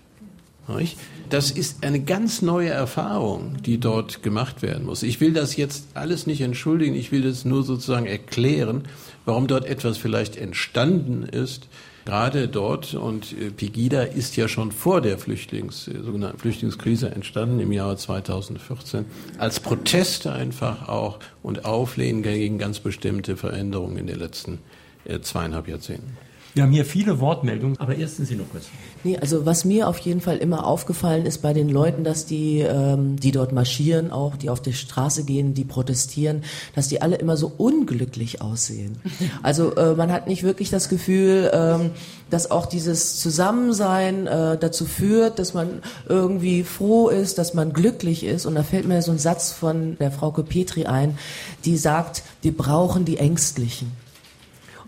Das 1.31 1.51
ist 1.51 1.85
eine 1.85 2.01
ganz 2.01 2.41
neue 2.41 2.71
Erfahrung, 2.71 3.57
die 3.63 3.79
dort 3.79 4.23
gemacht 4.23 4.63
werden 4.63 4.87
muss. 4.87 5.03
Ich 5.03 5.21
will 5.21 5.35
das 5.35 5.57
jetzt 5.57 5.89
alles 5.95 6.27
nicht 6.27 6.41
entschuldigen, 6.41 6.95
ich 6.95 7.13
will 7.13 7.23
das 7.23 7.45
nur 7.45 7.65
sozusagen 7.65 8.07
erklären, 8.07 8.85
warum 9.27 9.47
dort 9.47 9.67
etwas 9.67 9.99
vielleicht 9.99 10.39
entstanden 10.39 11.25
ist, 11.25 11.69
gerade 12.07 12.49
dort 12.49 12.95
und 12.95 13.35
äh, 13.39 13.51
Pegida 13.51 14.03
ist 14.03 14.37
ja 14.37 14.49
schon 14.49 14.73
vor 14.73 15.03
der 15.03 15.19
Flüchtlings, 15.19 15.89
äh, 15.89 16.01
sogenannten 16.03 16.39
Flüchtlingskrise 16.39 17.11
entstanden 17.11 17.61
im 17.61 17.73
Jahre 17.73 17.99
2014 17.99 19.05
als 19.37 19.61
Protest 19.61 20.27
einfach 20.27 20.89
auch 20.89 21.19
und 21.43 21.67
Auflehnen 21.67 22.23
gegen 22.23 22.57
ganz 22.57 22.81
bestimmte 22.81 23.37
Veränderungen 23.37 23.99
in 23.99 24.07
den 24.07 24.19
letzten 24.19 24.61
äh, 25.05 25.21
zweieinhalb 25.21 25.69
Jahrzehnten. 25.69 26.17
Wir 26.59 26.65
haben 26.65 26.73
hier 26.73 26.85
viele 26.85 27.21
Wortmeldungen, 27.21 27.79
aber 27.79 27.95
erstens 27.95 28.31
Sie 28.31 28.35
noch 28.35 28.51
kurz. 28.51 28.65
Nee, 29.05 29.17
also 29.17 29.47
was 29.47 29.65
mir 29.65 29.87
auf 29.87 29.97
jeden 30.01 30.21
Fall 30.21 30.39
immer 30.39 30.67
aufgefallen 30.67 31.25
ist 31.25 31.39
bei 31.39 31.53
den 31.53 31.69
Leuten, 31.69 32.03
dass 32.03 32.27
die, 32.27 32.59
ähm, 32.59 33.15
die 33.15 33.31
dort 33.31 33.53
marschieren, 33.53 34.11
auch 34.11 34.35
die 34.35 34.51
auf 34.51 34.61
die 34.61 34.73
Straße 34.73 35.23
gehen, 35.23 35.55
die 35.55 35.63
protestieren, 35.63 36.43
dass 36.75 36.89
die 36.89 37.01
alle 37.01 37.15
immer 37.15 37.37
so 37.37 37.53
unglücklich 37.57 38.43
aussehen. 38.43 38.97
Also 39.43 39.77
äh, 39.77 39.95
man 39.95 40.11
hat 40.11 40.27
nicht 40.27 40.43
wirklich 40.43 40.69
das 40.69 40.89
Gefühl, 40.89 41.51
ähm, 41.53 41.91
dass 42.29 42.51
auch 42.51 42.67
dieses 42.67 43.21
Zusammensein 43.21 44.27
äh, 44.27 44.59
dazu 44.59 44.85
führt, 44.85 45.39
dass 45.39 45.55
man 45.55 45.81
irgendwie 46.09 46.65
froh 46.65 47.09
ist, 47.09 47.39
dass 47.39 47.55
man 47.55 47.73
glücklich 47.73 48.25
ist. 48.25 48.47
Und 48.47 48.57
da 48.57 48.65
fällt 48.65 48.89
mir 48.89 49.01
so 49.03 49.13
ein 49.13 49.19
Satz 49.19 49.53
von 49.53 49.97
der 49.99 50.11
Frau 50.11 50.33
Petri 50.33 50.87
ein, 50.87 51.19
die 51.65 51.77
sagt, 51.77 52.25
wir 52.43 52.57
brauchen 52.57 53.05
die 53.05 53.19
Ängstlichen. 53.19 53.93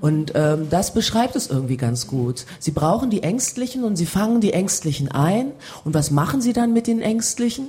Und 0.01 0.33
ähm, 0.35 0.69
das 0.71 0.95
beschreibt 0.95 1.37
es 1.37 1.49
irgendwie 1.49 1.77
ganz 1.77 2.07
gut. 2.07 2.47
Sie 2.59 2.71
brauchen 2.71 3.11
die 3.11 3.23
Ängstlichen 3.23 3.85
und 3.85 3.97
sie 3.97 4.07
fangen 4.07 4.41
die 4.41 4.53
Ängstlichen 4.53 5.11
ein. 5.11 5.53
Und 5.85 5.95
was 5.95 6.11
machen 6.11 6.41
sie 6.41 6.53
dann 6.53 6.73
mit 6.73 6.87
den 6.87 7.03
Ängstlichen? 7.03 7.69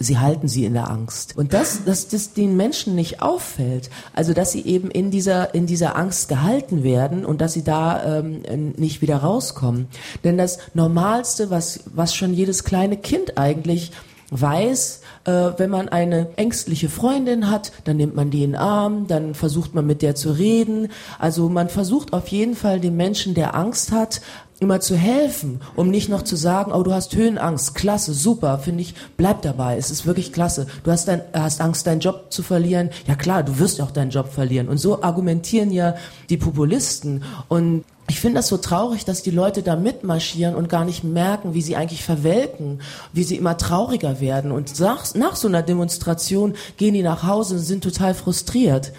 Sie 0.00 0.18
halten 0.18 0.46
sie 0.46 0.64
in 0.64 0.74
der 0.74 0.90
Angst. 0.90 1.36
Und 1.36 1.52
das, 1.52 1.84
dass 1.84 2.06
das 2.06 2.32
den 2.32 2.56
Menschen 2.56 2.94
nicht 2.94 3.20
auffällt, 3.20 3.90
also 4.14 4.32
dass 4.32 4.52
sie 4.52 4.64
eben 4.64 4.92
in 4.92 5.10
dieser, 5.10 5.54
in 5.56 5.66
dieser 5.66 5.96
Angst 5.96 6.28
gehalten 6.28 6.84
werden 6.84 7.24
und 7.24 7.40
dass 7.40 7.54
sie 7.54 7.64
da 7.64 8.20
ähm, 8.20 8.74
nicht 8.76 9.02
wieder 9.02 9.16
rauskommen. 9.16 9.88
Denn 10.22 10.38
das 10.38 10.58
Normalste, 10.72 11.50
was, 11.50 11.80
was 11.86 12.14
schon 12.14 12.32
jedes 12.32 12.62
kleine 12.62 12.96
Kind 12.96 13.38
eigentlich 13.38 13.90
weiß, 14.30 15.00
äh, 15.24 15.30
wenn 15.56 15.70
man 15.70 15.88
eine 15.88 16.28
ängstliche 16.36 16.88
Freundin 16.88 17.50
hat, 17.50 17.72
dann 17.84 17.96
nimmt 17.96 18.14
man 18.14 18.30
die 18.30 18.44
in 18.44 18.52
den 18.52 18.60
Arm, 18.60 19.06
dann 19.06 19.34
versucht 19.34 19.74
man 19.74 19.86
mit 19.86 20.02
der 20.02 20.14
zu 20.14 20.32
reden. 20.32 20.88
Also 21.18 21.48
man 21.48 21.68
versucht 21.68 22.12
auf 22.12 22.28
jeden 22.28 22.54
Fall 22.54 22.80
dem 22.80 22.96
Menschen, 22.96 23.34
der 23.34 23.54
Angst 23.54 23.92
hat, 23.92 24.20
immer 24.60 24.80
zu 24.80 24.96
helfen, 24.96 25.60
um 25.76 25.88
nicht 25.88 26.08
noch 26.08 26.22
zu 26.22 26.34
sagen, 26.34 26.72
oh, 26.72 26.82
du 26.82 26.92
hast 26.92 27.14
Höhenangst, 27.14 27.74
klasse, 27.74 28.12
super, 28.12 28.58
finde 28.58 28.82
ich, 28.82 28.94
bleib 29.16 29.42
dabei, 29.42 29.76
es 29.76 29.90
ist 29.90 30.04
wirklich 30.04 30.32
klasse. 30.32 30.66
Du 30.82 30.90
hast, 30.90 31.06
dein, 31.06 31.22
hast 31.32 31.60
Angst, 31.60 31.86
deinen 31.86 32.00
Job 32.00 32.26
zu 32.30 32.42
verlieren. 32.42 32.90
Ja 33.06 33.14
klar, 33.14 33.44
du 33.44 33.58
wirst 33.58 33.80
auch 33.80 33.92
deinen 33.92 34.10
Job 34.10 34.32
verlieren. 34.32 34.68
Und 34.68 34.78
so 34.78 35.02
argumentieren 35.02 35.70
ja 35.70 35.94
die 36.28 36.36
Populisten. 36.36 37.22
Und 37.46 37.84
ich 38.08 38.20
finde 38.20 38.38
das 38.38 38.48
so 38.48 38.56
traurig, 38.56 39.04
dass 39.04 39.22
die 39.22 39.30
Leute 39.30 39.62
da 39.62 39.76
mitmarschieren 39.76 40.54
und 40.54 40.68
gar 40.68 40.84
nicht 40.84 41.04
merken, 41.04 41.52
wie 41.52 41.60
sie 41.60 41.76
eigentlich 41.76 42.02
verwelken, 42.02 42.80
wie 43.12 43.22
sie 43.22 43.36
immer 43.36 43.56
trauriger 43.58 44.20
werden. 44.20 44.50
Und 44.50 44.80
nach, 44.80 45.14
nach 45.14 45.36
so 45.36 45.46
einer 45.46 45.62
Demonstration 45.62 46.54
gehen 46.78 46.94
die 46.94 47.02
nach 47.02 47.22
Hause 47.22 47.56
und 47.56 47.60
sind 47.60 47.84
total 47.84 48.14
frustriert. 48.14 48.92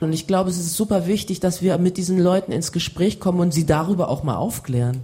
Und 0.00 0.12
ich 0.12 0.26
glaube, 0.26 0.50
es 0.50 0.58
ist 0.58 0.76
super 0.76 1.06
wichtig, 1.06 1.40
dass 1.40 1.62
wir 1.62 1.78
mit 1.78 1.96
diesen 1.96 2.18
Leuten 2.18 2.52
ins 2.52 2.72
Gespräch 2.72 3.20
kommen 3.20 3.40
und 3.40 3.52
sie 3.52 3.66
darüber 3.66 4.08
auch 4.08 4.24
mal 4.24 4.36
aufklären. 4.36 5.00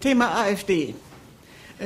Thema 0.00 0.42
AfD. 0.42 0.94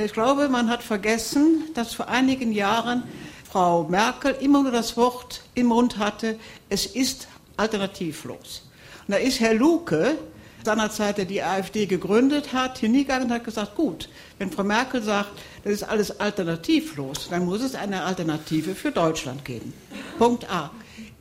Ich 0.04 0.12
glaube, 0.12 0.48
man 0.48 0.68
hat 0.68 0.82
vergessen, 0.82 1.62
dass 1.74 1.94
vor 1.94 2.08
einigen 2.08 2.52
Jahren 2.52 3.04
Frau 3.48 3.84
Merkel 3.84 4.34
immer 4.40 4.62
nur 4.62 4.72
das 4.72 4.96
Wort 4.96 5.42
im 5.54 5.66
Mund 5.66 5.98
hatte, 5.98 6.36
es 6.68 6.84
ist 6.86 7.28
alternativlos. 7.56 8.62
Und 9.06 9.12
da 9.12 9.16
ist 9.18 9.40
Herr 9.40 9.54
Luke, 9.54 10.16
seinerzeit, 10.64 11.18
der 11.18 11.24
die 11.24 11.42
AfD 11.42 11.86
gegründet 11.86 12.52
hat, 12.52 12.78
hingegangen 12.78 13.28
und 13.28 13.32
hat 13.32 13.44
gesagt, 13.44 13.74
gut, 13.74 14.08
wenn 14.38 14.50
Frau 14.50 14.64
Merkel 14.64 15.02
sagt, 15.02 15.30
das 15.64 15.72
ist 15.72 15.82
alles 15.84 16.20
alternativlos, 16.20 17.28
dann 17.30 17.44
muss 17.44 17.62
es 17.62 17.74
eine 17.74 18.02
Alternative 18.04 18.74
für 18.74 18.90
Deutschland 18.90 19.44
geben. 19.44 19.72
Punkt 20.18 20.50
A. 20.50 20.70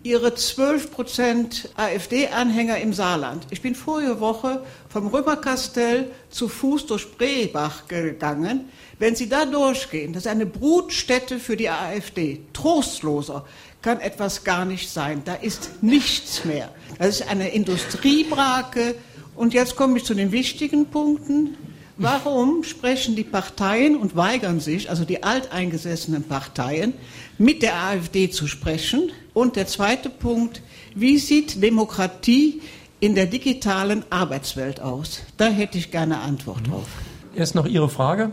Ihre 0.03 0.33
12 0.33 0.91
Prozent 0.91 1.69
AfD-Anhänger 1.75 2.79
im 2.79 2.91
Saarland. 2.91 3.45
Ich 3.51 3.61
bin 3.61 3.75
vorige 3.75 4.19
Woche 4.19 4.63
vom 4.89 5.07
Römerkastell 5.07 6.09
zu 6.31 6.47
Fuß 6.47 6.87
durch 6.87 7.15
Breebach 7.17 7.87
gegangen. 7.87 8.69
Wenn 8.97 9.15
Sie 9.15 9.29
da 9.29 9.45
durchgehen, 9.45 10.13
das 10.13 10.25
ist 10.25 10.31
eine 10.31 10.47
Brutstätte 10.47 11.37
für 11.37 11.55
die 11.55 11.69
AfD. 11.69 12.41
Trostloser 12.51 13.45
kann 13.83 13.99
etwas 13.99 14.43
gar 14.43 14.65
nicht 14.65 14.89
sein. 14.89 15.21
Da 15.23 15.35
ist 15.35 15.83
nichts 15.83 16.45
mehr. 16.45 16.73
Das 16.97 17.19
ist 17.19 17.29
eine 17.29 17.49
Industriebrake, 17.49 18.95
und 19.35 19.53
jetzt 19.53 19.75
komme 19.75 19.97
ich 19.97 20.03
zu 20.03 20.13
den 20.13 20.31
wichtigen 20.31 20.87
Punkten. 20.87 21.55
Warum 21.97 22.63
sprechen 22.63 23.15
die 23.15 23.23
Parteien 23.23 23.95
und 23.95 24.15
weigern 24.15 24.59
sich, 24.59 24.89
also 24.89 25.05
die 25.05 25.21
alteingesessenen 25.21 26.23
Parteien, 26.23 26.93
mit 27.37 27.61
der 27.61 27.75
AfD 27.75 28.29
zu 28.29 28.47
sprechen? 28.47 29.11
Und 29.33 29.55
der 29.55 29.67
zweite 29.67 30.09
Punkt, 30.09 30.61
wie 30.95 31.17
sieht 31.19 31.61
Demokratie 31.61 32.61
in 32.99 33.13
der 33.13 33.27
digitalen 33.27 34.03
Arbeitswelt 34.09 34.79
aus? 34.79 35.21
Da 35.37 35.47
hätte 35.49 35.77
ich 35.77 35.91
gerne 35.91 36.19
Antwort 36.21 36.67
drauf. 36.67 36.87
Erst 37.35 37.55
noch 37.55 37.67
Ihre 37.67 37.89
Frage. 37.89 38.31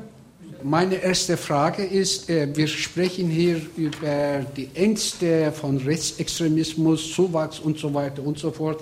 Meine 0.62 0.96
erste 0.96 1.36
Frage 1.36 1.84
ist, 1.84 2.28
äh, 2.28 2.48
wir 2.52 2.66
sprechen 2.66 3.28
hier 3.28 3.60
über 3.76 4.44
die 4.56 4.68
Ängste 4.74 5.52
von 5.52 5.76
Rechtsextremismus, 5.76 7.12
Zuwachs 7.12 7.60
und 7.60 7.78
so 7.78 7.94
weiter 7.94 8.24
und 8.24 8.38
so 8.38 8.50
fort. 8.50 8.80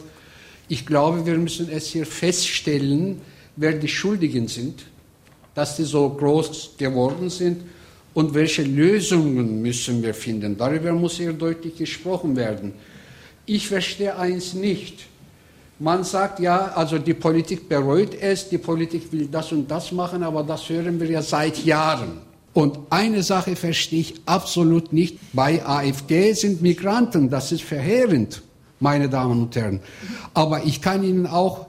Ich 0.68 0.85
glaube, 0.85 1.24
wir 1.24 1.38
müssen 1.38 1.68
es 1.70 1.87
hier 1.88 2.07
feststellen, 2.07 3.20
wer 3.55 3.72
die 3.72 3.88
Schuldigen 3.88 4.48
sind, 4.48 4.85
dass 5.55 5.76
sie 5.76 5.85
so 5.85 6.09
groß 6.11 6.72
geworden 6.76 7.31
sind 7.31 7.62
und 8.14 8.35
welche 8.35 8.62
Lösungen 8.62 9.62
müssen 9.62 10.02
wir 10.02 10.12
finden. 10.12 10.57
Darüber 10.57 10.92
muss 10.92 11.18
hier 11.18 11.33
deutlich 11.33 11.76
gesprochen 11.76 12.35
werden. 12.35 12.72
Ich 13.46 13.68
verstehe 13.68 14.16
eins 14.18 14.55
nicht. 14.55 15.07
Man 15.79 16.02
sagt 16.02 16.40
ja, 16.40 16.72
also 16.74 16.98
die 16.98 17.14
Politik 17.14 17.68
bereut 17.68 18.14
es, 18.20 18.48
die 18.48 18.59
Politik 18.59 19.12
will 19.12 19.29
das 19.31 19.52
und 19.52 19.70
das 19.70 19.92
machen, 19.92 20.22
aber 20.22 20.42
das 20.42 20.68
hören 20.68 20.98
wir 20.98 21.09
ja 21.09 21.22
seit 21.22 21.64
Jahren. 21.64 22.22
Und 22.55 22.79
eine 22.88 23.22
Sache 23.22 23.55
verstehe 23.55 24.00
ich 24.00 24.14
absolut 24.24 24.92
nicht. 24.92 25.18
Bei 25.35 25.64
AfD 25.64 26.33
sind 26.33 26.62
Migranten, 26.62 27.29
das 27.29 27.52
ist 27.52 27.62
verheerend 27.62 28.42
meine 28.81 29.09
Damen 29.09 29.43
und 29.43 29.57
Herren. 29.57 29.81
Aber 30.35 30.65
ich 30.65 30.81
kann 30.81 31.03
Ihnen 31.03 31.27
auch 31.27 31.67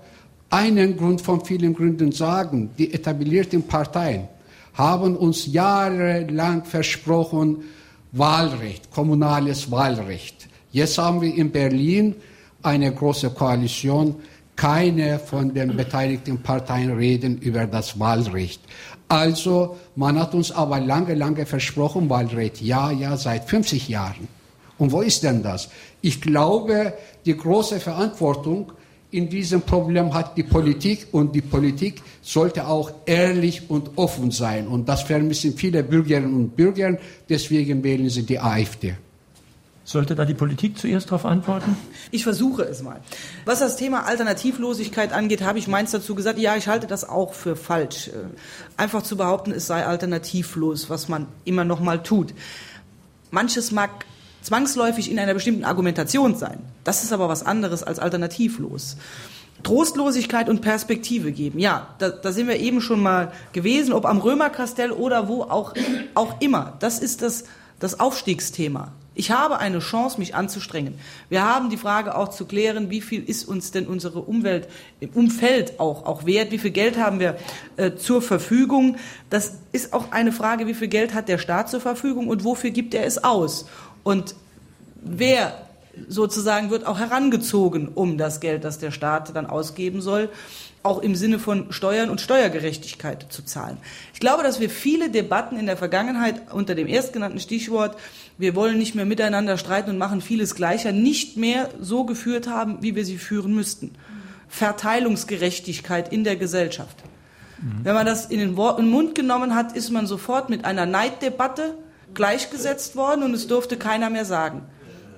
einen 0.50 0.98
Grund 0.98 1.22
von 1.22 1.44
vielen 1.44 1.74
Gründen 1.74 2.12
sagen. 2.12 2.70
Die 2.78 2.94
etablierten 2.94 3.64
Parteien 3.64 4.28
haben 4.74 5.16
uns 5.16 5.48
jahrelang 5.48 6.64
versprochen, 6.64 7.64
Wahlrecht, 8.12 8.92
kommunales 8.92 9.70
Wahlrecht. 9.70 10.48
Jetzt 10.72 10.98
haben 10.98 11.22
wir 11.22 11.34
in 11.34 11.52
Berlin 11.52 12.16
eine 12.64 12.94
große 12.94 13.32
Koalition. 13.32 14.16
Keine 14.56 15.20
von 15.20 15.54
den 15.54 15.76
beteiligten 15.76 16.42
Parteien 16.42 16.92
reden 16.96 17.38
über 17.38 17.68
das 17.68 18.00
Wahlrecht. 18.00 18.62
Also, 19.08 19.78
man 19.96 20.20
hat 20.20 20.34
uns 20.34 20.52
aber 20.52 20.80
lange, 20.80 21.14
lange 21.14 21.46
versprochen, 21.46 22.10
Wahlrecht. 22.10 22.62
Ja, 22.62 22.92
ja, 22.92 23.16
seit 23.18 23.48
50 23.48 23.88
Jahren. 23.88 24.28
Und 24.78 24.92
wo 24.92 25.02
ist 25.02 25.24
denn 25.24 25.44
das? 25.44 25.70
Ich 26.02 26.22
glaube, 26.22 26.94
die 27.26 27.36
große 27.36 27.80
Verantwortung 27.80 28.72
in 29.10 29.30
diesem 29.30 29.62
Problem 29.62 30.14
hat 30.14 30.38
die 30.38 30.44
Politik 30.44 31.08
und 31.12 31.34
die 31.34 31.42
Politik 31.42 32.02
sollte 32.22 32.68
auch 32.68 32.92
ehrlich 33.06 33.70
und 33.70 33.98
offen 33.98 34.32
sein. 34.32 34.68
Und 34.68 34.90
das 34.90 35.04
vermissen 35.04 35.54
viele 35.56 35.84
Bürgerinnen 35.84 36.34
und 36.34 36.56
Bürger. 36.56 36.98
Deswegen 37.30 37.84
wählen 37.84 38.10
sie 38.10 38.24
die 38.24 38.40
AfD. 38.40 38.96
Sollte 39.86 40.16
da 40.16 40.26
die 40.26 40.34
Politik 40.34 40.78
zuerst 40.78 41.08
darauf 41.08 41.26
antworten? 41.26 41.78
Ich 42.12 42.24
versuche 42.24 42.64
es 42.64 42.84
mal. 42.84 43.00
Was 43.46 43.60
das 43.60 43.78
Thema 43.78 44.06
Alternativlosigkeit 44.06 45.14
angeht, 45.14 45.42
habe 45.42 45.60
ich 45.60 45.70
meins 45.70 45.92
dazu 45.92 46.14
gesagt, 46.14 46.38
ja, 46.40 46.58
ich 46.58 46.68
halte 46.68 46.88
das 46.88 47.08
auch 47.08 47.34
für 47.34 47.56
falsch. 47.56 48.10
Äh, 48.10 48.12
einfach 48.76 49.02
zu 49.04 49.16
behaupten, 49.16 49.54
es 49.54 49.66
sei 49.66 49.86
alternativlos, 49.86 50.90
was 50.90 51.08
man 51.08 51.28
immer 51.46 51.64
noch 51.64 51.80
mal 51.80 52.04
tut. 52.04 52.34
Manches 53.32 53.72
mag 53.72 54.06
zwangsläufig 54.48 55.12
in 55.12 55.20
einer 55.20 55.34
bestimmten 55.34 55.66
Argumentation 55.66 56.36
sein. 56.36 56.60
Das 56.84 57.04
ist 57.04 57.12
aber 57.12 57.28
was 57.28 57.44
anderes 57.44 57.84
als 57.84 58.00
alternativlos. 58.00 58.96
Trostlosigkeit 59.64 60.48
und 60.48 60.62
Perspektive 60.62 61.34
geben. 61.34 61.60
Ja, 61.60 61.88
da, 61.98 62.10
da 62.10 62.32
sind 62.32 62.48
wir 62.48 62.58
eben 62.58 62.80
schon 62.80 63.02
mal 63.02 63.34
gewesen, 63.52 63.92
ob 63.92 64.06
am 64.06 64.20
Römerkastell 64.20 64.92
oder 64.92 65.28
wo 65.28 65.44
auch, 65.44 65.74
auch 66.14 66.40
immer. 66.40 66.78
Das 66.80 67.00
ist 67.00 67.22
das, 67.22 67.44
das 67.80 68.00
Aufstiegsthema. 68.00 68.94
Ich 69.20 69.32
habe 69.32 69.58
eine 69.58 69.80
Chance, 69.80 70.20
mich 70.20 70.36
anzustrengen. 70.36 70.94
Wir 71.28 71.44
haben 71.44 71.72
die 71.72 71.78
Frage 71.78 72.16
auch 72.16 72.28
zu 72.28 72.46
klären, 72.46 72.92
wie 72.92 73.02
viel 73.02 73.28
ist 73.28 73.46
uns 73.46 73.72
denn 73.72 73.88
unsere 73.88 74.20
Umwelt 74.20 74.70
im 75.00 75.10
Umfeld 75.10 75.80
auch, 75.80 76.06
auch 76.06 76.28
wert? 76.28 76.52
Wie 76.52 76.60
viel 76.60 76.70
Geld 76.70 77.00
haben 77.00 77.20
wir 77.20 77.36
äh, 77.78 77.96
zur 77.96 78.22
Verfügung? 78.22 78.98
Das 79.32 79.56
ist 79.72 79.92
auch 79.92 80.12
eine 80.12 80.32
Frage, 80.32 80.68
wie 80.68 80.76
viel 80.76 80.88
Geld 80.88 81.16
hat 81.16 81.30
der 81.30 81.40
Staat 81.40 81.68
zur 81.68 81.82
Verfügung 81.82 82.28
und 82.28 82.44
wofür 82.44 82.70
gibt 82.70 82.94
er 82.94 83.08
es 83.08 83.24
aus? 83.24 83.68
Und 84.08 84.36
wer 85.02 85.68
sozusagen 86.08 86.70
wird 86.70 86.86
auch 86.86 86.98
herangezogen, 86.98 87.90
um 87.90 88.18
das 88.18 88.40
Geld, 88.40 88.64
das 88.64 88.80
der 88.80 88.92
Staat 88.92 89.36
dann 89.36 89.46
ausgeben 89.46 90.02
soll, 90.02 90.30
auch 90.82 91.00
im 91.00 91.14
Sinne 91.14 91.40
von 91.40 91.74
Steuern 91.74 92.10
und 92.10 92.22
Steuergerechtigkeit 92.22 93.26
zu 93.28 93.44
zahlen. 93.44 93.76
Ich 94.14 94.22
glaube, 94.22 94.44
dass 94.44 94.62
wir 94.62 94.70
viele 94.70 95.10
Debatten 95.10 95.58
in 95.58 95.66
der 95.66 95.76
Vergangenheit 95.76 96.54
unter 96.54 96.74
dem 96.74 96.88
erstgenannten 96.88 97.42
Stichwort, 97.42 97.98
wir 98.38 98.56
wollen 98.56 98.78
nicht 98.78 98.96
mehr 98.96 99.04
miteinander 99.04 99.58
streiten 99.58 99.90
und 99.90 99.98
machen 99.98 100.22
vieles 100.22 100.56
gleicher, 100.56 100.94
nicht 100.94 101.36
mehr 101.36 101.68
so 101.82 102.06
geführt 102.06 102.48
haben, 102.48 102.78
wie 102.80 102.96
wir 102.96 103.04
sie 103.04 103.18
führen 103.18 103.54
müssten. 103.54 103.92
Verteilungsgerechtigkeit 104.48 106.14
in 106.14 106.24
der 106.24 106.38
Gesellschaft. 106.38 106.96
Mhm. 107.62 107.84
Wenn 107.84 107.94
man 107.94 108.06
das 108.06 108.28
in 108.28 108.40
den, 108.40 108.56
Wort, 108.56 108.80
in 108.80 108.86
den 108.86 108.92
Mund 108.94 109.16
genommen 109.16 109.54
hat, 109.54 109.76
ist 109.76 109.92
man 109.92 110.08
sofort 110.08 110.50
mit 110.50 110.64
einer 110.64 110.86
Neiddebatte 110.86 111.74
gleichgesetzt 112.18 112.98
worden 112.98 113.24
und 113.24 113.34
es 113.34 113.48
durfte 113.48 113.78
keiner 113.78 114.10
mehr 114.10 114.26
sagen. 114.26 114.64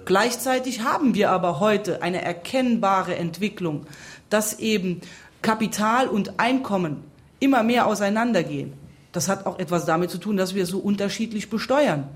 Gleichzeitig 0.05 0.81
haben 0.81 1.15
wir 1.15 1.31
aber 1.31 1.59
heute 1.59 2.01
eine 2.01 2.21
erkennbare 2.21 3.15
Entwicklung, 3.15 3.87
dass 4.29 4.59
eben 4.59 5.01
Kapital 5.41 6.07
und 6.09 6.39
Einkommen 6.39 7.03
immer 7.39 7.63
mehr 7.63 7.87
auseinandergehen. 7.87 8.73
Das 9.13 9.29
hat 9.29 9.45
auch 9.45 9.57
etwas 9.59 9.85
damit 9.85 10.11
zu 10.11 10.17
tun, 10.17 10.35
dass 10.35 10.55
wir 10.55 10.65
so 10.65 10.79
unterschiedlich 10.79 11.49
besteuern. 11.49 12.09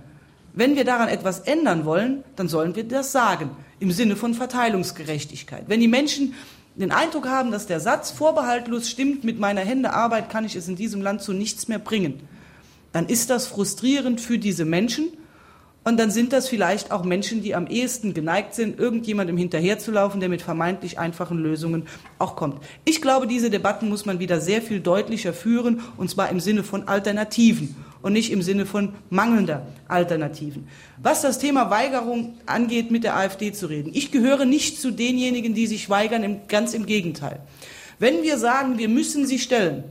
Wenn 0.54 0.76
wir 0.76 0.84
daran 0.84 1.08
etwas 1.08 1.40
ändern 1.40 1.86
wollen, 1.86 2.24
dann 2.36 2.50
sollen 2.50 2.76
wir 2.76 2.84
das 2.84 3.12
sagen, 3.12 3.52
im 3.80 3.92
Sinne 3.92 4.18
von 4.18 4.34
Verteilungsgerechtigkeit. 4.34 5.64
Wenn 5.68 5.80
die 5.80 5.88
Menschen 5.88 6.34
den 6.76 6.92
Eindruck 6.92 7.28
haben, 7.28 7.52
dass 7.52 7.68
der 7.68 7.80
Satz 7.80 8.12
vorbehaltlos 8.12 8.90
stimmt, 8.90 9.24
mit 9.24 9.40
meiner 9.40 9.62
Hände 9.62 9.94
Arbeit 9.94 10.30
kann 10.30 10.46
ich 10.46 10.56
es 10.56 10.68
in 10.68 10.76
diesem 10.76 11.02
Land 11.02 11.22
zu 11.22 11.32
nichts 11.32 11.70
mehr 11.70 11.80
bringen, 11.80 12.28
dann 12.94 13.08
ist 13.08 13.30
das 13.30 13.48
frustrierend 13.48 14.22
für 14.22 14.38
diese 14.38 14.64
Menschen 14.64 15.10
und 15.84 16.00
dann 16.00 16.12
sind 16.12 16.32
das 16.32 16.48
vielleicht 16.48 16.91
auch 16.91 17.04
Menschen, 17.04 17.41
die 17.44 17.56
am 17.56 17.68
ehesten 17.68 18.14
geneigt 18.14 18.56
sind, 18.56 18.80
irgendjemandem 18.80 19.36
hinterherzulaufen, 19.36 20.22
der 20.22 20.30
mit 20.30 20.41
vermeintlich 20.41 20.98
einfachen 20.98 21.38
Lösungen 21.38 21.84
auch 22.20 22.38
kommt. 22.38 22.64
Ich 22.86 23.02
glaube, 23.02 23.28
diese 23.28 23.50
Debatten 23.50 23.89
muss 23.89 24.06
man 24.06 24.20
wieder 24.20 24.39
sehr 24.39 24.62
viel 24.62 24.80
deutlicher 24.80 25.34
führen, 25.34 25.82
und 25.98 26.10
zwar 26.10 26.30
im 26.30 26.39
Sinne 26.39 26.64
von 26.64 26.88
Alternativen 26.88 27.76
und 28.02 28.14
nicht 28.14 28.32
im 28.32 28.41
Sinne 28.41 28.66
von 28.66 28.94
mangelnder 29.10 29.68
Alternativen. 29.89 30.70
Was 31.02 31.22
das 31.22 31.38
Thema 31.38 31.70
Weigerung 31.70 32.38
angeht, 32.46 32.89
mit 32.89 33.04
der 33.04 33.18
AfD 33.18 33.52
zu 33.52 33.66
reden. 33.66 33.91
Ich 33.94 34.12
gehöre 34.12 34.46
nicht 34.46 34.80
zu 34.80 34.91
denjenigen, 34.91 35.54
die 35.54 35.68
sich 35.68 35.89
weigern, 35.89 36.41
ganz 36.48 36.74
im 36.74 36.86
Gegenteil. 36.86 37.41
Wenn 38.00 38.24
wir 38.24 38.38
sagen, 38.38 38.78
wir 38.78 38.88
müssen 38.88 39.26
sie 39.26 39.39
stellen, 39.39 39.84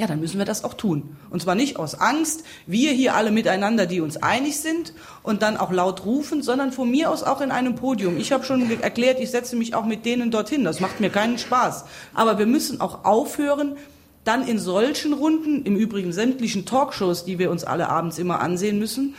ja, 0.00 0.06
dann 0.06 0.18
müssen 0.18 0.38
wir 0.38 0.46
das 0.46 0.64
auch 0.64 0.72
tun. 0.72 1.14
Und 1.28 1.42
zwar 1.42 1.54
nicht 1.54 1.76
aus 1.76 1.94
Angst, 1.94 2.42
wir 2.66 2.90
hier 2.92 3.14
alle 3.14 3.30
miteinander, 3.30 3.84
die 3.84 4.00
uns 4.00 4.16
einig 4.16 4.58
sind 4.58 4.94
und 5.22 5.42
dann 5.42 5.58
auch 5.58 5.70
laut 5.70 6.06
rufen, 6.06 6.42
sondern 6.42 6.72
von 6.72 6.90
mir 6.90 7.10
aus 7.10 7.22
auch 7.22 7.42
in 7.42 7.50
einem 7.50 7.74
Podium. 7.74 8.16
Ich 8.16 8.32
habe 8.32 8.42
schon 8.44 8.80
erklärt, 8.80 9.20
ich 9.20 9.30
setze 9.30 9.56
mich 9.56 9.74
auch 9.74 9.84
mit 9.84 10.06
denen 10.06 10.30
dorthin. 10.30 10.64
Das 10.64 10.80
macht 10.80 11.00
mir 11.00 11.10
keinen 11.10 11.36
Spaß. 11.36 11.84
Aber 12.14 12.38
wir 12.38 12.46
müssen 12.46 12.80
auch 12.80 13.04
aufhören, 13.04 13.76
dann 14.24 14.48
in 14.48 14.58
solchen 14.58 15.12
Runden, 15.12 15.66
im 15.66 15.76
Übrigen 15.76 16.14
sämtlichen 16.14 16.64
Talkshows, 16.64 17.26
die 17.26 17.38
wir 17.38 17.50
uns 17.50 17.64
alle 17.64 17.90
abends 17.90 18.16
immer 18.16 18.40
ansehen 18.40 18.78
müssen, 18.78 19.14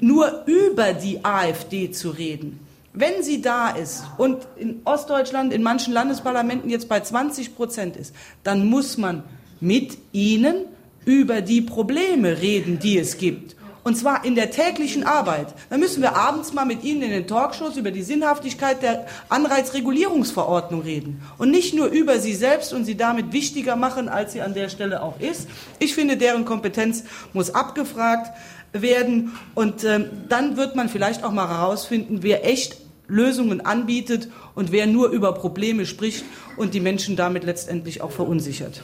nur 0.00 0.44
über 0.46 0.94
die 0.94 1.22
AfD 1.22 1.90
zu 1.90 2.08
reden. 2.08 2.60
Wenn 2.94 3.22
sie 3.22 3.42
da 3.42 3.68
ist 3.68 4.04
und 4.16 4.38
in 4.56 4.80
Ostdeutschland, 4.86 5.52
in 5.52 5.62
manchen 5.62 5.92
Landesparlamenten 5.92 6.70
jetzt 6.70 6.88
bei 6.88 7.00
20 7.00 7.56
Prozent 7.56 7.96
ist, 7.96 8.14
dann 8.42 8.66
muss 8.66 8.96
man 8.96 9.22
mit 9.60 9.98
ihnen 10.12 10.66
über 11.04 11.40
die 11.40 11.60
Probleme 11.60 12.40
reden, 12.40 12.78
die 12.78 12.98
es 12.98 13.18
gibt. 13.18 13.56
Und 13.84 13.96
zwar 13.98 14.24
in 14.24 14.34
der 14.34 14.50
täglichen 14.50 15.04
Arbeit. 15.04 15.48
Dann 15.68 15.78
müssen 15.78 16.00
wir 16.00 16.16
abends 16.16 16.54
mal 16.54 16.64
mit 16.64 16.82
Ihnen 16.84 17.02
in 17.02 17.10
den 17.10 17.26
Talkshows 17.26 17.76
über 17.76 17.90
die 17.90 18.02
Sinnhaftigkeit 18.02 18.82
der 18.82 19.06
Anreizregulierungsverordnung 19.28 20.80
reden. 20.80 21.20
Und 21.36 21.50
nicht 21.50 21.74
nur 21.74 21.88
über 21.88 22.18
sie 22.18 22.34
selbst 22.34 22.72
und 22.72 22.86
sie 22.86 22.96
damit 22.96 23.34
wichtiger 23.34 23.76
machen, 23.76 24.08
als 24.08 24.32
sie 24.32 24.40
an 24.40 24.54
der 24.54 24.70
Stelle 24.70 25.02
auch 25.02 25.20
ist. 25.20 25.48
Ich 25.80 25.94
finde, 25.94 26.16
deren 26.16 26.46
Kompetenz 26.46 27.04
muss 27.34 27.54
abgefragt 27.54 28.32
werden. 28.72 29.32
Und 29.54 29.84
ähm, 29.84 30.06
dann 30.30 30.56
wird 30.56 30.76
man 30.76 30.88
vielleicht 30.88 31.22
auch 31.22 31.32
mal 31.32 31.48
herausfinden, 31.48 32.22
wer 32.22 32.46
echt 32.46 32.78
Lösungen 33.06 33.60
anbietet 33.60 34.28
und 34.54 34.72
wer 34.72 34.86
nur 34.86 35.10
über 35.10 35.34
Probleme 35.34 35.84
spricht 35.84 36.24
und 36.56 36.72
die 36.72 36.80
Menschen 36.80 37.16
damit 37.16 37.44
letztendlich 37.44 38.00
auch 38.00 38.12
verunsichert. 38.12 38.82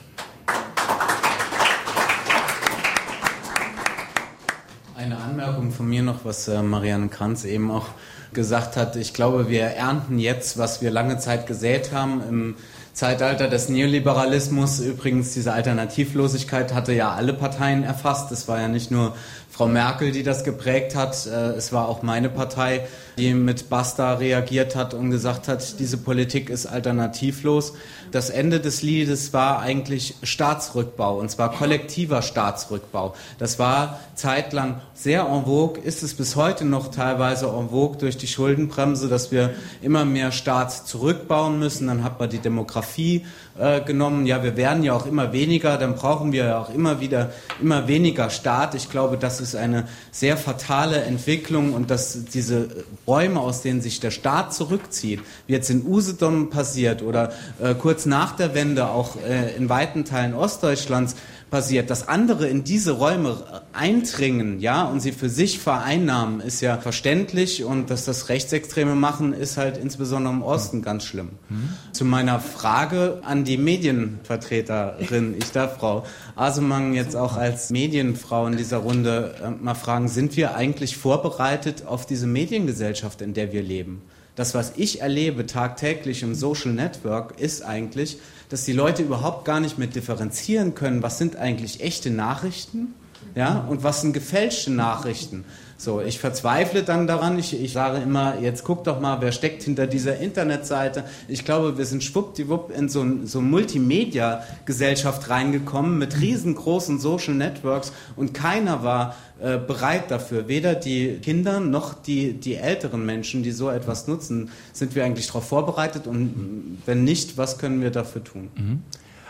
Eine 5.00 5.16
Anmerkung 5.50 5.72
von 5.72 5.88
mir 5.88 6.02
noch, 6.02 6.24
was 6.24 6.46
äh, 6.46 6.62
Marianne 6.62 7.08
Kranz 7.08 7.44
eben 7.44 7.72
auch 7.72 7.88
gesagt 8.32 8.76
hat. 8.76 8.94
Ich 8.94 9.14
glaube, 9.14 9.48
wir 9.48 9.62
ernten 9.62 10.20
jetzt, 10.20 10.58
was 10.58 10.80
wir 10.80 10.92
lange 10.92 11.18
Zeit 11.18 11.48
gesät 11.48 11.92
haben 11.92 12.22
im 12.28 12.54
Zeitalter 13.00 13.48
des 13.48 13.70
Neoliberalismus. 13.70 14.78
Übrigens, 14.78 15.32
diese 15.32 15.54
Alternativlosigkeit 15.54 16.74
hatte 16.74 16.92
ja 16.92 17.12
alle 17.12 17.32
Parteien 17.32 17.82
erfasst. 17.82 18.30
Es 18.30 18.46
war 18.46 18.60
ja 18.60 18.68
nicht 18.68 18.90
nur 18.90 19.16
Frau 19.48 19.68
Merkel, 19.68 20.12
die 20.12 20.22
das 20.22 20.44
geprägt 20.44 20.94
hat. 20.94 21.26
Äh, 21.26 21.52
es 21.52 21.72
war 21.72 21.88
auch 21.88 22.02
meine 22.02 22.28
Partei, 22.28 22.86
die 23.16 23.32
mit 23.32 23.70
Basta 23.70 24.12
reagiert 24.16 24.76
hat 24.76 24.92
und 24.92 25.10
gesagt 25.10 25.48
hat, 25.48 25.80
diese 25.80 25.96
Politik 25.96 26.50
ist 26.50 26.66
alternativlos 26.66 27.72
das 28.10 28.30
Ende 28.30 28.60
des 28.60 28.82
Liedes 28.82 29.32
war 29.32 29.60
eigentlich 29.60 30.14
Staatsrückbau, 30.22 31.18
und 31.18 31.30
zwar 31.30 31.52
kollektiver 31.52 32.22
Staatsrückbau. 32.22 33.14
Das 33.38 33.58
war 33.58 34.00
zeitlang 34.14 34.80
sehr 34.94 35.26
en 35.26 35.44
vogue, 35.44 35.80
ist 35.80 36.02
es 36.02 36.14
bis 36.14 36.36
heute 36.36 36.64
noch 36.64 36.90
teilweise 36.90 37.46
en 37.46 37.70
vogue 37.70 37.98
durch 37.98 38.16
die 38.16 38.26
Schuldenbremse, 38.26 39.08
dass 39.08 39.30
wir 39.30 39.50
immer 39.80 40.04
mehr 40.04 40.32
Staat 40.32 40.72
zurückbauen 40.72 41.58
müssen. 41.58 41.86
Dann 41.86 42.04
hat 42.04 42.18
man 42.18 42.28
die 42.28 42.38
Demografie 42.38 42.89
äh, 42.98 43.80
genommen. 43.80 44.26
Ja, 44.26 44.42
wir 44.42 44.56
werden 44.56 44.82
ja 44.82 44.94
auch 44.94 45.06
immer 45.06 45.32
weniger, 45.32 45.76
dann 45.76 45.94
brauchen 45.94 46.32
wir 46.32 46.44
ja 46.44 46.58
auch 46.58 46.72
immer 46.72 47.00
wieder 47.00 47.30
immer 47.60 47.88
weniger 47.88 48.30
Staat. 48.30 48.74
Ich 48.74 48.90
glaube, 48.90 49.16
das 49.16 49.40
ist 49.40 49.54
eine 49.54 49.86
sehr 50.10 50.36
fatale 50.36 51.02
Entwicklung 51.02 51.74
und 51.74 51.90
dass 51.90 52.24
diese 52.24 52.68
Räume, 53.06 53.40
aus 53.40 53.62
denen 53.62 53.80
sich 53.80 54.00
der 54.00 54.10
Staat 54.10 54.54
zurückzieht, 54.54 55.20
wie 55.46 55.52
jetzt 55.52 55.70
in 55.70 55.86
Usedom 55.86 56.50
passiert 56.50 57.02
oder 57.02 57.32
äh, 57.62 57.74
kurz 57.74 58.06
nach 58.06 58.36
der 58.36 58.54
Wende 58.54 58.88
auch 58.88 59.16
äh, 59.16 59.54
in 59.56 59.68
weiten 59.68 60.04
Teilen 60.04 60.34
Ostdeutschlands, 60.34 61.16
passiert. 61.50 61.90
Dass 61.90 62.08
andere 62.08 62.48
in 62.48 62.64
diese 62.64 62.92
Räume 62.92 63.62
eindringen, 63.72 64.60
ja, 64.60 64.84
und 64.84 65.00
sie 65.00 65.12
für 65.12 65.28
sich 65.28 65.58
vereinnahmen, 65.58 66.40
ist 66.40 66.60
ja 66.60 66.78
verständlich 66.78 67.64
und 67.64 67.90
dass 67.90 68.04
das 68.04 68.28
Rechtsextreme 68.28 68.94
machen, 68.94 69.32
ist 69.32 69.56
halt 69.56 69.76
insbesondere 69.76 70.32
im 70.32 70.42
Osten 70.42 70.82
ganz 70.82 71.04
schlimm. 71.04 71.30
Mhm. 71.48 71.70
Zu 71.92 72.04
meiner 72.04 72.40
Frage 72.40 73.20
an 73.22 73.44
die 73.44 73.58
Medienvertreterin, 73.58 75.34
ich 75.38 75.50
darf 75.52 75.78
Frau 75.78 76.04
Asemang 76.36 76.94
jetzt 76.94 77.16
auch 77.16 77.36
als 77.36 77.70
Medienfrau 77.70 78.46
in 78.46 78.56
dieser 78.56 78.78
Runde 78.78 79.34
äh, 79.42 79.50
mal 79.50 79.74
fragen, 79.74 80.08
sind 80.08 80.36
wir 80.36 80.54
eigentlich 80.54 80.96
vorbereitet 80.96 81.84
auf 81.86 82.06
diese 82.06 82.26
Mediengesellschaft, 82.26 83.20
in 83.22 83.34
der 83.34 83.52
wir 83.52 83.62
leben? 83.62 84.02
Das, 84.36 84.54
was 84.54 84.72
ich 84.76 85.02
erlebe 85.02 85.44
tagtäglich 85.44 86.22
im 86.22 86.34
Social 86.34 86.72
Network, 86.72 87.38
ist 87.38 87.62
eigentlich, 87.62 88.18
dass 88.50 88.64
die 88.64 88.72
Leute 88.72 89.02
überhaupt 89.02 89.44
gar 89.46 89.60
nicht 89.60 89.78
mehr 89.78 89.88
differenzieren 89.88 90.74
können, 90.74 91.02
was 91.02 91.18
sind 91.18 91.36
eigentlich 91.36 91.80
echte 91.80 92.10
Nachrichten 92.10 92.94
Ja, 93.34 93.64
und 93.68 93.82
was 93.82 94.02
sind 94.02 94.12
gefälschte 94.12 94.70
Nachrichten? 94.72 95.44
So, 95.80 96.02
ich 96.02 96.18
verzweifle 96.18 96.82
dann 96.82 97.06
daran. 97.06 97.38
Ich, 97.38 97.58
ich 97.58 97.72
sage 97.72 98.02
immer, 98.02 98.38
jetzt 98.38 98.64
guck 98.64 98.84
doch 98.84 99.00
mal, 99.00 99.22
wer 99.22 99.32
steckt 99.32 99.62
hinter 99.62 99.86
dieser 99.86 100.18
Internetseite. 100.18 101.04
Ich 101.26 101.42
glaube, 101.42 101.78
wir 101.78 101.86
sind 101.86 102.04
schwuppdiwupp 102.04 102.70
in 102.76 102.90
so, 102.90 103.02
so 103.24 103.40
Multimedia-Gesellschaft 103.40 105.30
reingekommen 105.30 105.96
mit 105.96 106.20
riesengroßen 106.20 107.00
Social 107.00 107.32
Networks 107.32 107.94
und 108.14 108.34
keiner 108.34 108.84
war 108.84 109.16
äh, 109.40 109.56
bereit 109.56 110.10
dafür. 110.10 110.48
Weder 110.48 110.74
die 110.74 111.14
Kinder 111.22 111.60
noch 111.60 111.94
die, 111.94 112.34
die 112.34 112.56
älteren 112.56 113.06
Menschen, 113.06 113.42
die 113.42 113.52
so 113.52 113.70
etwas 113.70 114.06
nutzen, 114.06 114.50
sind 114.74 114.94
wir 114.94 115.06
eigentlich 115.06 115.28
darauf 115.28 115.48
vorbereitet 115.48 116.06
und 116.06 116.76
wenn 116.84 117.04
nicht, 117.04 117.38
was 117.38 117.56
können 117.56 117.80
wir 117.80 117.90
dafür 117.90 118.22
tun? 118.22 118.50
Mhm. 118.54 118.82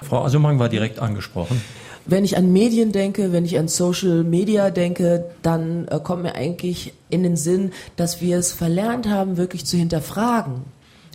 Frau 0.02 0.24
Asumang 0.24 0.58
war 0.58 0.68
direkt 0.68 0.98
angesprochen. 0.98 1.62
Wenn 2.06 2.24
ich 2.24 2.36
an 2.36 2.52
Medien 2.52 2.92
denke, 2.92 3.32
wenn 3.32 3.44
ich 3.44 3.58
an 3.58 3.68
Social 3.68 4.24
Media 4.24 4.70
denke, 4.70 5.26
dann 5.42 5.86
äh, 5.88 6.00
kommt 6.02 6.22
mir 6.22 6.34
eigentlich 6.34 6.92
in 7.08 7.22
den 7.22 7.36
Sinn, 7.36 7.72
dass 7.96 8.20
wir 8.20 8.38
es 8.38 8.52
verlernt 8.52 9.08
haben, 9.08 9.36
wirklich 9.36 9.66
zu 9.66 9.76
hinterfragen. 9.76 10.62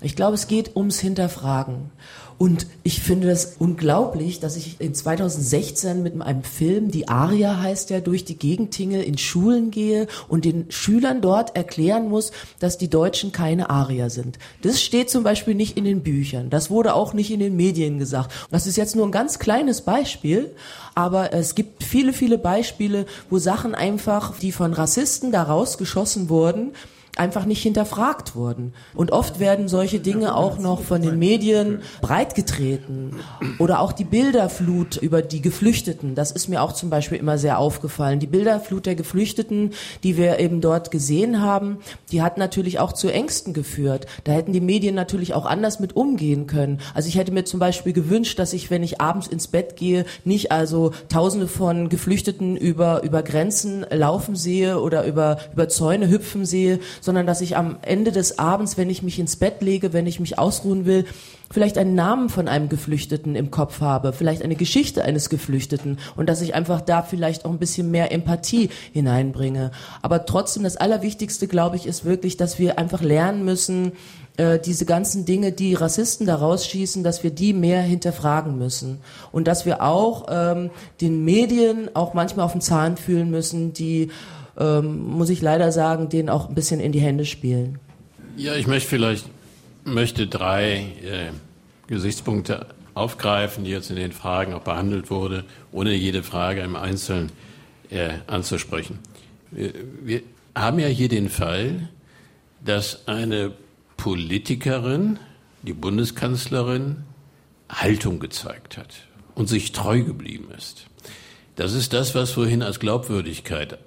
Ich 0.02 0.16
glaube, 0.16 0.36
es 0.36 0.48
geht 0.48 0.76
ums 0.76 1.00
Hinterfragen. 1.00 1.90
Und 2.38 2.68
ich 2.84 3.02
finde 3.02 3.28
das 3.28 3.56
unglaublich, 3.60 4.42
dass 4.42 4.58
ich 4.58 4.76
in 4.80 4.94
2016 4.94 6.04
mit 6.04 6.22
einem 6.22 6.44
Film, 6.44 6.92
die 6.92 7.08
Aria 7.08 7.62
heißt 7.62 7.90
ja, 7.92 8.02
durch 8.02 8.26
die 8.26 8.38
Gegendtinge 8.38 9.04
in 9.04 9.18
Schulen 9.18 9.72
gehe 9.72 10.08
und 10.28 10.44
den 10.44 10.70
Schülern 10.70 11.22
dort 11.22 11.56
erklären 11.56 12.10
muss, 12.10 12.32
dass 12.60 12.78
die 12.78 12.90
Deutschen 12.90 13.32
keine 13.32 13.70
Arier 13.70 14.10
sind. 14.10 14.38
Das 14.62 14.82
steht 14.82 15.10
zum 15.10 15.24
Beispiel 15.24 15.56
nicht 15.56 15.78
in 15.78 15.86
den 15.86 16.04
Büchern. 16.04 16.50
Das 16.50 16.70
wurde 16.70 16.94
auch 16.94 17.14
nicht 17.14 17.32
in 17.32 17.40
den 17.40 17.56
Medien 17.56 18.00
gesagt. 18.00 18.34
Das 18.52 18.68
ist 18.68 18.76
jetzt 18.76 18.98
nur 18.98 19.06
ein 19.06 19.14
ganz 19.14 19.40
kleines 19.40 19.82
Beispiel, 19.82 20.54
aber 20.94 21.32
es 21.32 21.56
gibt 21.56 21.84
viele, 21.84 22.12
viele 22.12 22.38
Beispiele, 22.38 23.06
wo 23.30 23.38
Sachen 23.38 23.76
einfach, 23.76 24.38
die 24.40 24.52
von 24.52 24.74
Rassisten 24.74 25.32
da 25.32 25.44
rausgeschossen 25.44 26.28
wurden, 26.28 26.74
einfach 27.18 27.46
nicht 27.46 27.62
hinterfragt 27.62 28.36
wurden. 28.36 28.74
Und 28.94 29.12
oft 29.12 29.40
werden 29.40 29.68
solche 29.68 30.00
Dinge 30.00 30.36
auch 30.36 30.60
noch 30.60 30.82
von 30.82 31.02
den 31.02 31.18
Medien 31.20 31.82
breitgetreten. 32.02 33.16
Oder 33.60 33.80
auch 33.80 33.94
die 33.94 34.04
Bilderflut 34.04 34.98
über 34.98 35.22
die 35.22 35.42
Geflüchteten. 35.42 36.16
Das 36.16 36.32
ist 36.32 36.48
mir 36.48 36.62
auch 36.62 36.74
zum 36.74 36.90
Beispiel 36.90 37.18
immer 37.18 37.38
sehr 37.38 37.60
aufgefallen. 37.60 38.20
Die 38.20 38.28
Bilderflut 38.28 38.86
der 38.86 38.96
Geflüchteten, 38.96 39.72
die 40.04 40.18
wir 40.18 40.40
eben 40.40 40.62
dort 40.62 40.92
gesehen 40.92 41.42
haben, 41.42 41.80
die 42.12 42.22
hat 42.22 42.38
natürlich 42.38 42.80
auch 42.80 42.94
zu 42.94 43.10
Ängsten 43.10 43.54
geführt. 43.54 44.06
Da 44.24 44.34
hätten 44.34 44.54
die 44.54 44.62
Medien 44.62 44.96
natürlich 44.96 45.34
auch 45.34 45.46
anders 45.46 45.80
mit 45.80 45.96
umgehen 45.96 46.48
können. 46.48 46.80
Also 46.94 47.08
ich 47.08 47.18
hätte 47.18 47.32
mir 47.32 47.46
zum 47.46 47.60
Beispiel 47.60 47.94
gewünscht, 47.94 48.40
dass 48.40 48.54
ich, 48.54 48.70
wenn 48.70 48.84
ich 48.84 49.02
abends 49.02 49.28
ins 49.28 49.48
Bett 49.48 49.76
gehe, 49.76 50.06
nicht 50.24 50.52
also 50.52 50.92
Tausende 51.10 51.48
von 51.48 51.90
Geflüchteten 51.90 52.58
über, 52.58 53.04
über 53.04 53.24
Grenzen 53.24 53.86
laufen 53.90 54.36
sehe 54.36 54.80
oder 54.80 55.06
über, 55.06 55.38
über 55.54 55.70
Zäune 55.70 56.10
hüpfen 56.10 56.46
sehe, 56.46 56.80
sondern 57.06 57.28
dass 57.28 57.40
ich 57.42 57.56
am 57.56 57.78
Ende 57.84 58.12
des 58.12 58.40
Abends, 58.40 58.78
wenn 58.78 58.90
ich 58.90 59.04
mich 59.04 59.20
ins 59.20 59.36
Bett 59.36 59.62
lege, 59.62 59.94
wenn 59.94 60.08
ich 60.08 60.20
mich 60.20 60.40
ausruhen 60.40 60.86
will, 60.86 61.06
vielleicht 61.52 61.78
einen 61.78 61.94
Namen 61.94 62.30
von 62.30 62.48
einem 62.48 62.68
Geflüchteten 62.68 63.36
im 63.36 63.52
Kopf 63.52 63.80
habe, 63.80 64.12
vielleicht 64.12 64.42
eine 64.42 64.56
Geschichte 64.56 65.04
eines 65.04 65.30
Geflüchteten 65.30 66.00
und 66.16 66.28
dass 66.28 66.42
ich 66.42 66.56
einfach 66.56 66.82
da 66.82 67.04
vielleicht 67.04 67.46
auch 67.46 67.52
ein 67.52 67.60
bisschen 67.60 67.92
mehr 67.92 68.12
Empathie 68.12 68.70
hineinbringe. 68.92 69.72
Aber 70.02 70.26
trotzdem, 70.26 70.64
das 70.64 70.78
Allerwichtigste, 70.78 71.48
glaube 71.48 71.76
ich, 71.76 71.86
ist 71.86 72.04
wirklich, 72.04 72.38
dass 72.38 72.58
wir 72.58 72.80
einfach 72.80 73.02
lernen 73.02 73.46
müssen, 73.46 73.92
äh, 74.38 74.60
diese 74.60 74.86
ganzen 74.86 75.26
Dinge, 75.26 75.52
die 75.52 75.76
Rassisten 75.76 76.26
da 76.26 76.36
rausschießen, 76.36 77.04
dass 77.04 77.24
wir 77.24 77.30
die 77.30 77.54
mehr 77.54 77.84
hinterfragen 77.84 78.58
müssen. 78.58 79.00
Und 79.32 79.48
dass 79.48 79.68
wir 79.68 79.84
auch 79.84 80.26
ähm, 80.30 80.72
den 81.02 81.24
Medien 81.24 81.90
auch 81.94 82.16
manchmal 82.16 82.46
auf 82.46 82.54
den 82.54 82.62
Zahn 82.62 82.98
fühlen 82.98 83.30
müssen, 83.30 83.74
die 83.74 84.10
ähm, 84.58 85.04
muss 85.04 85.30
ich 85.30 85.42
leider 85.42 85.72
sagen, 85.72 86.10
denen 86.10 86.30
auch 86.30 86.50
ein 86.50 86.56
bisschen 86.56 86.80
in 86.80 86.92
die 86.92 87.00
Hände 87.00 87.26
spielen. 87.26 87.80
Ja, 88.38 88.56
ich 88.56 88.68
möchte 88.68 88.90
vielleicht 88.90 89.26
möchte 89.86 90.28
drei 90.28 90.78
äh, 91.04 91.32
Gesichtspunkte 91.88 92.68
aufgreifen, 92.94 93.64
die 93.64 93.72
jetzt 93.72 93.90
in 93.90 93.96
den 93.98 94.12
Fragen 94.12 94.54
auch 94.54 94.64
behandelt 94.64 95.12
wurde, 95.12 95.44
ohne 95.72 95.94
jede 95.94 96.24
Frage 96.24 96.62
im 96.62 96.76
Einzelnen 96.76 97.32
äh, 97.90 98.14
anzusprechen. 98.28 99.00
Wir, 99.52 99.74
wir 100.02 100.22
haben 100.56 100.80
ja 100.80 100.88
hier 100.88 101.10
den 101.10 101.30
Fall, 101.30 101.90
dass 102.64 103.08
eine 103.08 103.52
Politikerin, 103.98 105.20
die 105.62 105.74
Bundeskanzlerin, 105.74 107.04
Haltung 107.70 108.20
gezeigt 108.20 108.78
hat 108.78 108.96
und 109.34 109.48
sich 109.48 109.72
treu 109.72 110.02
geblieben 110.02 110.50
ist. 110.58 110.86
Das 111.56 111.74
ist 111.74 111.94
das, 111.94 112.16
was 112.16 112.32
vorhin 112.32 112.62
als 112.62 112.80
Glaubwürdigkeit 112.80 113.78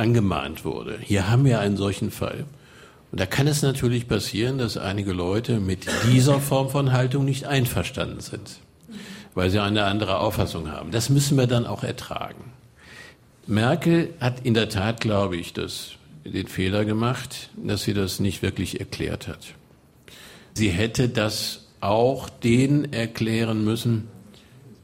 angemahnt 0.00 0.64
wurde. 0.64 0.98
Hier 1.00 1.30
haben 1.30 1.44
wir 1.44 1.60
einen 1.60 1.76
solchen 1.76 2.10
Fall. 2.10 2.46
Und 3.12 3.20
da 3.20 3.26
kann 3.26 3.46
es 3.46 3.62
natürlich 3.62 4.08
passieren, 4.08 4.58
dass 4.58 4.76
einige 4.76 5.12
Leute 5.12 5.60
mit 5.60 5.86
dieser 6.10 6.40
Form 6.40 6.70
von 6.70 6.92
Haltung 6.92 7.24
nicht 7.24 7.44
einverstanden 7.46 8.20
sind, 8.20 8.60
weil 9.34 9.50
sie 9.50 9.60
eine 9.60 9.84
andere 9.84 10.18
Auffassung 10.18 10.70
haben. 10.70 10.90
Das 10.90 11.10
müssen 11.10 11.36
wir 11.36 11.46
dann 11.46 11.66
auch 11.66 11.84
ertragen. 11.84 12.52
Merkel 13.46 14.14
hat 14.20 14.40
in 14.44 14.54
der 14.54 14.68
Tat, 14.68 15.00
glaube 15.00 15.36
ich, 15.36 15.52
das, 15.52 15.92
den 16.24 16.46
Fehler 16.46 16.84
gemacht, 16.84 17.50
dass 17.56 17.82
sie 17.82 17.94
das 17.94 18.20
nicht 18.20 18.42
wirklich 18.42 18.78
erklärt 18.78 19.28
hat. 19.28 19.54
Sie 20.54 20.70
hätte 20.70 21.08
das 21.08 21.66
auch 21.80 22.28
denen 22.28 22.92
erklären 22.92 23.64
müssen, 23.64 24.08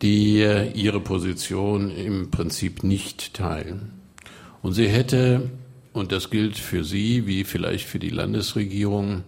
die 0.02 0.44
ihre 0.74 1.00
Position 1.00 1.90
im 1.90 2.30
Prinzip 2.30 2.82
nicht 2.82 3.34
teilen. 3.34 3.92
Und 4.66 4.72
sie 4.72 4.88
hätte, 4.88 5.48
und 5.92 6.10
das 6.10 6.28
gilt 6.28 6.56
für 6.58 6.82
Sie 6.82 7.28
wie 7.28 7.44
vielleicht 7.44 7.86
für 7.86 8.00
die 8.00 8.10
Landesregierung, 8.10 9.22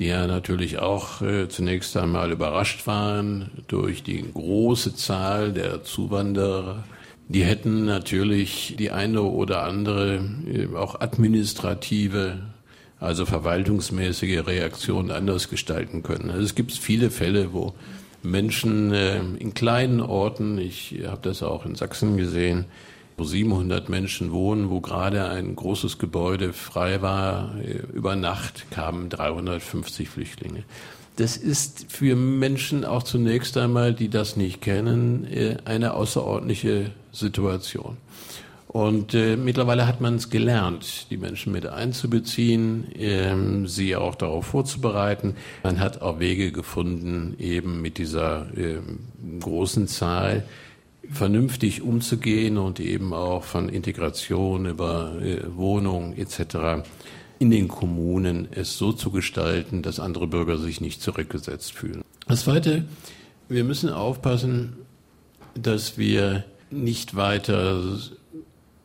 die 0.00 0.06
ja 0.06 0.26
natürlich 0.26 0.80
auch 0.80 1.22
äh, 1.22 1.48
zunächst 1.48 1.96
einmal 1.96 2.32
überrascht 2.32 2.88
waren 2.88 3.52
durch 3.68 4.02
die 4.02 4.24
große 4.34 4.96
Zahl 4.96 5.52
der 5.52 5.84
Zuwanderer, 5.84 6.82
die 7.28 7.44
hätten 7.44 7.84
natürlich 7.84 8.74
die 8.80 8.90
eine 8.90 9.22
oder 9.22 9.62
andere 9.62 10.24
äh, 10.52 10.74
auch 10.74 11.00
administrative, 11.00 12.40
also 12.98 13.26
verwaltungsmäßige 13.26 14.44
Reaktion 14.44 15.12
anders 15.12 15.48
gestalten 15.48 16.02
können. 16.02 16.30
Also 16.30 16.42
es 16.42 16.56
gibt 16.56 16.72
viele 16.72 17.12
Fälle, 17.12 17.52
wo 17.52 17.74
Menschen 18.24 18.92
äh, 18.92 19.20
in 19.38 19.54
kleinen 19.54 20.00
Orten, 20.00 20.58
ich 20.58 20.96
habe 21.06 21.20
das 21.22 21.44
auch 21.44 21.64
in 21.64 21.76
Sachsen 21.76 22.16
gesehen, 22.16 22.64
wo 23.20 23.24
700 23.24 23.90
Menschen 23.90 24.32
wohnen, 24.32 24.70
wo 24.70 24.80
gerade 24.80 25.28
ein 25.28 25.54
großes 25.54 25.98
Gebäude 25.98 26.54
frei 26.54 27.02
war. 27.02 27.54
Über 27.92 28.16
Nacht 28.16 28.70
kamen 28.70 29.10
350 29.10 30.08
Flüchtlinge. 30.08 30.64
Das 31.16 31.36
ist 31.36 31.92
für 31.92 32.16
Menschen 32.16 32.86
auch 32.86 33.02
zunächst 33.02 33.58
einmal, 33.58 33.92
die 33.92 34.08
das 34.08 34.36
nicht 34.36 34.62
kennen, 34.62 35.26
äh, 35.30 35.58
eine 35.66 35.92
außerordentliche 35.92 36.92
Situation. 37.12 37.98
Und 38.68 39.12
äh, 39.12 39.36
mittlerweile 39.36 39.86
hat 39.86 40.00
man 40.00 40.14
es 40.14 40.30
gelernt, 40.30 41.10
die 41.10 41.18
Menschen 41.18 41.52
mit 41.52 41.66
einzubeziehen, 41.66 42.86
ähm, 42.96 43.66
sie 43.66 43.96
auch 43.96 44.14
darauf 44.14 44.46
vorzubereiten. 44.46 45.34
Man 45.62 45.80
hat 45.80 46.00
auch 46.00 46.20
Wege 46.20 46.52
gefunden, 46.52 47.34
eben 47.38 47.82
mit 47.82 47.98
dieser 47.98 48.46
äh, 48.56 48.78
großen 49.40 49.88
Zahl 49.88 50.44
vernünftig 51.08 51.82
umzugehen 51.82 52.58
und 52.58 52.80
eben 52.80 53.12
auch 53.12 53.44
von 53.44 53.68
Integration 53.68 54.66
über 54.66 55.20
äh, 55.20 55.40
Wohnung 55.56 56.14
etc. 56.16 56.84
in 57.38 57.50
den 57.50 57.68
Kommunen 57.68 58.48
es 58.50 58.76
so 58.76 58.92
zu 58.92 59.10
gestalten, 59.10 59.82
dass 59.82 60.00
andere 60.00 60.26
Bürger 60.26 60.58
sich 60.58 60.80
nicht 60.80 61.02
zurückgesetzt 61.02 61.72
fühlen. 61.72 62.02
Das 62.26 62.42
Zweite, 62.42 62.84
wir 63.48 63.64
müssen 63.64 63.90
aufpassen, 63.90 64.74
dass 65.54 65.98
wir 65.98 66.44
nicht 66.70 67.16
weiter 67.16 67.82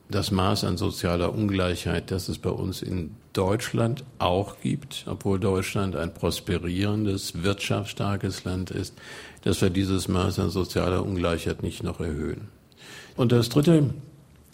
das 0.09 0.32
Maß 0.32 0.63
an 0.63 0.78
sozialer 0.78 1.34
Ungleichheit, 1.34 2.11
das 2.11 2.30
es 2.30 2.38
bei 2.38 2.49
uns 2.49 2.82
in 2.82 3.11
Deutschland 3.36 4.04
auch 4.18 4.56
gibt, 4.62 5.06
obwohl 5.08 5.40
Deutschland 5.40 5.96
ein 5.96 6.14
prosperierendes, 6.14 7.44
wirtschaftsstarkes 7.44 8.44
Land 8.46 8.72
ist, 8.72 8.94
dass 9.44 9.62
wir 9.62 9.70
dieses 9.70 10.08
Maß 10.08 10.40
an 10.40 10.50
sozialer 10.50 11.06
Ungleichheit 11.06 11.62
nicht 11.62 11.84
noch 11.84 12.00
erhöhen. 12.00 12.48
Und 13.16 13.32
das 13.32 13.50
Dritte, 13.50 13.94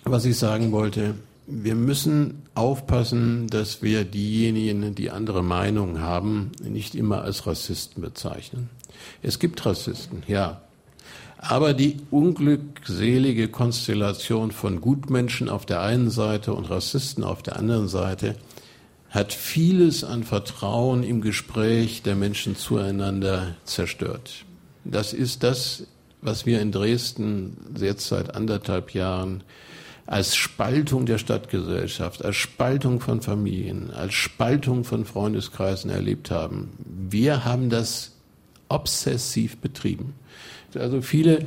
was 0.04 0.26
ich 0.26 0.38
sagen 0.38 0.72
wollte, 0.72 1.16
wir 1.48 1.76
müssen 1.76 2.44
aufpassen, 2.56 3.48
dass 3.48 3.82
wir 3.82 4.04
diejenigen, 4.06 4.96
die 4.96 5.12
andere 5.12 5.44
Meinungen 5.44 6.02
haben, 6.02 6.52
nicht 6.64 6.96
immer 6.96 7.24
als 7.24 7.46
Rassisten 7.46 8.02
bezeichnen. 8.02 8.70
Es 9.22 9.40
gibt 9.40 9.66
Rassisten, 9.66 10.24
ja. 10.28 10.62
Aber 11.38 11.74
die 11.74 11.98
unglückselige 12.12 13.48
Konstellation 13.48 14.52
von 14.52 14.80
Gutmenschen 14.80 15.50
auf 15.50 15.66
der 15.66 15.82
einen 15.82 16.12
Seite 16.12 16.54
und 16.54 16.70
Rassisten 16.70 17.24
auf 17.24 17.42
der 17.42 17.58
anderen 17.58 17.88
Seite 17.88 18.36
hat 19.12 19.34
vieles 19.34 20.04
an 20.04 20.24
Vertrauen 20.24 21.04
im 21.04 21.22
Gespräch 21.22 22.02
der 22.02 22.16
Menschen 22.16 22.56
zueinander 22.56 23.56
zerstört. 23.66 24.46
Das 24.86 25.14
ist 25.14 25.44
das, 25.44 25.86
was 26.22 26.46
wir 26.46 26.62
in 26.62 26.72
Dresden 26.72 27.58
jetzt 27.78 28.08
seit 28.08 28.34
anderthalb 28.36 28.94
Jahren 28.94 29.44
als 30.08 30.36
Spaltung 30.36 31.06
der 31.06 31.18
Stadtgesellschaft, 31.18 32.24
als 32.24 32.38
Spaltung 32.38 33.00
von 33.00 33.22
Familien, 33.22 33.92
als 33.92 34.14
Spaltung 34.14 34.84
von 34.84 35.06
Freundeskreisen 35.06 35.92
erlebt 35.92 36.32
haben. 36.32 36.72
Wir 37.10 37.44
haben 37.46 37.70
das 37.70 38.14
obsessiv 38.70 39.58
betrieben. 39.58 40.14
Also 40.74 41.02
viele, 41.02 41.46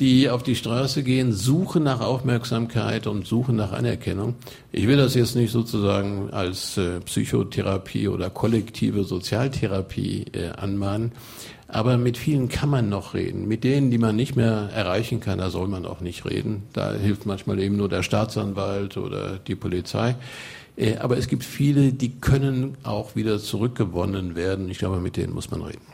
die 0.00 0.28
auf 0.28 0.42
die 0.42 0.56
Straße 0.56 1.02
gehen, 1.02 1.32
suchen 1.32 1.84
nach 1.84 2.00
Aufmerksamkeit 2.00 3.06
und 3.06 3.26
suchen 3.26 3.56
nach 3.56 3.72
Anerkennung. 3.72 4.34
Ich 4.72 4.86
will 4.86 4.96
das 4.96 5.14
jetzt 5.14 5.36
nicht 5.36 5.52
sozusagen 5.52 6.30
als 6.32 6.76
äh, 6.76 7.00
Psychotherapie 7.00 8.08
oder 8.08 8.30
kollektive 8.30 9.04
Sozialtherapie 9.04 10.26
äh, 10.32 10.50
anmahnen, 10.50 11.12
aber 11.68 11.96
mit 11.96 12.18
vielen 12.18 12.48
kann 12.48 12.68
man 12.68 12.88
noch 12.88 13.14
reden. 13.14 13.48
Mit 13.48 13.64
denen, 13.64 13.90
die 13.90 13.98
man 13.98 14.16
nicht 14.16 14.36
mehr 14.36 14.70
erreichen 14.74 15.20
kann, 15.20 15.38
da 15.38 15.50
soll 15.50 15.68
man 15.68 15.86
auch 15.86 16.00
nicht 16.00 16.24
reden. 16.24 16.64
Da 16.72 16.92
hilft 16.92 17.26
manchmal 17.26 17.58
eben 17.60 17.76
nur 17.76 17.88
der 17.88 18.02
Staatsanwalt 18.02 18.96
oder 18.96 19.38
die 19.38 19.54
Polizei. 19.54 20.16
Äh, 20.76 20.96
aber 20.96 21.18
es 21.18 21.28
gibt 21.28 21.44
viele, 21.44 21.92
die 21.92 22.20
können 22.20 22.76
auch 22.82 23.16
wieder 23.16 23.38
zurückgewonnen 23.38 24.34
werden. 24.34 24.68
Ich 24.70 24.78
glaube, 24.78 25.00
mit 25.00 25.16
denen 25.16 25.32
muss 25.32 25.50
man 25.50 25.62
reden. 25.62 25.93